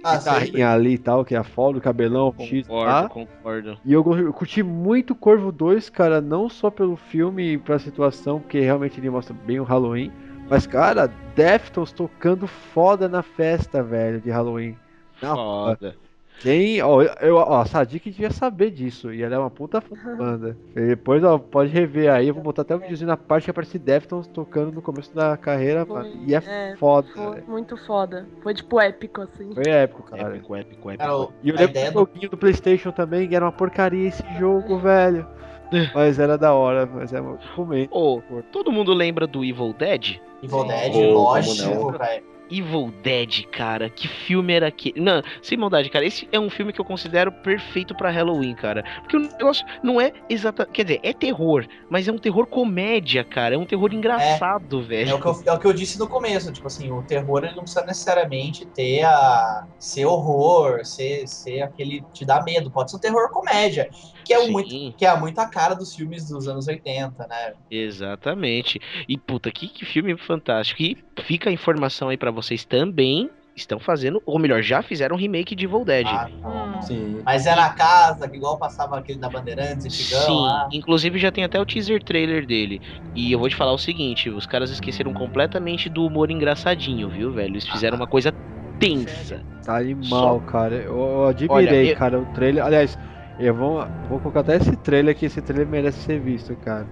[0.04, 3.10] Ah, guitarrinha ali e tal, que é a folga, o cabelão, o X, Concordo, tá?
[3.10, 3.78] concordo.
[3.86, 8.60] E eu, curti muito Corvo 2, cara, não só pelo filme e pela situação, porque
[8.60, 10.12] realmente ele mostra bem o Halloween,
[10.50, 14.78] mas, cara, Deftones tocando foda na festa, velho, de Halloween.
[15.22, 15.96] Na Foda.
[16.40, 19.82] Quem, ó, eu, ó, a Sadik devia saber disso, e ela é uma puta
[20.18, 20.56] banda.
[20.76, 23.80] Depois, ó, pode rever aí, eu vou botar até um videozinho na parte que aparece
[23.80, 28.28] Deftones tocando no começo da carreira, Foi, mano, e é, é, foda, Foi muito foda.
[28.44, 29.54] Foi tipo épico, assim.
[29.54, 30.36] Foi épico, cara.
[30.36, 30.98] Épico, épico, épico.
[31.04, 34.08] Cara, o- E eu lembro do do joguinho do Playstation também, que era uma porcaria
[34.08, 35.28] esse jogo, velho.
[35.94, 37.20] Mas era da hora, mas é
[37.54, 37.90] comento.
[37.94, 38.22] Ô,
[38.54, 40.18] todo mundo lembra do Evil Dead?
[40.42, 42.24] Evil Dead, como lógico, velho.
[42.50, 45.00] Evil Dead, cara, que filme era aquele?
[45.00, 48.84] Não, sem maldade, cara, esse é um filme que eu considero perfeito pra Halloween, cara.
[49.02, 50.74] Porque o negócio não é exatamente.
[50.74, 53.56] Quer dizer, é terror, mas é um terror comédia, cara.
[53.56, 55.10] É um terror engraçado, velho.
[55.10, 57.44] É o, que eu, é o que eu disse no começo, tipo assim, o terror
[57.44, 62.92] ele não precisa necessariamente ter a ser horror, ser, ser aquele te dá medo, pode
[62.92, 63.90] ser um terror comédia,
[64.28, 64.52] que é Sim.
[64.52, 67.54] muito que é muito a cara dos filmes dos anos 80, né?
[67.70, 68.80] Exatamente.
[69.08, 70.82] E puta, que, que filme fantástico.
[70.82, 73.30] E fica a informação aí pra vocês também.
[73.56, 76.06] Estão fazendo, ou melhor, já fizeram um remake de Evil Dead.
[76.08, 76.82] Ah, tá.
[76.84, 77.24] Sim.
[77.26, 80.70] Mas é na casa, que igual passava aquele da Bandeirantes, Sim, lá.
[80.72, 82.80] inclusive já tem até o teaser trailer dele.
[83.16, 87.32] E eu vou te falar o seguinte: os caras esqueceram completamente do humor engraçadinho, viu,
[87.32, 87.54] velho?
[87.54, 88.32] Eles fizeram uma coisa
[88.80, 89.44] tensa.
[89.66, 90.76] Tá animal, cara.
[90.76, 92.64] Eu, eu admirei, Olha, eu- cara, o trailer.
[92.64, 92.96] Aliás,
[93.40, 96.88] eu vou, vou colocar até esse trailer aqui, esse trailer merece ser visto, cara.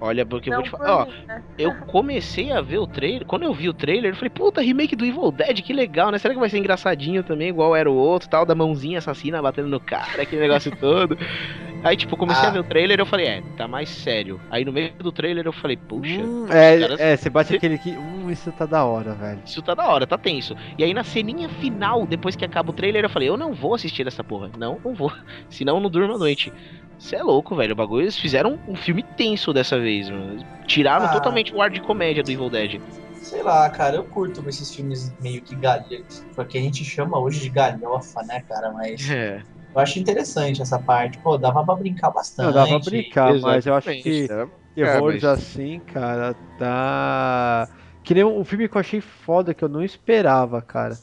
[0.00, 1.06] Olha, porque eu vou te falar, ó,
[1.56, 4.96] eu comecei a ver o trailer, quando eu vi o trailer, eu falei, puta, remake
[4.96, 6.18] do Evil Dead, que legal, né?
[6.18, 9.68] Será que vai ser engraçadinho também, igual era o outro, tal, da mãozinha assassina batendo
[9.68, 11.16] no cara, aquele negócio todo.
[11.84, 12.48] Aí, tipo, comecei Ah.
[12.48, 14.40] a ver o trailer, eu falei, é, tá mais sério.
[14.50, 17.76] Aí no meio do trailer eu falei, puxa, Hum, é, caras- é, você bate aquele
[17.78, 17.90] que.
[17.90, 19.40] Hum, isso tá da hora, velho.
[19.44, 20.56] Isso tá da hora, tá tenso.
[20.78, 23.74] E aí na ceninha final, depois que acaba o trailer, eu falei, eu não vou
[23.74, 24.50] assistir essa porra.
[24.58, 25.12] Não, não vou.
[25.50, 26.50] Senão eu não durmo à noite.
[26.98, 27.72] Você é louco, velho.
[27.72, 30.42] O bagulho, eles fizeram um filme tenso dessa vez, mano.
[30.66, 31.08] Tiraram Ah.
[31.08, 32.80] totalmente o ar de comédia do Evil Dead.
[33.16, 36.24] Sei lá, cara, eu curto esses filmes meio que galhos.
[36.34, 38.70] Porque a gente chama hoje de galhofa, né, cara?
[38.72, 39.42] Mas É.
[39.74, 41.18] eu acho interessante essa parte.
[41.18, 42.46] Pô, dava pra brincar bastante.
[42.46, 44.28] Não, dava pra brincar, mas eu acho Exatamente, que
[44.74, 47.68] terrores brincar, mas- assim, cara, tá.
[48.02, 50.98] Que nem um filme que eu achei foda, que eu não esperava, cara.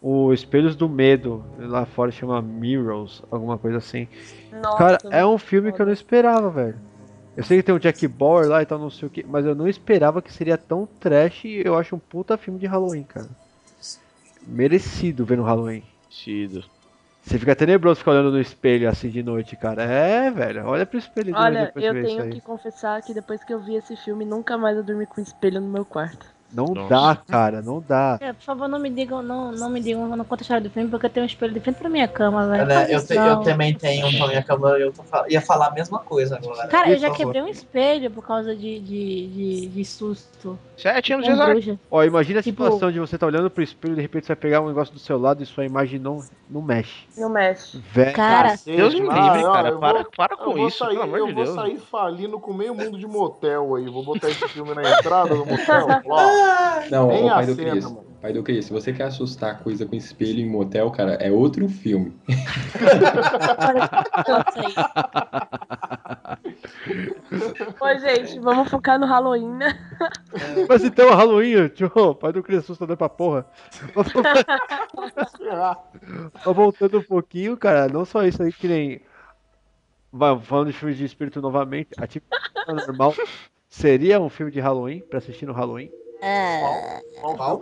[0.00, 4.08] O Espelhos do Medo, lá fora chama Mirrors, alguma coisa assim.
[4.52, 6.80] Nossa, cara, é um filme que eu não esperava, velho.
[7.36, 9.44] Eu sei que tem o Jack Bauer lá e tal, não sei o que, mas
[9.44, 13.04] eu não esperava que seria tão trash e eu acho um puta filme de Halloween,
[13.04, 13.28] cara.
[14.46, 15.82] Merecido ver no Halloween.
[16.08, 16.64] Merecido.
[17.26, 19.82] Você fica tenebroso ficar olhando no espelho assim de noite, cara.
[19.82, 23.58] É, velho, olha pro espelho de Olha, eu tenho que confessar que depois que eu
[23.58, 26.35] vi esse filme, nunca mais eu dormi com espelho no meu quarto.
[26.56, 26.88] Não Nossa.
[26.88, 28.18] dá, cara, não dá.
[28.20, 30.70] É, por favor, não me digam, não, não me digam, não conta a história do
[30.70, 32.64] filme, porque eu tenho um espelho de frente pra minha cama, velho.
[32.66, 35.70] Né, eu, te- eu também tenho um pra minha cama, eu fal- ia falar a
[35.72, 36.66] mesma coisa agora.
[36.68, 37.16] Cara, eu já favor.
[37.18, 40.58] quebrei um espelho por causa de, de, de, de susto.
[40.76, 41.26] Sete anos
[41.64, 41.78] de.
[41.90, 44.34] Ó, imagina a Tipo- situação de você tá olhando pro espelho e de repente você
[44.34, 47.04] vai pegar um negócio do seu lado e sua imagem não, não mexe.
[47.16, 47.78] Não mexe.
[47.92, 48.12] Velho.
[48.14, 49.68] Cara, Cacete, Deus me ah, livre, cara.
[49.70, 51.54] eu Para, vou- para Eu com vou isso, sair, pelo amor eu de vou Deus.
[51.54, 53.86] sair falindo com meio mundo de motel aí.
[53.88, 55.86] Vou botar esse filme na entrada do motel.
[56.06, 56.16] Ó,
[56.90, 57.96] Não, Nem ô, pai do Cris.
[58.20, 61.68] Pai do Cris, se você quer assustar coisa com espelho em motel, cara, é outro
[61.68, 62.14] filme.
[64.26, 64.74] Nossa, aí.
[67.80, 69.78] Ô, gente, vamos focar no Halloween, né?
[70.68, 73.46] Mas então, Halloween, tio, pai do Cristo assustador pra porra.
[76.44, 79.00] Ó, voltando um pouquinho, cara, não só isso aí que nem.
[80.12, 82.26] Vai, falando de filmes de espírito novamente, a tipo
[82.66, 83.14] normal
[83.68, 85.90] seria um filme de Halloween pra assistir no Halloween?
[86.20, 87.60] É, Qual?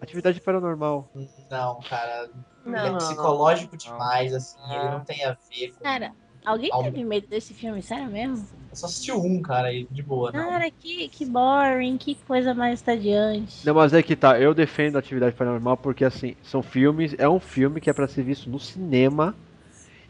[0.00, 1.08] Atividade paranormal.
[1.50, 2.28] Não, cara.
[2.64, 5.84] Não, ele é não, psicológico demais, assim, ele não tem a ver com.
[5.84, 6.12] Cara,
[6.44, 7.82] alguém Al- teve medo desse filme?
[7.82, 8.46] Sério mesmo?
[8.70, 10.42] Eu só assisti um, cara, e de boa, não.
[10.50, 13.66] Cara, que, que boring, que coisa mais estadiante.
[13.66, 17.28] Não, mas é que tá, eu defendo a atividade paranormal porque assim, são filmes, é
[17.28, 19.36] um filme que é pra ser visto no cinema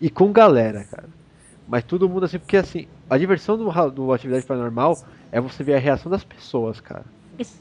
[0.00, 1.10] e com galera, cara.
[1.66, 5.74] Mas todo mundo assim, porque assim, a diversão do, do atividade paranormal é você ver
[5.76, 7.06] a reação das pessoas, cara.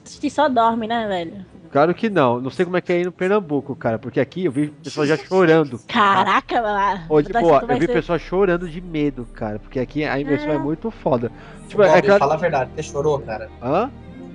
[0.03, 1.45] Se só dorme, né, velho?
[1.71, 4.43] Claro que não, não sei como é que é aí no Pernambuco, cara, porque aqui
[4.45, 5.79] eu vi pessoas já chorando.
[5.87, 6.61] Caraca,
[7.07, 7.43] boa, tu vai
[7.77, 10.59] eu vi ser- pessoas chorando de medo, cara, porque aqui a imersão é Ah.
[10.59, 11.31] muito foda.
[11.69, 12.19] Tipo, Bob, é claro.
[12.19, 13.49] fala a verdade, você chorou, cara?
[13.63, 13.89] Hã?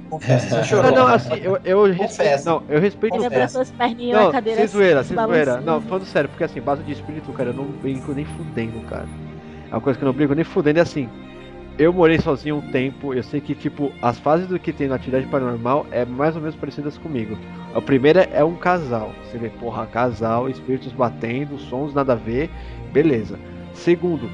[0.09, 0.91] Confessa, você Não, chorou.
[0.93, 1.15] não, cara.
[1.17, 2.45] assim, eu, eu respeito.
[2.47, 3.85] Não, eu respeito Ele abraçou Confessa.
[3.85, 4.59] as perninhas Não, na cadeira.
[4.61, 5.45] sem zoeira, sem balançando.
[5.45, 5.61] zoeira.
[5.61, 9.07] Não, falando sério, porque assim, base de espírito, cara, eu não brinco nem fudendo, cara.
[9.71, 11.07] É uma coisa que eu não brinco nem fudendo, é assim.
[11.79, 14.95] Eu morei sozinho um tempo, eu sei que, tipo, as fases do que tem na
[14.95, 17.37] atividade paranormal é mais ou menos parecidas comigo.
[17.75, 19.13] A primeira é um casal.
[19.25, 22.49] Você vê, porra, casal, espíritos batendo, sons nada a ver,
[22.93, 23.39] beleza.
[23.75, 24.31] Segundo,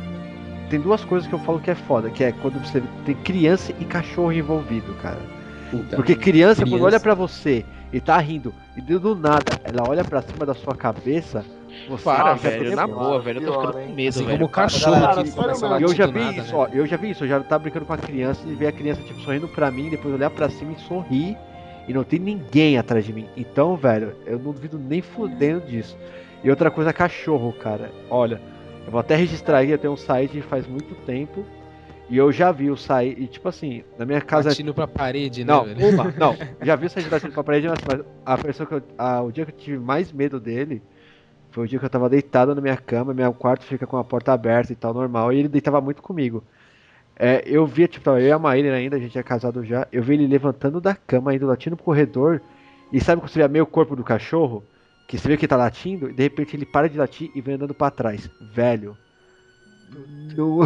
[0.71, 3.73] tem duas coisas que eu falo que é foda, que é quando você tem criança
[3.81, 5.21] e cachorro envolvido, cara.
[5.69, 5.97] Puta.
[5.97, 6.85] Porque criança, quando Criança.
[6.85, 10.55] olha pra você e tá rindo, e do do nada ela olha pra cima da
[10.55, 11.45] sua cabeça,
[11.89, 13.41] você Para, fica velho, na boa, velho.
[13.41, 14.31] Eu tô ficando com medo, Assim velho.
[14.39, 14.97] como o cachorro.
[15.79, 16.59] E eu já vi nada, isso, né?
[16.59, 18.73] ó, eu já vi isso, eu já tá brincando com a criança e ver a
[18.73, 21.37] criança tipo sorrindo pra mim, depois olhar pra cima e sorrir
[21.89, 23.27] e não tem ninguém atrás de mim.
[23.37, 25.97] Então, velho, eu não duvido nem fudendo disso.
[26.45, 27.91] E outra coisa, cachorro, cara.
[28.11, 28.41] Olha,
[28.85, 31.45] eu vou até registrar aí, eu tenho um site faz muito tempo
[32.11, 35.45] e eu já vi o site e tipo assim, na minha casa Latindo pra parede,
[35.45, 35.89] né, não, velho?
[35.89, 36.37] uma, não.
[36.63, 39.47] Já vi essa agitação pra parede, mas mas a pessoa que eu, a- o dia
[39.47, 40.83] que eu tive mais medo dele
[41.53, 44.05] foi o dia que eu tava deitado na minha cama, meu quarto fica com a
[44.05, 46.43] porta aberta e tal, normal, e ele deitava muito comigo.
[47.15, 49.87] É, eu via, tipo, tava eu e a Maíra ainda, a gente é casado já,
[49.93, 52.41] eu vi ele levantando da cama, indo latindo pro corredor,
[52.93, 54.65] e sabe quando você vê meio corpo do cachorro?
[55.07, 57.41] Que você vê que ele tá latindo, e de repente ele para de latir e
[57.41, 58.31] vem andando pra trás.
[58.55, 58.97] Velho.
[60.37, 60.61] Eu,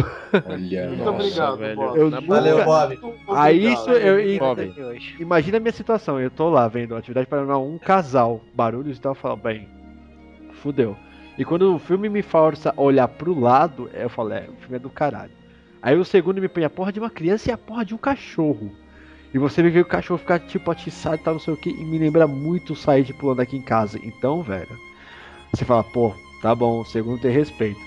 [0.45, 1.09] Olha, Muito nossa.
[1.11, 1.75] obrigado, velho.
[1.75, 1.97] Bob.
[1.97, 2.99] eu Valeu, Bob.
[3.35, 4.73] Aí isso eu, Bob.
[5.19, 9.11] Imagina a minha situação, eu tô lá vendo atividade paranormal, um casal, barulhos e tal,
[9.11, 9.67] eu falo, bem,
[10.57, 10.97] fudeu.
[11.37, 14.75] E quando o filme me força a olhar pro lado, eu falo, é, o filme
[14.75, 15.31] é do caralho.
[15.81, 17.97] Aí o segundo me põe a porra de uma criança e a porra de um
[17.97, 18.71] cachorro.
[19.33, 21.69] E você vê que o cachorro fica tipo atiçado e tal, não sei o que,
[21.69, 23.99] e me lembra muito sair de pulando aqui em casa.
[24.01, 24.77] Então, velho,
[25.53, 27.79] você fala, pô, tá bom, o segundo tem respeito.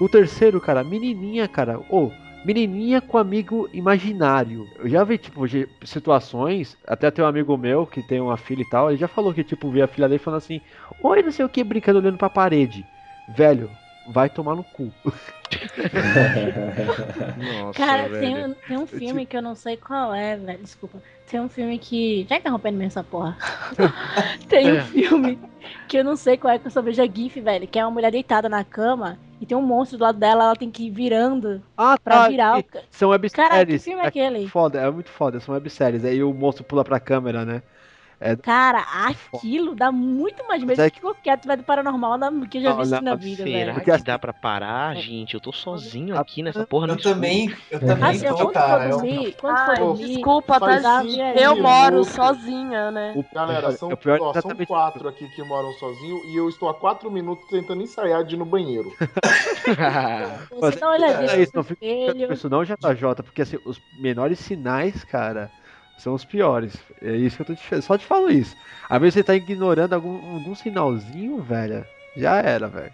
[0.00, 2.10] O terceiro, cara, menininha, cara, ô,
[2.44, 4.68] menininha com amigo imaginário.
[4.78, 8.62] Eu já vi, tipo, de situações, até tem um amigo meu que tem uma filha
[8.62, 10.60] e tal, ele já falou que, tipo, via a filha dele falando assim,
[11.02, 12.84] oi, não sei o que, brincando, olhando pra parede.
[13.36, 13.70] Velho,
[14.08, 14.92] vai tomar no cu.
[17.38, 20.58] Nossa, Cara, tem um, tem um filme que eu não sei qual é, velho.
[20.62, 20.98] Desculpa.
[21.30, 22.26] Tem um filme que.
[22.28, 23.36] Já interrompendo mesmo essa porra.
[24.48, 24.82] tem um É.
[24.82, 25.38] filme
[25.88, 27.66] que eu não sei qual é, que eu só vejo a GIF, velho.
[27.66, 30.56] Que é uma mulher deitada na cama e tem um monstro do lado dela, ela
[30.56, 33.50] tem que ir virando Ah, pra tá, virar e São webséries.
[33.50, 34.46] Cara, que filme é aquele?
[34.46, 36.04] Foda, é muito foda, são webséries.
[36.04, 37.60] Aí o monstro pula pra câmera, né?
[38.24, 42.62] É, Cara, aquilo dá muito mais medo é que qualquer atividade paranormal na- que eu
[42.62, 43.74] já vi na vida, Será velho.
[43.74, 45.34] Porque que assim- dá pra parar, gente?
[45.34, 48.84] Eu tô sozinho aqui nessa porra Eu também, eu também Assim, tô, quando cara.
[48.84, 51.00] for Eu, dormir, quando Ai, for dormir, desculpa, tá?
[51.02, 53.14] cinco Eu moro sozinha, né?
[53.16, 56.48] O, Galera, são, o pior é ó, são quatro aqui que moram sozinho e eu
[56.48, 58.92] estou há quatro minutos tentando ensaiar de ir no banheiro.
[60.60, 61.84] você dá uma olhadinha é isso, não fica
[62.32, 65.50] isso não, JJ, porque assim, os menores sinais, cara,
[66.02, 66.76] são os piores.
[67.00, 68.56] É isso que eu tô te Só te falo isso.
[68.88, 71.86] Às vezes você tá ignorando algum, algum sinalzinho, velho.
[72.16, 72.92] Já era, velho.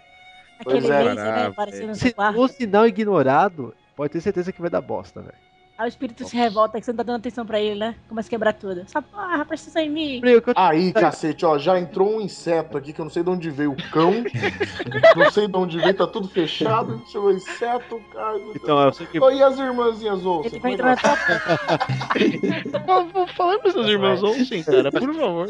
[0.59, 4.61] Aquele Pois é, laser, né, aparecendo no Se o sinal ignorado, pode ter certeza que
[4.61, 5.48] vai dar bosta, velho.
[5.79, 7.95] Aí o espírito se revolta que você não tá dando atenção pra ele, né?
[8.09, 8.81] Começa a quebrar tudo.
[8.81, 10.21] Essa porra precisa em mim.
[10.53, 13.71] Aí, cacete, ó, já entrou um inseto aqui que eu não sei de onde veio
[13.71, 14.11] o cão.
[15.15, 17.01] não sei de onde veio, tá tudo fechado.
[17.09, 18.37] Chegou inseto, cara.
[18.53, 19.21] Então, eu sei que.
[19.21, 20.51] Ô, e as irmãzinhas Olsen?
[20.51, 25.47] Ele vai é entrar elas- na tua Falando pros seus irmãos Olsen, cara, por favor.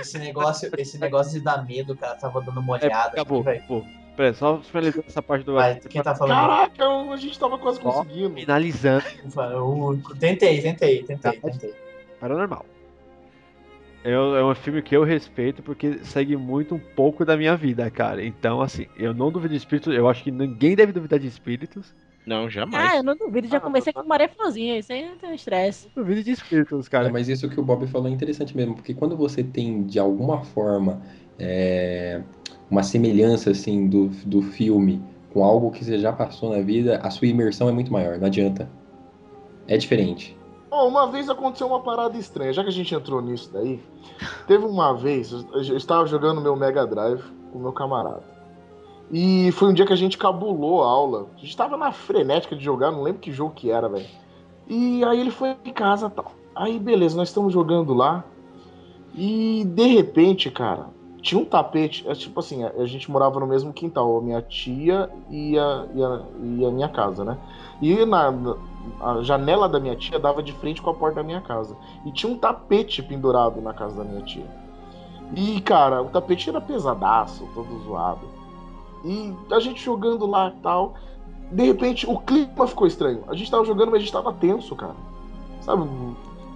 [0.00, 3.08] esse negócio, esse negócio de dar medo, cara, tava dando uma É, olhada.
[3.10, 3.58] acabou, velho.
[3.60, 3.86] acabou.
[4.16, 5.54] Pera, só finalizando essa parte do.
[5.54, 6.38] Vai, quem tá falando?
[6.38, 7.92] Caraca, a gente tava quase Ó.
[8.02, 8.34] conseguindo.
[8.34, 9.04] Finalizando.
[9.52, 11.74] Eu tentei, tentei, tentei, tentei.
[12.18, 12.64] Paranormal.
[14.02, 17.90] É, é um filme que eu respeito porque segue muito um pouco da minha vida,
[17.90, 18.24] cara.
[18.24, 19.92] Então, assim, eu não duvido de espíritos.
[19.92, 21.94] Eu acho que ninguém deve duvidar de espíritos.
[22.24, 22.94] Não, Ah, jamais.
[22.96, 25.88] eu não duvido, já comecei com Maria Florzinha, isso aí não tem estresse.
[25.94, 27.08] Duvido de espíritos, É, cara.
[27.10, 30.42] mas isso que o Bob falou é interessante mesmo, porque quando você tem, de alguma
[30.42, 31.00] forma,
[31.38, 32.20] é,
[32.70, 35.02] uma semelhança, assim, do, do filme
[35.32, 38.26] com algo que você já passou na vida, a sua imersão é muito maior, não
[38.26, 38.70] adianta.
[39.68, 40.36] É diferente.
[40.70, 43.80] Ó, uma vez aconteceu uma parada estranha, já que a gente entrou nisso daí.
[44.46, 47.22] Teve uma vez, eu estava jogando meu Mega Drive
[47.52, 48.22] com meu camarada.
[49.12, 51.26] E foi um dia que a gente cabulou a aula.
[51.36, 54.06] A gente tava na frenética de jogar, não lembro que jogo que era, velho.
[54.68, 56.32] E aí ele foi em casa tal.
[56.54, 58.24] Aí beleza, nós estamos jogando lá.
[59.14, 60.88] E de repente, cara,
[61.26, 62.08] tinha um tapete.
[62.08, 65.86] É tipo assim, a a gente morava no mesmo quintal, a minha tia e a,
[65.92, 66.22] e a,
[66.60, 67.36] e a minha casa, né?
[67.82, 68.32] E na,
[69.00, 71.76] a janela da minha tia dava de frente com a porta da minha casa.
[72.04, 74.46] E tinha um tapete pendurado na casa da minha tia.
[75.34, 78.28] E, cara, o tapete era pesadaço, todo zoado.
[79.04, 80.94] E a gente jogando lá e tal.
[81.50, 83.24] De repente, o clima ficou estranho.
[83.26, 84.94] A gente tava jogando, mas a gente tava tenso, cara.
[85.60, 85.88] Sabe?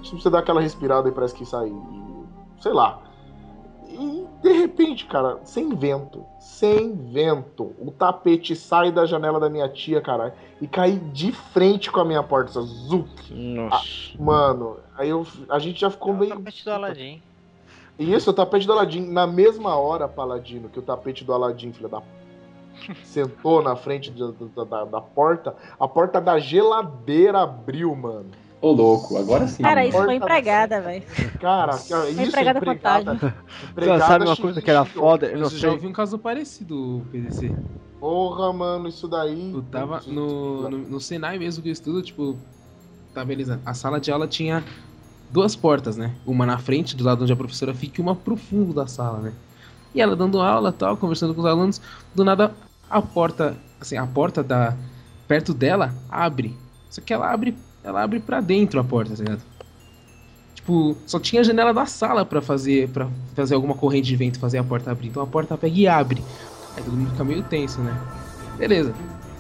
[0.03, 1.73] Tipo, você dá aquela respirada e parece que sai.
[2.61, 3.10] Sei lá.
[4.03, 9.69] E de repente, cara, sem vento, sem vento, o tapete sai da janela da minha
[9.69, 12.63] tia, cara, e cai de frente com a minha porta.
[12.63, 13.09] Zup.
[13.31, 13.85] Nossa.
[14.19, 16.35] Mano, aí eu, a gente já ficou meio.
[16.35, 17.23] Tapete do Aladdin.
[17.99, 19.03] Isso, o tapete do Aladdin.
[19.07, 22.01] Na mesma hora, Paladino, que o tapete do Aladdin, filha da.
[23.05, 28.31] sentou na frente de- da, da- da porta, a porta da geladeira abriu, mano.
[28.61, 29.63] Ô, louco, agora sim.
[29.63, 31.03] Cara, isso foi empregada, velho.
[31.41, 33.17] Cara, isso empregada empregada.
[33.17, 33.35] fantasma.
[33.71, 35.27] empregada sabe uma coisa que era foda?
[35.27, 37.55] Eu Eu já ouvi um caso parecido, PDC.
[37.99, 39.53] Porra, mano, isso daí.
[39.53, 42.37] Eu tava no, no, no Senai mesmo que eu estudo, tipo,
[43.15, 43.61] tá beleza.
[43.65, 44.63] A sala de aula tinha
[45.31, 46.15] duas portas, né?
[46.27, 49.21] Uma na frente, do lado onde a professora fica, e uma pro fundo da sala,
[49.21, 49.33] né?
[49.95, 51.81] E ela dando aula tal, conversando com os alunos,
[52.15, 52.53] do nada
[52.89, 54.77] a porta, assim, a porta da
[55.29, 56.57] perto dela abre.
[56.91, 59.43] Só que ela abre, ela abre para dentro a porta, tá ligado?
[60.55, 64.39] Tipo, só tinha a janela da sala pra fazer para fazer alguma corrente de vento,
[64.39, 65.09] fazer a porta abrir.
[65.09, 66.23] Então a porta pega e abre.
[66.77, 67.97] Aí todo mundo fica meio tenso, né?
[68.59, 68.93] Beleza.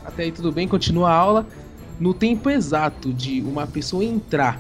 [0.05, 1.47] Até aí tudo bem, continua a aula.
[1.99, 4.59] No tempo exato de uma pessoa entrar,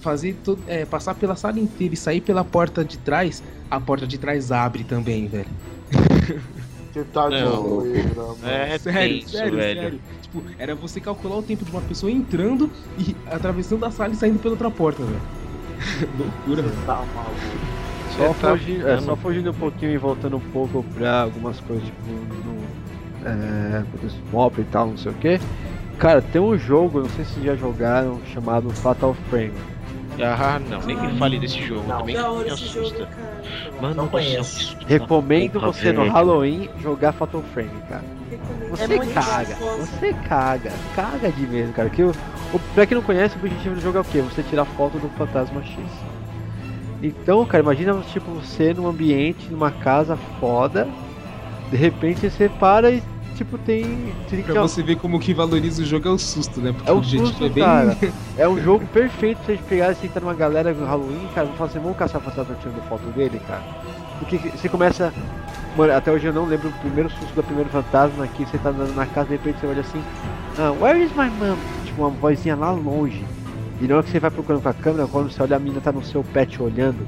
[0.00, 4.06] fazer to- é, passar pela sala inteira e sair pela porta de trás, a porta
[4.06, 5.46] de trás abre também, velho.
[6.94, 7.82] Você tá de Não.
[8.48, 9.80] É sério, tenso, sério, velho.
[9.80, 10.00] sério.
[10.22, 14.16] Tipo, era você calcular o tempo de uma pessoa entrando e atravessando a sala e
[14.16, 15.20] saindo pela outra porta, velho.
[16.16, 16.86] Loucura, velho.
[16.86, 17.74] Tá maluco.
[18.16, 21.84] Só, tá fugindo, é, só fugindo um pouquinho e voltando um pouco pra algumas coisas,
[21.84, 22.62] tipo, no
[23.28, 23.82] é,
[24.30, 25.40] mob e tal, não sei o que.
[25.98, 29.52] Cara, tem um jogo, não sei se vocês já jogaram, chamado Fatal Frame.
[30.20, 31.86] Ah, não, nem me fale desse jogo.
[31.88, 31.98] Não.
[31.98, 33.06] Também hora me jogo, assusta.
[33.06, 33.72] cara.
[33.80, 34.76] Mano, Não céu, conheço.
[34.86, 36.08] Recomendo você no.
[36.08, 38.04] Halloween jogar Fatal Frame, cara.
[38.70, 41.88] Você É caga, você caga, caga de medo, cara.
[41.90, 42.10] Que o,
[42.52, 44.20] o, pra quem não conhece, o objetivo do jogo é o quê?
[44.20, 45.78] Você tirar foto do fantasma X.
[47.02, 50.88] Então, cara, imagina tipo você num ambiente, numa casa foda,
[51.70, 53.02] de repente você para e
[53.34, 54.12] tipo tem.
[54.30, 56.72] tem Pra você ver como que valoriza o jogo é o susto, né?
[56.72, 57.64] Porque É o objetivo susto, é bem.
[57.64, 57.96] cara.
[58.36, 61.46] É um jogo perfeito pra gente pegar e sentar numa galera no Halloween, cara.
[61.46, 63.62] Vamos falar assim, vamos caçar fantasma tirando foto dele, cara.
[64.18, 65.12] Porque você começa.
[65.76, 68.70] Mano, até hoje eu não lembro o primeiro susto do primeiro fantasma que você tá
[68.70, 70.00] andando na casa, de repente você olha assim,
[70.58, 71.56] ah, where is my mom?
[71.84, 73.24] Tipo, uma vozinha lá longe.
[73.80, 75.80] E na hora que você vai procurando com a câmera, quando você olha a mina
[75.80, 77.04] tá no seu pet olhando.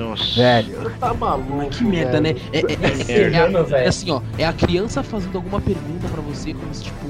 [0.00, 0.34] Nossa.
[0.40, 0.90] Velho.
[0.98, 1.70] Tá maluco.
[1.70, 2.30] Que merda, né?
[2.52, 2.62] É, é-
[3.12, 3.74] é- é- é- velho.
[3.76, 4.20] é assim, ó.
[4.38, 7.06] É a criança fazendo alguma pergunta pra você, como se, tipo,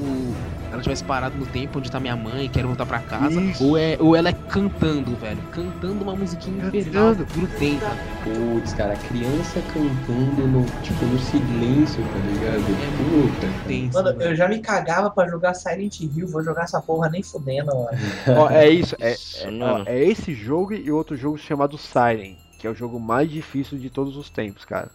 [0.73, 3.41] ela tivesse parado no tempo onde tá minha mãe, quero voltar pra casa.
[3.61, 5.39] Ou, é, ou ela é cantando, velho.
[5.53, 7.91] Cantando uma musiquinha infernal, grudenta.
[8.25, 12.65] Putz, cara, criança cantando no, tipo, no silêncio, tá ligado?
[13.11, 14.03] Puta.
[14.03, 17.67] Mano, eu já me cagava pra jogar Silent Hill, vou jogar essa porra nem fudendo,
[17.75, 17.89] mano.
[18.37, 18.95] Ó, é isso.
[19.01, 19.85] É, é, mano.
[19.87, 23.79] ó, é esse jogo e outro jogo chamado Siren, que é o jogo mais difícil
[23.79, 24.91] de todos os tempos, cara.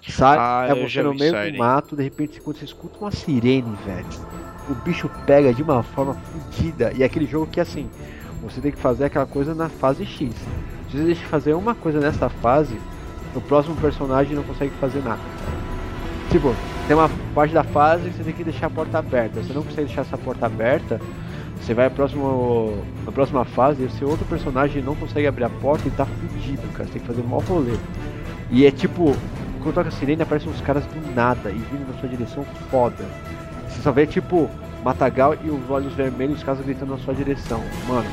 [0.00, 3.76] Siren Ah, é você no meio do mato, de repente quando você escuta uma sirene,
[3.84, 4.06] velho,
[4.70, 6.92] o bicho pega de uma forma fodida.
[6.94, 7.90] E é aquele jogo que assim,
[8.40, 10.32] você tem que fazer aquela coisa na fase X.
[10.90, 12.78] Se você deixa de fazer uma coisa nessa fase,
[13.34, 15.20] o próximo personagem não consegue fazer nada.
[16.30, 16.54] Tipo,
[16.86, 19.42] tem uma parte da fase que você tem que deixar a porta aberta.
[19.42, 21.00] Você não consegue deixar essa porta aberta,
[21.60, 25.50] você vai próximo, na próxima fase e o seu outro personagem não consegue abrir a
[25.50, 26.84] porta e tá fudido, cara.
[26.84, 27.76] Você tem que fazer mó rolê.
[28.50, 29.14] E é tipo,
[29.62, 33.04] quando toca a sirene aparecem uns caras do nada e vindo na sua direção foda.
[33.68, 34.48] Você só vê tipo
[34.84, 37.60] Matagal e os olhos vermelhos, os caras gritando na sua direção.
[37.86, 38.08] Mano,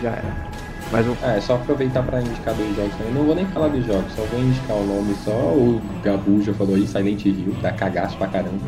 [0.00, 0.50] já era.
[0.92, 3.14] Mas Ah, é só aproveitar pra indicar dois jogos também.
[3.14, 5.30] Não vou nem falar dos jogos, só vou indicar o nome só.
[5.30, 8.58] O Gabu já falou aí, Silent Hill, dá cagaço pra caramba.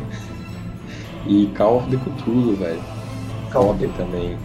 [1.27, 2.79] E Call of the Cthulhu, velho.
[3.53, 4.37] Foda também.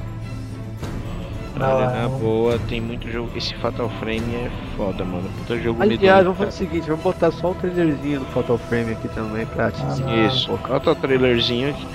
[1.60, 3.30] Olha, na boa, tem muito jogo.
[3.34, 5.28] Esse Fatal Frame é foda, mano.
[5.38, 8.58] Puta jogo Aliás, medonho, vamos fazer o seguinte, vamos botar só o trailerzinho do Fatal
[8.58, 9.82] Frame aqui também pra te
[10.28, 11.86] Isso, coloca o trailerzinho aqui.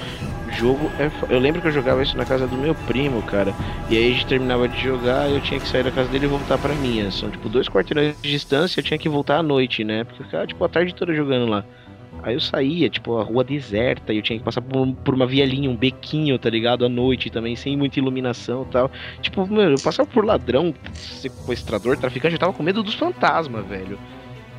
[0.49, 1.09] O jogo é.
[1.09, 3.53] fo- Eu lembro que eu jogava isso na casa do meu primo, cara.
[3.89, 6.27] E aí a gente terminava de jogar eu tinha que sair da casa dele e
[6.27, 7.09] voltar pra minha.
[7.09, 10.03] São tipo dois quarteirões de distância, eu tinha que voltar à noite, né?
[10.03, 11.63] Porque eu ficava tipo a tarde toda jogando lá.
[12.23, 15.27] Aí eu saía, tipo, a rua deserta, e eu tinha que passar por, por uma
[15.27, 16.85] vielinha, um bequinho, tá ligado?
[16.85, 18.89] À noite também, sem muita iluminação e tal.
[19.21, 23.99] Tipo, mano, eu passava por ladrão, sequestrador, traficante, eu tava com medo dos fantasmas, velho.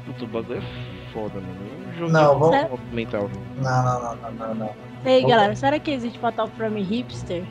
[0.06, 1.88] Puta, o bagulho é foda, mano.
[1.94, 3.30] Um jogo Não, vamos- é mental.
[3.56, 4.70] Não, não, não, não, não.
[5.06, 7.42] E Vamos- galera, será que existe Fatal Frame hipster?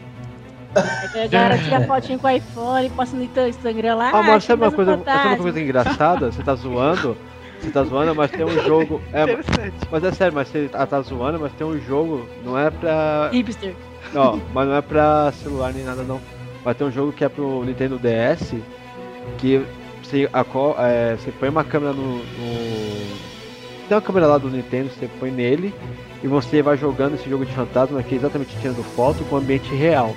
[1.13, 4.09] Aí a galera tira fotinho com o iPhone, posta no Instagram lá.
[4.09, 6.31] Ah, mas sabe uma coisa, sabe uma coisa engraçada?
[6.31, 7.17] Você tá zoando,
[7.63, 9.01] você tá zoando, mas tem um jogo.
[9.11, 9.25] É,
[9.91, 13.29] mas é sério, mas você tá, tá zoando, mas tem um jogo, não é pra.
[13.31, 13.73] Hipster.
[14.13, 16.19] Não, mas não é pra celular nem nada não.
[16.63, 18.53] Mas tem um jogo que é pro Nintendo DS
[19.37, 19.61] que
[20.01, 20.45] você, a,
[20.85, 23.17] é, você põe uma câmera no, no-
[23.87, 25.73] Tem uma câmera lá do Nintendo, você põe nele
[26.23, 29.73] e você vai jogando esse jogo de fantasma que é exatamente tirando foto com ambiente
[29.73, 30.15] real.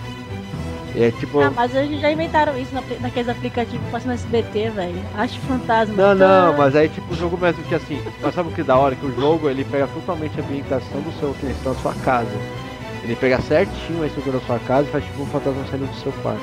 [0.96, 1.40] É tipo.
[1.40, 4.98] Ah, mas hoje já inventaram isso na, naqueles aplicativos que passam no SBT, velho.
[5.14, 5.94] Acho fantasma.
[5.94, 8.76] Não, não, mas aí tipo o jogo mesmo que assim, mas sabe o que da
[8.76, 8.94] hora?
[8.96, 12.30] Que o jogo ele pega totalmente a ambientação do seu que está na sua casa.
[13.04, 15.94] Ele pega certinho a estrutura da sua casa e faz tipo um fantasma saindo do
[15.96, 16.40] seu quarto.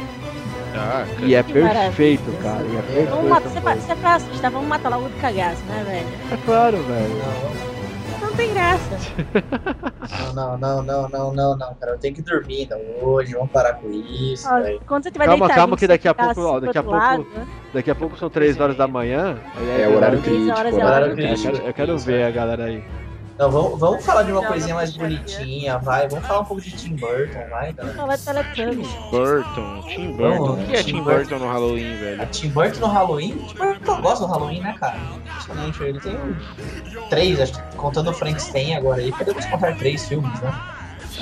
[0.76, 2.64] Ah, E é perfeito, cara.
[2.64, 3.10] E é perfeito.
[3.10, 6.08] Vamos matar, você, você pra assustar, vamos matar logo do cagaço, né, velho?
[6.32, 7.73] É claro, velho.
[8.34, 8.98] Não tem graça.
[10.34, 11.92] Não, não, não, não, não, não, cara.
[11.92, 15.46] Eu tenho que dormir ainda hoje, vamos parar com isso, Ó, quando você tiver Calma,
[15.46, 17.48] deitadinho, calma que daqui a pouco, ó, daqui a pouco, lado, né?
[17.74, 19.38] daqui a pouco são 3 horas da manhã.
[19.56, 21.58] aí É horário crítico, horas é horário crítico.
[21.58, 22.84] eu quero ver a galera aí.
[23.38, 26.08] Não, vamos, vamos falar de uma coisinha mais bonitinha, vai.
[26.08, 27.96] Vamos falar um pouco de Tim Burton, vai, galera.
[27.98, 28.88] Fala Teletubbies.
[29.10, 30.54] Burton, Tim Burton.
[30.54, 32.26] O que é Tim Burton no Halloween, velho?
[32.28, 33.38] Tim Burton no Halloween?
[33.48, 34.98] Tim Burton gosta do Halloween, né, cara?
[35.26, 36.18] Impressionante, ele tem
[37.10, 40.54] três, acho que contando o Frankenstein agora aí, podemos contar três filmes, né?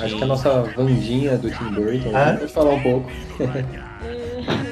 [0.00, 2.36] Acho que a nossa Vandinha do Tim Burton, Ah?
[2.38, 3.10] pode falar um pouco.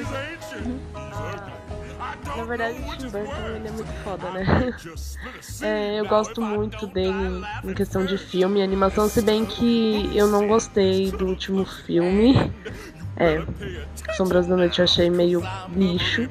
[2.37, 4.73] Na verdade, o Tim Burton ele é muito foda, né?
[5.61, 10.27] É, eu gosto muito dele em questão de filme e animação, se bem que eu
[10.27, 12.51] não gostei do último filme.
[13.17, 13.43] É,
[14.15, 15.43] Sombras da Noite eu achei meio
[15.75, 16.27] lixo,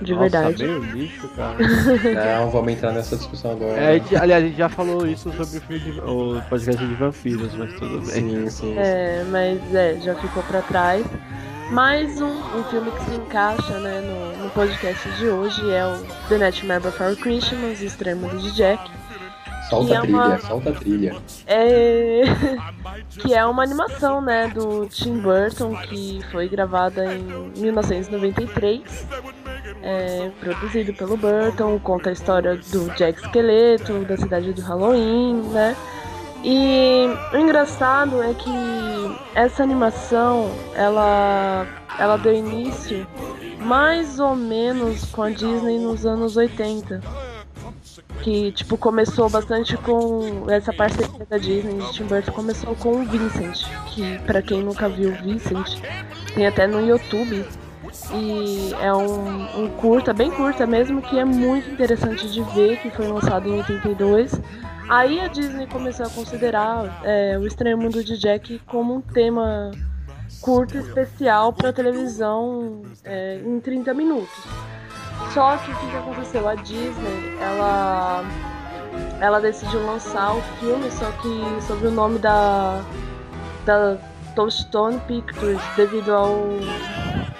[0.00, 0.64] de Nossa, verdade.
[0.64, 1.56] meio lixo, cara.
[2.38, 3.78] Não, vamos entrar nessa discussão agora.
[3.78, 6.94] É, gente- aliás, a gente já falou isso sobre o, filme de, o podcast de
[6.94, 8.06] vampiros, mas tudo bem.
[8.06, 8.74] Sim, sim.
[8.78, 11.04] É, mas é, já ficou pra trás.
[11.70, 16.04] Mais um, um filme que se encaixa né, no, no podcast de hoje é o
[16.28, 18.90] The Nightmare Before Christmas, Extremos de Jack.
[19.68, 21.16] Solta a é trilha, uma- solta a trilha.
[21.46, 22.22] É...
[23.20, 29.06] que é uma animação, né, do Tim Burton, que foi gravada em 1993.
[29.82, 35.76] É, produzido pelo Burton, conta a história do Jack Esqueleto, da cidade do Halloween, né?
[36.42, 38.50] E o engraçado é que
[39.34, 41.66] essa animação, ela,
[41.98, 43.06] ela deu início
[43.58, 47.00] mais ou menos com a Disney nos anos 80
[48.22, 53.64] que tipo começou bastante com essa parceria da Disney Tim Burton começou com o Vincent,
[53.88, 55.80] que pra quem nunca viu Vincent,
[56.34, 57.44] tem até no YouTube.
[58.12, 62.90] E é um, um curta, bem curta mesmo, que é muito interessante de ver, que
[62.90, 64.32] foi lançado em 82.
[64.90, 69.70] Aí a Disney começou a considerar é, o Estranho Mundo de Jack como um tema
[70.40, 74.34] curto especial para televisão é, em 30 minutos.
[75.32, 76.48] Só que o que, aconteceu?
[76.48, 78.24] A Disney, ela,
[79.20, 82.82] ela decidiu lançar o filme, só que sob o nome da,
[83.64, 83.96] da
[84.34, 86.48] Touchstone Pictures, devido ao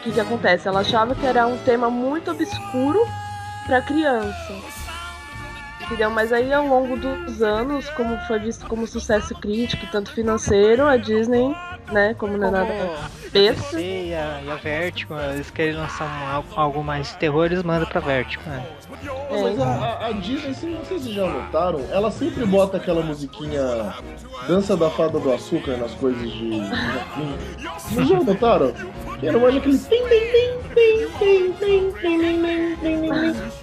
[0.05, 0.69] que, que acontece.
[0.69, 3.01] Ela achava que era um tema muito obscuro
[3.67, 4.80] para criança.
[5.91, 6.09] Entendeu?
[6.09, 10.97] Mas aí ao longo dos anos, como foi visto como sucesso crítico, tanto financeiro, a
[10.97, 11.57] Disney,
[11.93, 12.15] né?
[12.15, 12.73] Como não é nada
[13.33, 13.81] besta.
[13.81, 17.89] E a, e a Vertigo, eles querem lançar um, algo mais de terror, eles mandam
[17.89, 18.67] pra Vertigo, né?
[19.31, 23.03] É, mas a, a Disney, se não sei se já notaram, ela sempre bota aquela
[23.03, 23.95] musiquinha
[24.47, 26.61] Dança da Fada do Açúcar nas coisas de.
[27.89, 28.73] Vocês já notaram?
[29.23, 29.81] Eu não mais aquele.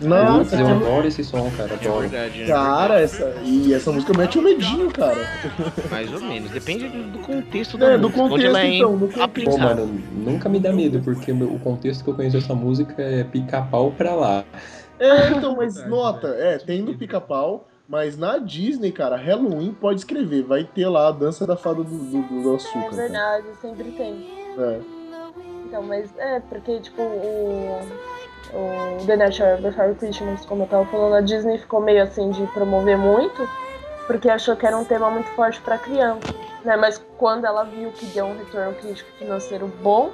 [0.01, 1.73] Nossa, eu adoro esse som, cara.
[1.73, 2.05] Adoro.
[2.05, 2.47] É verdade, né?
[2.47, 5.27] Cara, essa, e essa música mete um medinho, cara.
[5.89, 6.51] Mais ou menos.
[6.51, 8.07] Depende do contexto da é, música.
[8.07, 9.17] Do contexto, é então, do contexto.
[9.17, 9.75] Pô, aplicada.
[9.81, 13.91] mano, nunca me dá medo, porque o contexto que eu conheço dessa música é pica-pau
[13.91, 14.43] pra lá.
[14.99, 20.43] É, então, mas nota, é, tem no pica-pau, mas na Disney, cara, Halloween pode escrever,
[20.43, 22.81] vai ter lá a dança da fada do, do, do É açúcar.
[22.81, 22.95] cara.
[22.95, 24.27] verdade, sempre tem.
[24.57, 24.79] É.
[25.65, 27.79] Então, mas é, porque, tipo, o,
[28.53, 32.45] o The National Before Christmas, como eu tava falando, a Disney ficou meio assim de
[32.47, 33.47] promover muito,
[34.07, 36.33] porque achou que era um tema muito forte pra criança,
[36.67, 36.75] né?
[36.75, 40.11] Mas quando ela viu que deu um retorno crítico financeiro bom,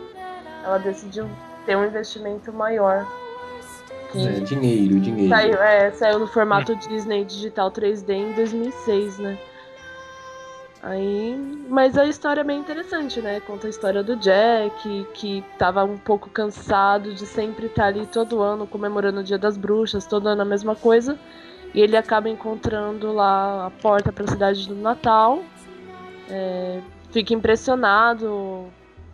[0.63, 1.27] ela decidiu
[1.65, 3.05] ter um investimento maior.
[4.11, 5.29] Que É, dinheiro, dinheiro.
[5.29, 9.37] saiu, é, saiu no formato Disney Digital 3D em 2006, né?
[10.83, 11.35] Aí,
[11.69, 13.39] mas a história é bem interessante, né?
[13.39, 18.43] Conta a história do Jack, que tava um pouco cansado de sempre estar ali todo
[18.43, 21.17] ano comemorando o Dia das Bruxas, todo ano a mesma coisa.
[21.73, 25.41] E ele acaba encontrando lá a porta para a cidade do Natal.
[26.35, 26.79] É,
[27.11, 28.65] fica impressionado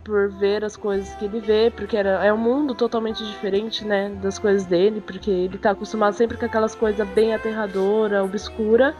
[0.02, 4.10] por ver as coisas que ele vê, porque era, é um mundo totalmente diferente, né,
[4.22, 8.94] das coisas dele, porque ele tá acostumado sempre com aquelas coisas bem aterradora, obscura.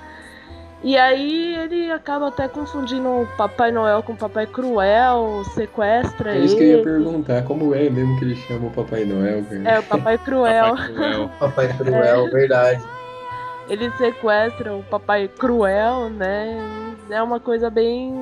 [0.82, 6.38] E aí ele acaba até confundindo o Papai Noel com o Papai Cruel, sequestra É
[6.38, 6.76] isso que eu ele.
[6.78, 9.62] ia perguntar, como é mesmo que eles chamam o Papai Noel, cara?
[9.68, 10.74] É, o Papai Cruel.
[11.38, 12.82] Papai Cruel, verdade.
[13.70, 16.58] Ele sequestra o Papai Cruel, né?
[17.08, 18.12] É uma coisa bem.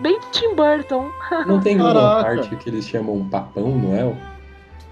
[0.00, 1.08] bem Tim Burton.
[1.46, 4.16] Não tem uma parte que eles chamam Papão Noel?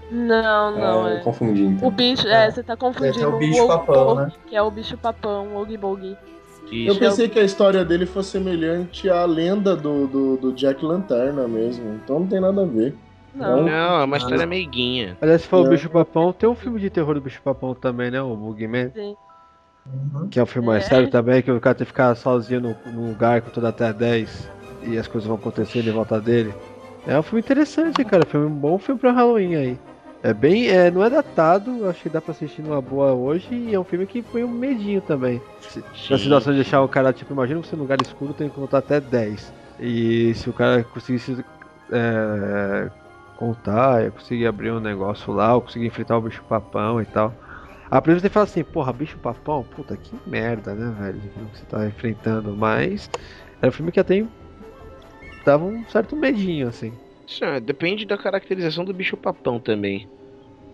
[0.09, 1.17] Não, não, Ah, é.
[1.17, 1.87] eu confundi então.
[1.87, 4.31] O bicho, é, você tá confundindo é o bicho Ogi papão, Bogi, né?
[4.47, 6.15] que é o bicho papão, o Bogi.
[6.71, 11.47] Eu pensei que a história dele fosse semelhante à lenda do, do, do Jack Lanterna
[11.47, 12.95] mesmo, então não tem nada a ver.
[13.35, 13.63] Não.
[13.63, 15.17] Não, é uma história meiguinha.
[15.21, 15.69] Aliás, se for o É.
[15.69, 18.21] Bicho Papão, tem um filme de terror do Bicho Papão também, né?
[18.21, 18.89] O Bugman.
[18.95, 19.15] Sim.
[20.31, 20.87] Que é um filme mais É.
[20.89, 23.91] sério também, que o cara tem que ficar sozinho no, no lugar com toda até
[23.93, 24.49] 10
[24.83, 26.53] e as coisas vão acontecendo em volta dele.
[27.05, 28.25] É um filme interessante, cara.
[28.25, 29.79] Filme, um bom filme pra Halloween aí.
[30.21, 30.67] É bem.
[30.67, 33.83] É, não é datado, acho que dá pra assistir numa boa hoje e é um
[33.83, 35.41] filme que foi um medinho também.
[35.61, 38.55] Se- Na situação de deixar o cara, tipo, imagina você num lugar escuro tem que
[38.55, 39.53] contar até 10.
[39.79, 41.37] E se o cara conseguisse
[41.91, 42.89] é,
[43.37, 47.33] contar, eu conseguir abrir um negócio lá, eu conseguir enfrentar o bicho papão e tal.
[47.89, 51.17] A primeira você fala assim, porra, bicho papão, puta que merda, né, velho?
[51.17, 53.09] O que você tá enfrentando, mas
[53.61, 54.25] era um filme que até
[55.45, 56.91] dava um certo medinho, assim.
[57.25, 60.07] Isso, é, depende da caracterização do bicho papão também,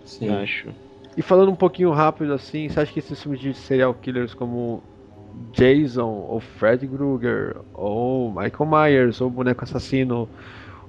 [0.06, 0.32] Sim.
[0.32, 0.74] acho.
[1.16, 4.82] E falando um pouquinho rápido assim, você acha que esses filmes de serial killers como
[5.52, 10.28] Jason, ou Fred Krueger, ou Michael Myers, ou Boneco Assassino,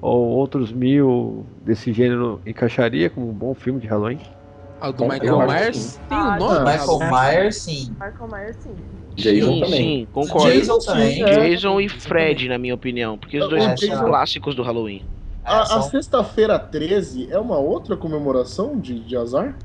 [0.00, 4.20] ou outros mil desse gênero encaixaria como um bom filme de Halloween?
[4.84, 5.98] Ah, o do Michael Myers sim.
[6.10, 6.58] tem Ah, um nome?
[6.70, 7.10] Michael cara?
[7.32, 7.90] Myers, sim.
[7.92, 8.74] Michael Myers, sim.
[9.16, 9.78] Jason sim, também.
[9.80, 10.52] sim, concordo.
[10.52, 11.24] Jason também.
[11.24, 15.02] Jason e Fred, na minha opinião, porque os dois É, são Jason- clássicos do Halloween.
[15.42, 19.56] A, a sexta-feira 13 é uma outra comemoração de, de azar?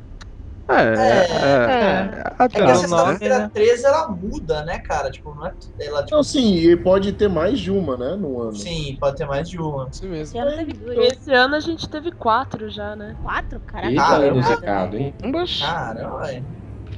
[0.70, 2.88] É, é, É que a atrás, né?
[2.88, 5.10] sexta-feira 13 ela muda, né, cara?
[5.10, 5.54] Tipo, não é.
[5.80, 8.56] Ela, tipo, Não, sim, e pode ter mais de uma, né, no ano.
[8.56, 9.90] sim, pode ter mais de uma.
[9.92, 10.24] Isso mesmo.
[10.24, 10.98] Esse ano teve duas.
[10.98, 13.16] Esse ano a gente teve quatro já, né?
[13.22, 13.60] Quatro?
[13.62, 13.90] Caraca.
[13.92, 14.42] Eita, Caramba.
[14.44, 15.14] zicado, hein?
[15.60, 16.46] Caramba, velho.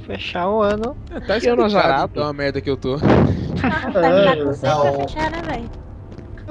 [0.06, 0.96] Fechar o ano.
[1.10, 2.10] É, tá explicado azarado.
[2.12, 2.96] então a merda que eu tô.
[3.62, 5.06] Tá É, com pra não.
[5.06, 5.70] fechar, né, velho?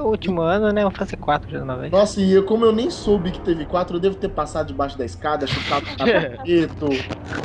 [0.01, 0.83] O último ano, né?
[0.83, 1.91] Vamos fazer quatro de uma vez.
[1.91, 4.97] Nossa, e eu, como eu nem soube que teve quatro, eu devo ter passado debaixo
[4.97, 6.73] da escada, chutado o tapete.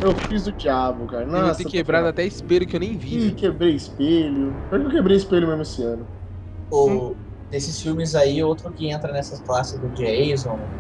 [0.02, 1.24] Eu fiz o diabo, cara.
[1.24, 3.18] Eu Nossa, vou ter quebrado até espelho que eu nem vi.
[3.18, 3.36] Ih, velho.
[3.36, 4.64] quebrei espelho.
[4.68, 6.08] Pior que eu quebrei espelho mesmo esse ano.
[6.70, 7.16] O,
[7.50, 10.70] desses filmes aí, outro que entra nessas classes do Jason,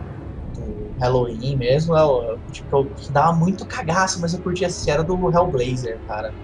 [0.54, 5.04] do Halloween mesmo, é o tipo, que dava muito cagaço, mas eu curtia assistir, era
[5.04, 6.34] do Hellblazer, cara.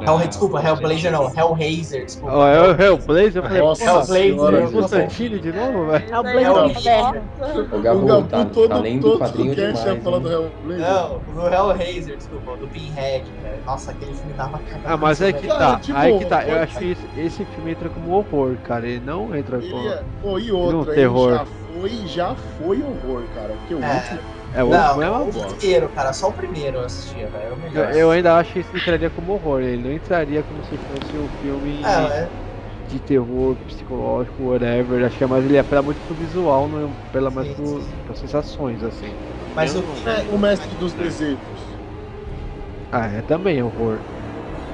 [0.00, 2.34] Hell, desculpa, Hellblazer não, Hellraiser, desculpa.
[2.36, 6.14] Ó, é o Hellblazer, eu falei, Nossa Hellblazer, senhora, o Constantine de novo, velho.
[6.14, 6.20] É
[6.50, 7.30] o inferno.
[7.38, 9.84] O O Gabu, Gabu tá, todo, tá lendo todo quadrinho demais.
[9.84, 10.34] ia falar do hein?
[10.34, 10.86] Hellblazer.
[10.86, 13.64] Não, do Hellraiser, desculpa, do Pinhead, velho.
[13.64, 14.82] Nossa, aquele filme dava cagaço.
[14.86, 15.58] Ah, mas é que velho.
[15.58, 16.44] tá, tipo, aí que tá.
[16.46, 18.86] Eu acho que esse, esse filme entra como horror, cara.
[18.88, 19.88] Ele não entra Ele como.
[19.88, 21.30] é- Pô, e Não, outra, terror.
[21.34, 23.54] já foi, já foi horror, cara.
[23.54, 23.94] Porque o É.
[23.94, 24.20] último.
[24.52, 25.60] É, o Não, é uma o bosta.
[25.60, 27.54] primeiro, cara, só o primeiro eu assistia, velho.
[27.54, 27.90] o Eu, melhor.
[27.90, 29.62] eu ainda acho que isso entraria como horror.
[29.62, 31.88] Ele não entraria como se fosse um filme É,
[32.24, 32.32] é.
[32.84, 35.04] de terror, psicológico, whatever.
[35.04, 38.02] Acho que é mais ele apela muito pro visual, não apela mais Sim, pro, sim.
[38.04, 39.18] pras sensações, assim.
[39.54, 41.80] Mas o, É, o mestre dos desejos.
[42.92, 44.04] Ah, é também horror.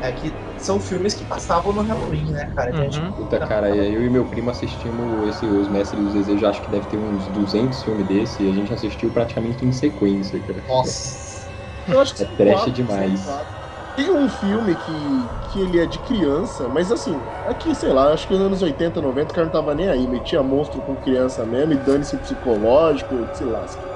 [0.01, 2.71] é que são filmes que passavam no Halloween, né, cara?
[2.71, 6.63] Então, tipo, Puta, cara, eu e meu primo assistimos esse, Os Mestres dos Desejos, acho
[6.63, 10.65] que deve ter uns 200 filmes desse, e a gente assistiu praticamente em sequência, cara.
[10.67, 11.51] Nossa.
[11.87, 13.47] Eu acho que É trash quatro, demais.
[13.95, 18.27] Tem um filme que, que ele é de criança, mas assim, aqui, sei lá, acho
[18.29, 21.45] que nos anos 80, 90 o cara não tava nem aí, metia monstro com criança
[21.45, 23.91] mesmo e dane-se psicológico, se lasca.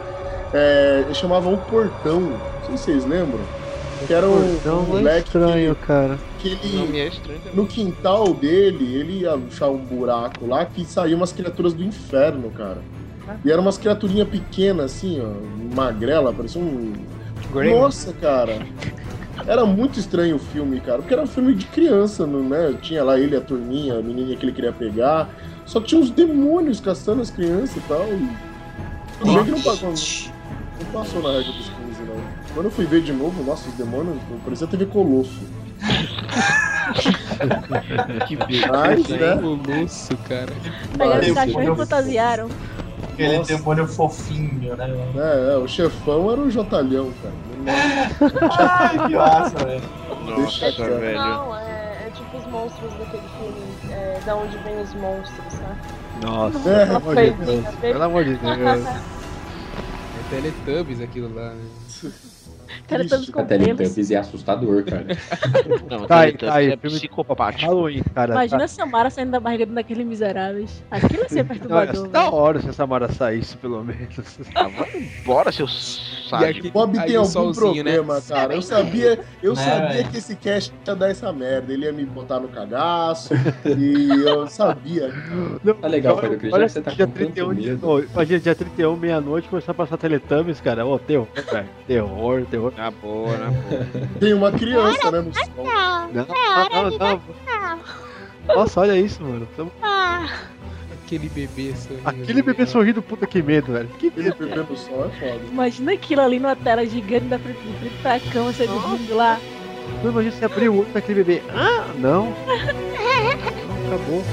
[0.53, 2.21] É, ele chamava O Portão,
[2.57, 3.53] não sei se vocês lembram.
[4.07, 6.19] Que era um, Não, um é moleque estranho, cara.
[6.39, 10.65] que ele, Não me é estranho no quintal dele, ele ia achar um buraco lá
[10.65, 12.79] que saíam umas criaturas do inferno, cara.
[13.45, 16.93] E eram umas criaturinhas pequenas, assim, ó, magrela, parecia um.
[17.53, 17.81] Grêmio.
[17.81, 18.59] Nossa, cara.
[19.47, 22.75] Era muito estranho o filme, cara, porque era um filme de criança, não, né?
[22.81, 25.29] Tinha lá ele, a turminha, a menininha que ele queria pegar.
[25.65, 28.05] Só que tinha uns demônios caçando as crianças e tal.
[28.09, 28.29] E...
[29.19, 31.82] Tudo bem que não passou, não passou na regra dos 15, não.
[32.55, 35.41] Quando eu fui ver de novo, nossa, os demônios, parecia TV Colosso.
[38.29, 39.37] Que beleza, Mas, né?
[39.41, 40.53] Colosso, cara.
[40.97, 42.49] Valeu, os cachorros fantasiaram.
[43.13, 43.57] Aquele Nossa.
[43.57, 44.87] demônio fofinho, né?
[45.17, 47.35] É, é, o chefão era o Jotalhão, cara.
[48.59, 49.83] Ai, que massa, velho.
[50.37, 51.01] Deixa Nossa, quieto.
[51.01, 51.19] velho.
[51.19, 53.63] Não, é, é tipo os monstros daquele filme.
[53.93, 55.77] É, da onde vem os monstros, né?
[56.23, 57.65] Nossa, É, pelo amor de foi Deus.
[57.81, 58.87] bem- Pelo amor de Deus.
[58.87, 59.01] É
[60.31, 61.65] Teletubbies aquilo lá, né?
[62.93, 63.45] Cara, A com.
[63.47, 65.07] Teletubbies é assustador, cara.
[65.91, 67.67] Não, Tá aí, Teletubbies tá aí, é psicopático.
[67.67, 68.33] Halloween, cara.
[68.35, 68.65] Imagina tá...
[68.65, 70.83] a Samara saindo da barriga daqueles miseráveis.
[70.91, 72.09] Aquilo ia ser Não, perturbador.
[72.09, 72.35] da velho.
[72.35, 74.03] hora se a Samara saísse, pelo menos.
[74.55, 77.93] Ah, vai embora, seu E aqui- Bob tem algum solzinho, né?
[77.97, 78.55] problema, cara.
[78.55, 81.73] Eu sabia, eu Né, sabia que esse cast ia dar essa merda.
[81.73, 83.35] Ele ia me botar no cagaço.
[83.67, 85.13] e eu sabia.
[85.65, 88.05] Não, Tá legal, Pedro Cris, olha você tá dia com tanto 31 de medo.
[88.13, 90.85] Imagina, dia 31, meia-noite, começar a passar Teletubbies, cara.
[90.87, 91.69] Ô, terror, velho.
[91.87, 92.73] Terror, terror.
[92.83, 93.87] Na boa, na boa.
[94.19, 95.63] Tem uma criança, né, no som.
[95.63, 96.99] Não, não, não,
[98.49, 98.55] não.
[98.57, 99.47] Nossa, olha isso, mano.
[99.57, 99.71] Tamo-
[101.05, 102.03] Aquele bebê sorrindo.
[102.09, 103.89] Aquele bebê sorrindo, puta que medo, velho.
[104.01, 105.41] Que bebendo no som é foda.
[105.49, 107.61] Imagina aquilo ali numa tela gigante da frente,
[108.03, 109.39] pra cama, você dormindo lá.
[110.03, 111.43] Não imagina você abrir o olho daquele bebê.
[111.51, 112.25] Ah, não.
[112.27, 112.33] Não,
[113.87, 114.25] acabou.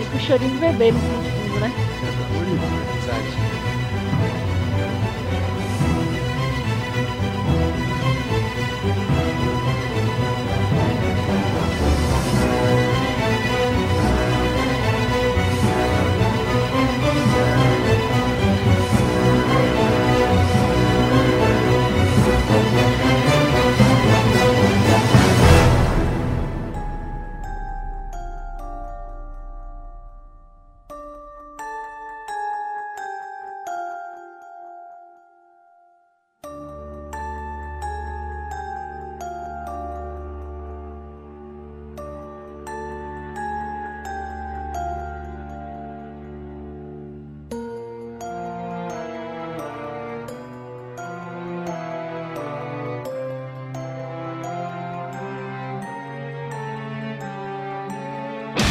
[0.00, 1.70] E com o chorinho do bebê no fundo, né?
[2.98, 3.49] Exato.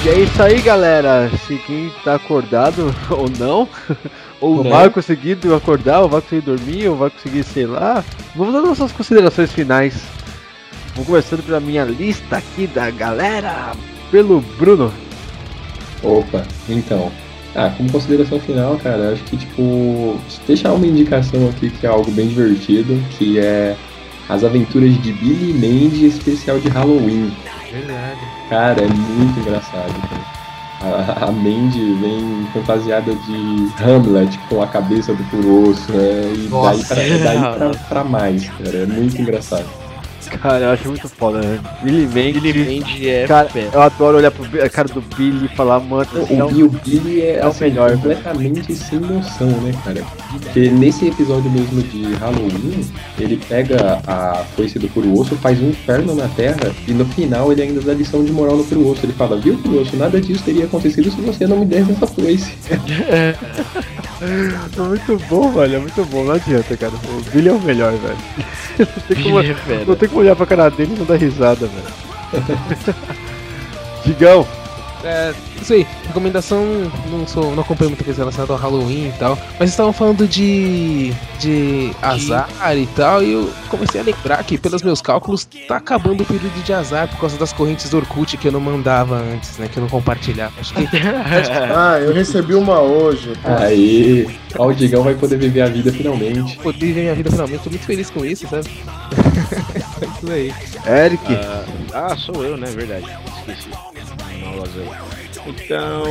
[0.09, 1.29] E é isso aí, galera.
[1.45, 3.69] Se quem tá acordado ou não,
[4.41, 4.71] ou Não.
[4.71, 8.03] vai conseguir acordar, ou vai conseguir dormir, ou vai conseguir, sei lá.
[8.35, 10.01] Vamos dar nossas considerações finais.
[10.95, 13.73] Vou começando pela minha lista aqui da galera.
[14.09, 14.91] Pelo Bruno.
[16.01, 17.11] Opa, então.
[17.53, 22.09] Ah, como consideração final, cara, acho que, tipo, deixar uma indicação aqui que é algo
[22.09, 23.75] bem divertido, que é
[24.27, 27.31] As Aventuras de Billy Mandy, especial de Halloween.
[27.71, 28.38] Verdade.
[28.49, 30.39] Cara, é muito engraçado, cara.
[30.81, 36.33] A, a Mandy vem fantasiada de Hamlet com a cabeça do Furoso, né?
[36.33, 36.95] E daí, Nossa.
[36.95, 38.77] pra, daí pra, pra mais, cara.
[38.77, 39.65] É muito engraçado.
[40.37, 41.59] Cara, eu acho muito foda, né?
[41.83, 42.39] Billy Mandy.
[42.39, 43.69] Billy Mandy é Cara, fera.
[43.73, 47.21] eu adoro olhar pro a cara do Billy e falar, mano, O, é o Billy
[47.21, 50.03] é, é o assim, melhor, completamente sem noção, né, cara?
[50.31, 52.85] Porque nesse episódio mesmo de Halloween,
[53.19, 57.61] ele pega a foice do Curuosso, faz um inferno na Terra e no final ele
[57.61, 59.05] ainda dá lição de moral no Curuosso.
[59.05, 62.53] Ele fala, viu, Curuosso, nada disso teria acontecido se você não me desse essa foice.
[64.21, 65.75] É muito bom, velho.
[65.75, 66.23] É muito bom.
[66.23, 66.93] Não adianta, cara.
[66.93, 68.17] O Billy é o melhor, velho.
[68.79, 68.85] Não
[69.15, 71.67] tem como, Billy é não tem como olhar pra cara dele e não dar risada,
[71.67, 72.95] velho.
[74.05, 74.47] Digão.
[75.03, 76.65] É, isso aí, recomendação,
[77.09, 80.27] não sou, não acompanho muita coisa relacionada ao Halloween e tal, mas vocês estavam falando
[80.27, 85.77] de de azar e tal, e eu comecei a lembrar que pelos meus cálculos tá
[85.77, 89.15] acabando o período de azar por causa das correntes do Orkut que eu não mandava
[89.15, 90.53] antes, né, que eu não compartilhava.
[90.59, 90.85] Acho que
[91.73, 93.33] Ah, eu recebi uma hoje.
[93.45, 94.27] Aí,
[94.57, 96.57] ó, o Digão vai poder viver a vida finalmente.
[96.57, 98.69] poder viver minha vida finalmente, tô muito feliz com isso, sabe?
[100.01, 100.53] É isso aí.
[101.03, 101.23] Eric.
[101.33, 102.67] Ah, ah, sou eu, né?
[102.69, 103.05] Verdade.
[103.39, 103.69] Esqueci.
[105.45, 106.03] Então,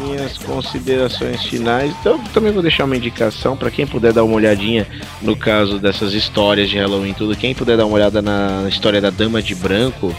[0.00, 1.92] minhas considerações finais.
[2.00, 4.86] Então, também vou deixar uma indicação para quem puder dar uma olhadinha
[5.22, 7.36] no caso dessas histórias de Halloween tudo.
[7.36, 10.14] Quem puder dar uma olhada na história da Dama de Branco,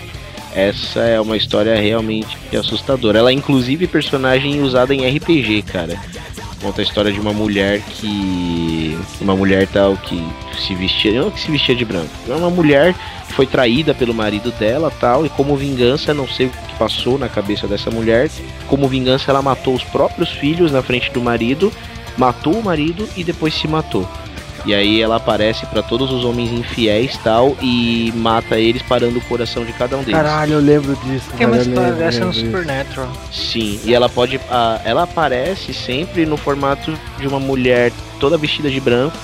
[0.53, 3.19] essa é uma história realmente assustadora.
[3.19, 5.99] Ela é inclusive personagem usada em RPG, cara.
[6.61, 8.97] Conta a história de uma mulher que.
[9.21, 10.21] Uma mulher tal que
[10.65, 11.21] se vestia.
[11.21, 12.09] Não que se vestia de branco.
[12.27, 12.93] É uma mulher
[13.27, 15.25] que foi traída pelo marido dela tal.
[15.25, 18.29] E como vingança, não sei o que passou na cabeça dessa mulher.
[18.67, 21.71] Como vingança, ela matou os próprios filhos na frente do marido.
[22.17, 24.07] Matou o marido e depois se matou.
[24.65, 27.55] E aí ela aparece pra todos os homens infiéis tal.
[27.61, 30.15] E mata eles parando o coração de cada um deles.
[30.15, 31.29] Caralho, eu lembro disso.
[31.37, 32.33] Tem uma história lembro, dessa no.
[32.33, 33.11] Supernatural.
[33.31, 34.39] Sim, e ela pode.
[34.49, 39.15] ah, ela aparece sempre no formato de uma mulher toda vestida de branco,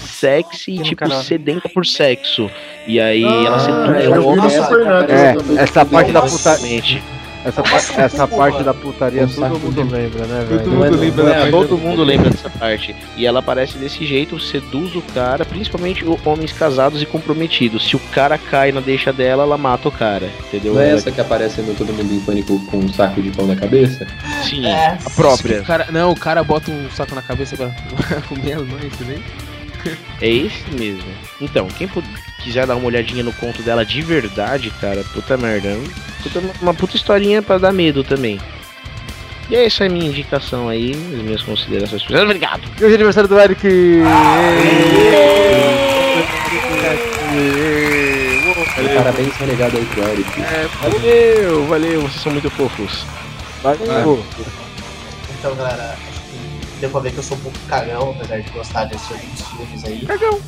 [0.00, 1.22] sexy e tipo canal.
[1.22, 2.50] sedenta por sexo.
[2.86, 3.58] E aí Ah, ela
[4.26, 4.50] homem.
[4.50, 5.58] Supernatural É, também.
[5.58, 6.58] essa parte da puta...
[7.42, 10.70] Essa, pa- Nossa, essa parte da putaria Um todo saco mundo lembra, né, Todo velho?
[10.70, 12.94] mundo lembra da É, parte todo mundo lembra dessa parte.
[13.16, 17.88] E ela aparece desse jeito, seduz o cara, principalmente homens casados e comprometidos.
[17.88, 20.28] Se o cara cai na deixa dela, ela mata o cara.
[20.48, 20.74] Entendeu?
[20.74, 23.46] Não é essa que aparece no Todo Mundo em Pânico com um saco de pão
[23.46, 24.06] na cabeça?
[24.44, 24.98] Sim, É.
[25.02, 25.62] a própria.
[25.62, 27.70] O cara, não, o cara bota um saco na cabeça pra
[28.28, 29.18] comer as mães, entendeu?
[30.20, 31.08] É esse mesmo.
[31.40, 32.02] Então, quem pu-
[32.42, 35.68] quiser dar uma olhadinha no conto dela de verdade, cara, puta merda.
[35.68, 35.78] é
[36.22, 38.40] puta- uma puta historinha pra dar medo também.
[39.48, 42.02] E é essa a minha indicação aí, as minhas considerações.
[42.08, 42.62] Obrigado!
[42.80, 43.66] E hoje é aniversário do Eric!
[48.96, 50.40] Parabéns, renegado aí pro Eric.
[50.42, 53.04] É, valeu, valeu, vocês são muito fofos.
[53.62, 54.24] Valeu!
[55.38, 55.96] Então, galera,
[56.80, 59.84] deu pra ver que eu sou um pouco cagão, apesar de gostar desses alguns filmes
[59.84, 60.06] aí.
[60.06, 60.40] Cagão.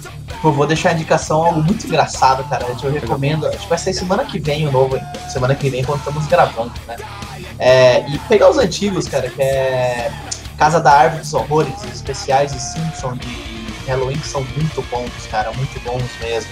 [0.42, 2.66] Eu vou deixar a indicação algo muito engraçado, cara.
[2.82, 3.46] Eu recomendo.
[3.46, 4.98] Acho que vai sair semana que vem o novo.
[5.30, 6.96] Semana que vem quando estamos gravando, né?
[7.58, 10.10] É, e pegar os antigos, cara, que é
[10.58, 13.52] Casa da Árvore dos Horrores, os especiais de Simpson de
[13.86, 16.50] Halloween que são muito bons, cara, muito bons mesmo.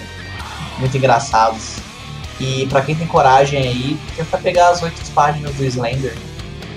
[0.79, 1.77] Muito engraçados.
[2.39, 6.17] E pra quem tem coragem aí, tenta pegar as oito páginas do Slender.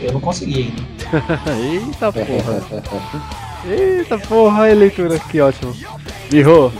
[0.01, 0.92] Eu não consegui ainda.
[1.13, 2.63] Eita porra!
[3.65, 5.75] Eita porra, olha a leitura, que ótimo.
[6.29, 6.73] Birro!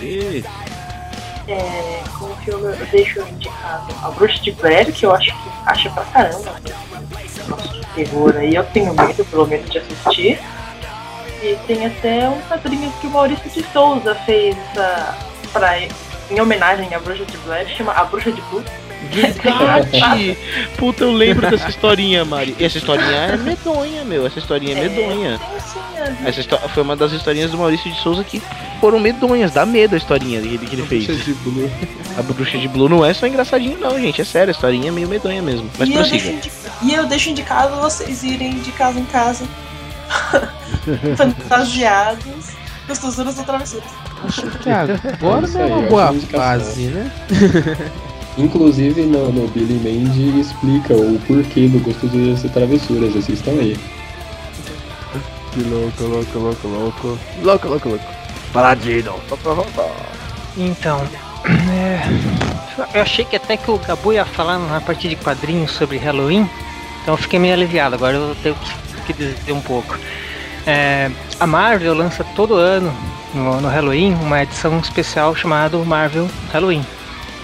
[1.47, 5.89] É, como filme eu deixo indicado A Bruxa de Blair, que eu acho que acha
[5.91, 6.55] pra caramba.
[7.47, 10.39] Nossa, de terror aí, eu tenho medo pelo menos de assistir.
[11.41, 15.15] E tem até um quadrinho que o Maurício de Souza fez ah,
[15.51, 18.63] pra, em homenagem à Bruxa de Blair, chama A Bruxa de Blue.
[19.13, 20.37] Verdade!
[20.77, 22.55] Puta, eu lembro dessa historinha, Mari.
[22.59, 24.25] E essa historinha é medonha, meu.
[24.25, 25.39] Essa historinha é medonha.
[25.39, 25.79] Tem assim,
[26.27, 28.41] as- Essa foi uma das historinhas do Maurício de Souza que
[28.81, 31.05] foram medonhas, dá medo a historinha que ele, que ele fez.
[31.05, 31.69] de Blue.
[32.17, 34.21] A bruxa de Blue não é só engraçadinho, não, gente.
[34.21, 35.69] É sério, a historinha é meio medonha mesmo.
[35.79, 36.33] Mas e, eu deixo prossiga.
[36.37, 36.51] indi-
[36.83, 39.45] e eu deixo indicado vocês irem de casa em casa.
[41.15, 42.51] Fantasiados.
[42.87, 43.85] Gostosuras ou travessuras.
[44.61, 46.45] Que agora é uma eu boa acho indicação.
[46.45, 47.11] fase, né?
[48.37, 53.77] Inclusive no, no Billy Mandy explica o porquê do Gostosuras e Travessuras, assistam aí.
[55.51, 57.19] Que louco, louco, louco, louco.
[57.43, 58.05] Louco, louco, louco.
[58.51, 59.13] Paladino!
[60.57, 61.01] Então,
[61.71, 61.99] é,
[62.93, 66.49] eu achei que até que o Gabu ia falar na parte de quadrinhos sobre Halloween,
[67.01, 67.95] então eu fiquei meio aliviado.
[67.95, 69.97] Agora eu tenho que, que dizer um pouco.
[70.65, 72.91] É, a Marvel lança todo ano
[73.33, 76.85] no, no Halloween uma edição especial chamada Marvel Halloween,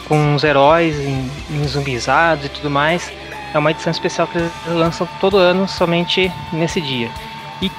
[0.09, 3.09] com os heróis em, em zumbizados e tudo mais.
[3.53, 7.09] É uma edição especial que eles lançam todo ano somente nesse dia.
[7.61, 7.71] E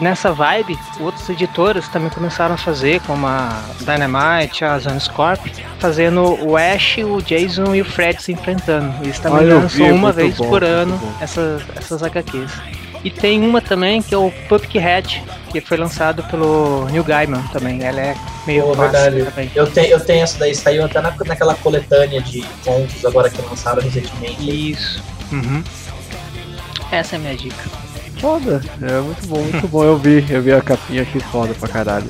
[0.00, 5.44] nessa vibe, outras editoras também começaram a fazer, como a Dynamite, a Zanscorp,
[5.78, 8.92] fazendo o Ash, o Jason e o Fred se enfrentando.
[9.02, 12.52] Eles também eu lançam vi, uma muito vez bom, por ano essas, essas HQs.
[13.04, 17.82] E tem uma também que é o Pumpkinhead, que foi lançado pelo Neil Gaiman também.
[17.82, 18.16] Ela é
[18.46, 19.30] meio Pô, clássica verdade.
[19.30, 19.50] também.
[19.54, 23.42] Eu tenho, eu tenho essa daí, saiu até na, naquela coletânea de contos agora que
[23.42, 24.70] lançaram recentemente.
[24.70, 25.02] Isso.
[25.32, 25.64] Uhum.
[26.92, 27.70] Essa é a minha dica.
[28.20, 29.82] Foda, é muito bom, muito bom.
[29.82, 32.08] Eu vi, eu vi a capinha, achei foda pra caralho.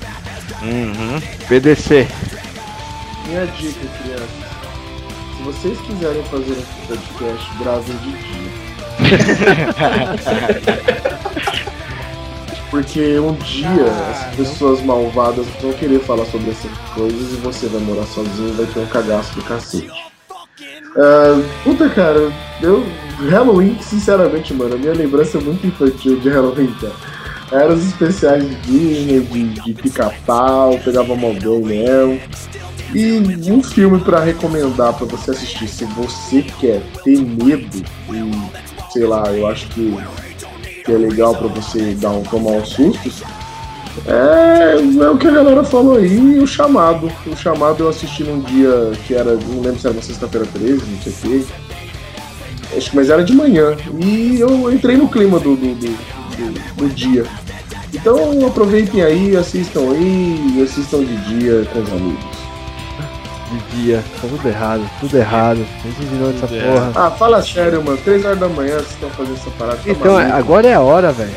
[0.60, 1.19] Uhum.
[1.48, 2.06] PDC.
[3.27, 4.28] Minha dica, crianças.
[5.36, 8.61] Se vocês quiserem fazer um podcast, gravem de dia.
[12.70, 17.82] Porque um dia as pessoas malvadas vão querer falar sobre essas coisas e você vai
[17.82, 19.90] morar sozinho e vai ter um cagaço do cacete.
[20.96, 22.86] Ah, puta, cara, eu.
[23.30, 26.94] Halloween, sinceramente, mano, a minha lembrança é muito infantil de Halloween, cara.
[27.52, 32.20] Eram os especiais de Disney, de, de pica-pau, pegava bem mesmo.
[32.94, 39.06] E um filme pra recomendar pra você assistir, se você quer ter medo e, sei
[39.06, 39.97] lá, eu acho que,
[40.85, 43.23] que é legal pra você dar um, tomar uns sustos,
[44.06, 47.10] é, é o que a galera falou aí, o chamado.
[47.27, 50.82] O chamado eu assisti num dia que era, não lembro se era uma sexta-feira 13,
[50.86, 51.44] não sei o quê.
[52.77, 53.77] Acho que mas era de manhã.
[54.02, 57.24] E eu entrei no clima do, do, do, do- do dia.
[57.93, 62.24] Então aproveitem aí, assistam aí, assistam de dia com os amigos.
[63.72, 65.66] Dia, tá tudo errado, tudo errado.
[65.84, 66.92] Nem se virou essa porra.
[66.94, 67.98] Ah, fala sério, mano.
[67.98, 69.76] 3 horas da manhã vocês estão fazendo essa parada.
[69.78, 70.36] tá Então, maluco?
[70.36, 71.34] agora é a hora, velho.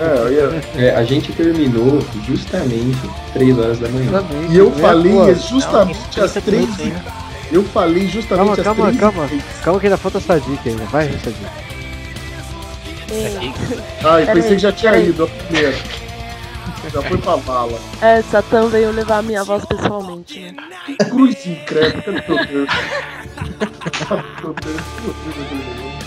[0.00, 0.86] É.
[0.86, 2.98] É, a gente terminou justamente
[3.32, 4.24] 3 horas da manhã.
[4.50, 6.68] E eu falei é justamente às 3
[7.52, 9.28] Eu falei justamente Calma, às calma, 3 calma.
[9.62, 10.84] Calma que ainda falta essa dica ainda.
[10.86, 11.50] Vai, essa dica.
[14.04, 15.76] Ai, Peraí, pensei que já tinha ido a primeira.
[16.88, 17.78] Já foi pra bala.
[18.00, 20.54] É, Satã veio levar a minha voz pessoalmente, né?
[21.10, 22.68] Cruz Deus?
[24.42, 26.00] Meu Deus, meu Deus.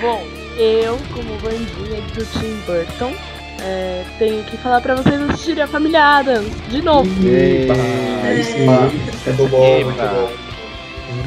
[0.00, 0.22] Bom,
[0.58, 3.14] eu, como bandinha do Tim Burton,
[3.62, 7.08] é, tenho que falar pra vocês assistirem a Família Adams, de novo.
[8.22, 8.66] Aí sim.
[8.66, 10.30] Muito bom, muito bom.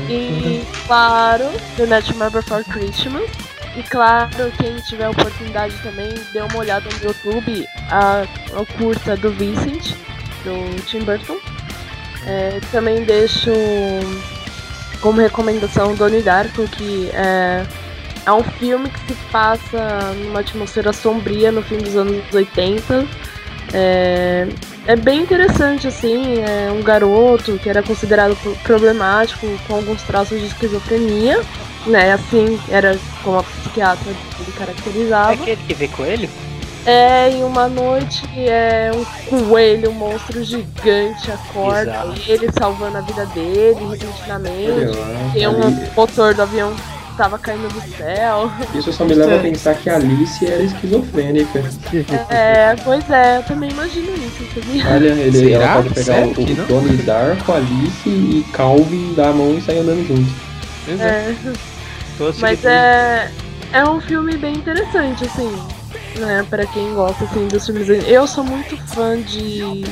[0.10, 3.30] E, claro, The Nightmare Before Christmas.
[3.78, 9.30] E, claro, quem tiver oportunidade também, dê uma olhada no YouTube, a, a curta do
[9.30, 9.94] Vincent,
[10.44, 11.38] do Tim Burton.
[12.26, 13.52] É, também deixo
[14.99, 17.64] como recomendação Donnie Darko, que é,
[18.26, 23.06] é um filme que se passa numa atmosfera sombria no fim dos anos 80.
[23.74, 24.48] É,
[24.88, 30.40] é bem interessante, assim, é um garoto que era considerado pro- problemático, com alguns traços
[30.40, 31.42] de esquizofrenia,
[31.86, 32.14] né?
[32.14, 35.32] Assim, era como a psiquiatra ele É caracterizava.
[35.34, 36.30] aquele que vê coelho?
[36.86, 39.04] É, em uma noite é um
[39.50, 42.14] coelho, um monstro gigante acorda Bizarro.
[42.26, 44.98] ele salvando a vida dele repentinamente.
[45.34, 46.74] Tem um motor do avião
[47.18, 48.52] tava caindo do céu.
[48.76, 51.64] Isso só me leva a pensar que a Alice era esquizofrênica.
[52.30, 54.88] É, pois é, eu também imagino isso, sabia?
[54.88, 55.64] Olha, ele, Será?
[55.64, 56.65] ela pode pegar Sério o, o?
[56.68, 61.02] Donnie Darko, Alice e Calvin dar a mão e sair andando junto.
[61.02, 61.35] É.
[62.18, 63.31] Todos Mas é,
[63.73, 65.52] é um filme bem interessante, assim,
[66.19, 66.45] né?
[66.49, 67.89] Pra quem gosta, assim, dos filmes.
[68.07, 69.84] Eu sou muito fã de,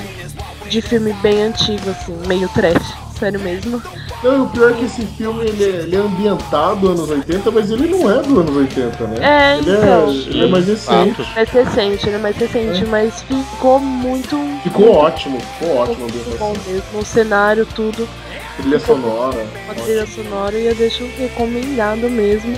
[0.69, 3.81] de filme bem antigo, assim, meio trash, sério mesmo.
[4.25, 7.69] Não, o pior é que esse filme ele é, ele é ambientado anos 80, mas
[7.69, 9.17] ele não é dos anos 80, né?
[9.21, 10.09] É, ele, então.
[10.09, 11.21] é, ele é mais recente.
[11.35, 14.35] Mais recente, ele é mais recente, mas ficou muito.
[14.63, 16.99] Ficou ótimo, ficou ótimo muito bom mesmo.
[16.99, 18.09] O cenário, tudo.
[18.57, 19.45] Trilha sonora.
[19.65, 22.57] Uma trilha sonora e eu deixo recomendado mesmo.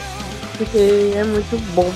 [0.58, 1.92] Porque é muito bom.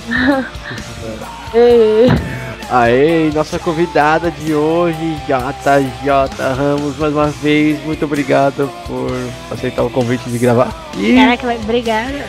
[1.55, 2.07] Ê,
[2.73, 6.09] Aê, nossa convidada de hoje, JJ
[6.55, 9.11] Ramos, mais uma vez, muito obrigado por
[9.51, 10.73] aceitar o convite de gravar.
[10.97, 11.13] E,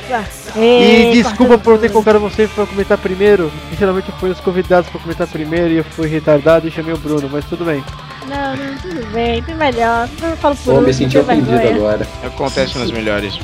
[0.08, 0.48] Caraca.
[0.56, 3.52] Ah, e ei, desculpa por ter colocado você pra comentar primeiro.
[3.78, 6.98] Geralmente eu fui os convidados pra comentar primeiro e eu fui retardado e chamei o
[6.98, 7.84] Bruno, mas tudo bem.
[8.22, 8.30] Tudo.
[8.30, 10.08] Não, não, tudo bem, tem melhor.
[10.22, 12.06] Eu falo por Pô, me senti ofendido agora.
[12.24, 13.38] Acontece nos melhores.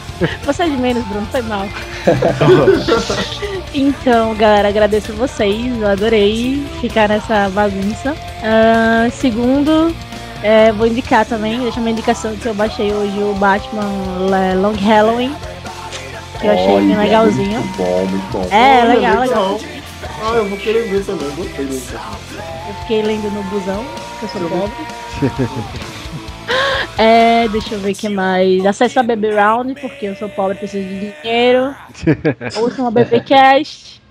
[0.44, 1.66] Você é de menos, Bruno, foi mal.
[3.74, 5.78] Então, galera, agradeço vocês.
[5.78, 8.16] Eu adorei ficar nessa bagunça.
[8.42, 9.94] Ah, segundo,
[10.42, 13.84] é, vou indicar também, deixa uma indicação que eu baixei hoje o Batman
[14.60, 15.34] Long Halloween.
[16.40, 17.60] Que eu achei bem Olha, legalzinho.
[17.60, 18.48] Muito bom, muito bom.
[18.50, 19.60] É, Olha, legal, legal.
[20.22, 21.94] Ah, eu vou querer ver também, gostei disso.
[22.68, 23.84] Eu fiquei lendo no busão,
[24.19, 24.73] que eu sou pobre.
[27.01, 28.66] É, deixa eu ver o que mais.
[28.66, 31.73] Acesso a Baby Round, porque eu sou pobre e preciso de dinheiro.
[32.59, 34.03] Ouçam a BBcast.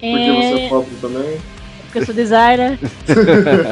[0.00, 1.40] Porque você é pobre também.
[1.82, 2.78] porque eu sou designer.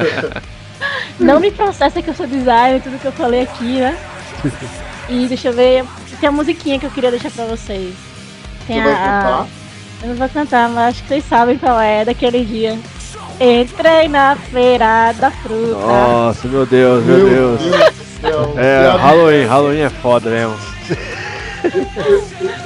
[1.19, 3.97] Não me processa que eu sou designer, tudo que eu falei aqui, né?
[5.09, 5.83] E deixa eu ver.
[6.19, 7.95] Tem a musiquinha que eu queria deixar pra vocês.
[8.67, 9.47] Tem Você a-?
[10.03, 12.77] Eu não vou cantar, mas acho que vocês sabem qual é, daquele dia.
[13.39, 15.75] Entrei na feira da fruta.
[15.79, 17.61] Nossa, meu Deus, meu, Meu Deus.
[18.21, 18.57] Deus.
[18.57, 18.89] É.
[18.99, 20.55] Halloween, Halloween é foda mesmo.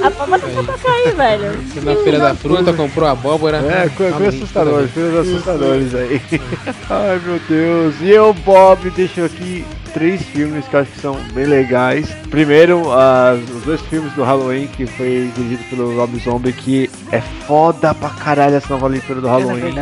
[0.03, 1.53] A palma tá pra tocar aí, velho.
[1.73, 3.57] Fui na feira da fruta, comprou abóbora.
[3.57, 6.21] É, Halloween, coisas assustadoras, toda coisas assustadoras aí.
[6.89, 7.95] Ai meu Deus.
[8.01, 9.63] E eu, Bob, deixo aqui
[9.93, 12.09] três filmes que eu acho que são bem legais.
[12.31, 17.21] Primeiro, as- os dois filmes do Halloween, que foi dirigido pelo Rob Zombie, que é
[17.47, 19.75] foda pra caralho essa nova leitura do Halloween.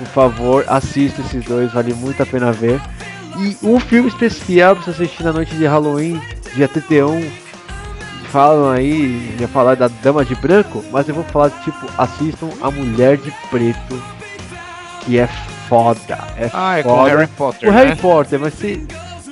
[0.00, 2.80] Por favor, assista esses dois, vale muito a pena ver.
[3.38, 6.20] E um filme especial pra você assistir na noite de Halloween,
[6.54, 7.30] dia 31.
[8.30, 12.70] Falam aí, ia falar da Dama de Branco, mas eu vou falar, tipo, assistam A
[12.70, 14.02] Mulher de Preto,
[15.00, 15.28] que é
[15.68, 16.16] foda.
[16.36, 17.10] É Ah, é com foda.
[17.10, 17.96] Harry Potter, O Harry né?
[17.96, 18.80] Potter, mas você,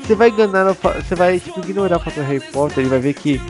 [0.05, 3.41] você vai enganar, você vai tipo, ignorar o fator Harry Potter e vai ver que,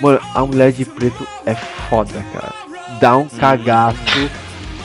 [0.00, 2.52] mano, A Mulher de Preto é foda, cara.
[3.00, 3.98] Dá um cagaço,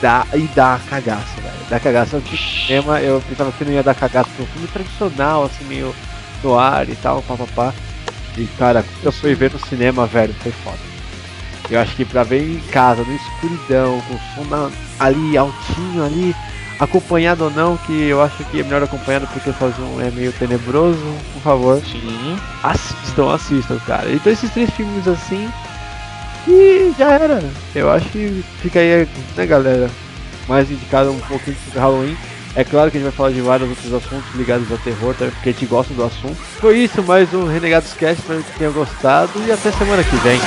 [0.00, 1.54] dá, e dá cagaço, velho.
[1.68, 2.16] Dá cagaço.
[2.16, 2.22] Eu
[2.66, 5.94] cinema, eu pensava que não ia dar cagaço, porque é um filme tradicional, assim, meio
[6.42, 7.72] no ar e tal, papapá.
[8.36, 10.78] E cara, eu fui ver no cinema, velho, foi foda.
[11.68, 16.04] Eu acho que pra ver em casa, no escuridão, com o som na- ali altinho
[16.04, 16.34] ali,
[16.78, 20.98] acompanhado ou não, que eu acho que é melhor acompanhado porque sozinho é meio tenebroso,
[21.34, 21.82] por favor.
[21.84, 22.36] Sim.
[22.62, 24.10] Assistam, assistam, cara.
[24.10, 25.48] Então esses três filmes assim.
[26.46, 27.42] E já era.
[27.74, 29.90] Eu acho que fica aí, né galera?
[30.48, 32.16] Mais indicado um pouquinho sobre Halloween.
[32.56, 35.32] É claro que a gente vai falar de vários outros assuntos ligados ao terror, também,
[35.34, 36.36] porque a gente gosta do assunto.
[36.60, 40.40] Foi isso, mais um Renegados Cast, espero que tenham gostado e até semana que vem.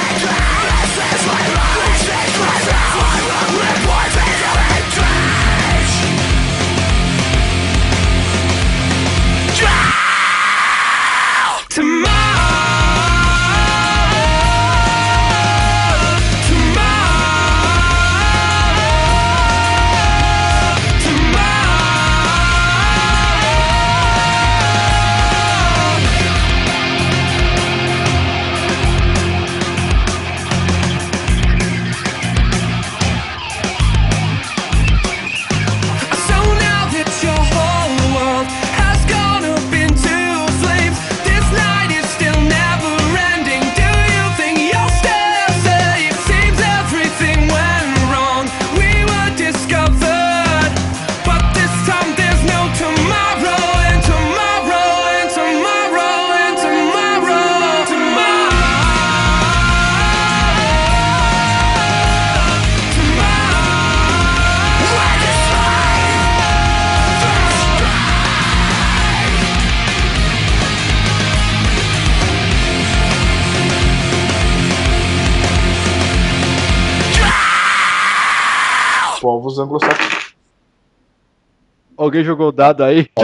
[82.04, 83.08] Alguém jogou o dado aí?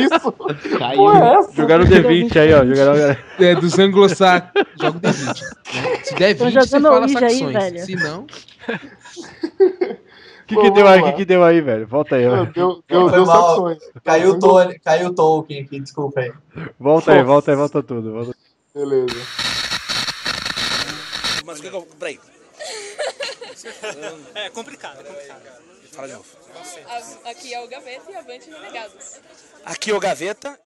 [0.00, 0.32] Isso!
[0.78, 0.96] Caiu.
[0.96, 1.52] Porra, é essa?
[1.52, 2.64] Jogaram o D20 aí, ó.
[2.64, 3.16] Jogaram...
[3.38, 4.50] É, dos anglo-saxões.
[4.80, 5.42] Joga o D20.
[5.74, 5.96] né?
[6.02, 7.52] Se der Tô 20, você fala aí, saxões.
[7.52, 7.84] velho.
[7.84, 8.26] Se não, O
[10.46, 11.00] que, Pô, que deu aí?
[11.00, 11.86] O que, que deu aí, velho?
[11.86, 12.46] Volta aí, ó.
[12.46, 13.78] Deu, deu, deu saxões.
[14.02, 16.32] Caiu o Tolkien, caiu o Tolkien aqui, desculpa aí.
[16.80, 18.10] Volta aí, volta aí, volta tudo.
[18.12, 18.34] Volta...
[18.74, 19.16] Beleza.
[21.44, 21.86] Mas que eu.
[21.98, 22.18] Peraí.
[24.34, 25.42] É complicado, é complicado.
[25.92, 26.45] Fala de novo.
[27.24, 29.20] Aqui é o Gaveta e avante renegados.
[29.64, 30.54] Aqui é o Gaveta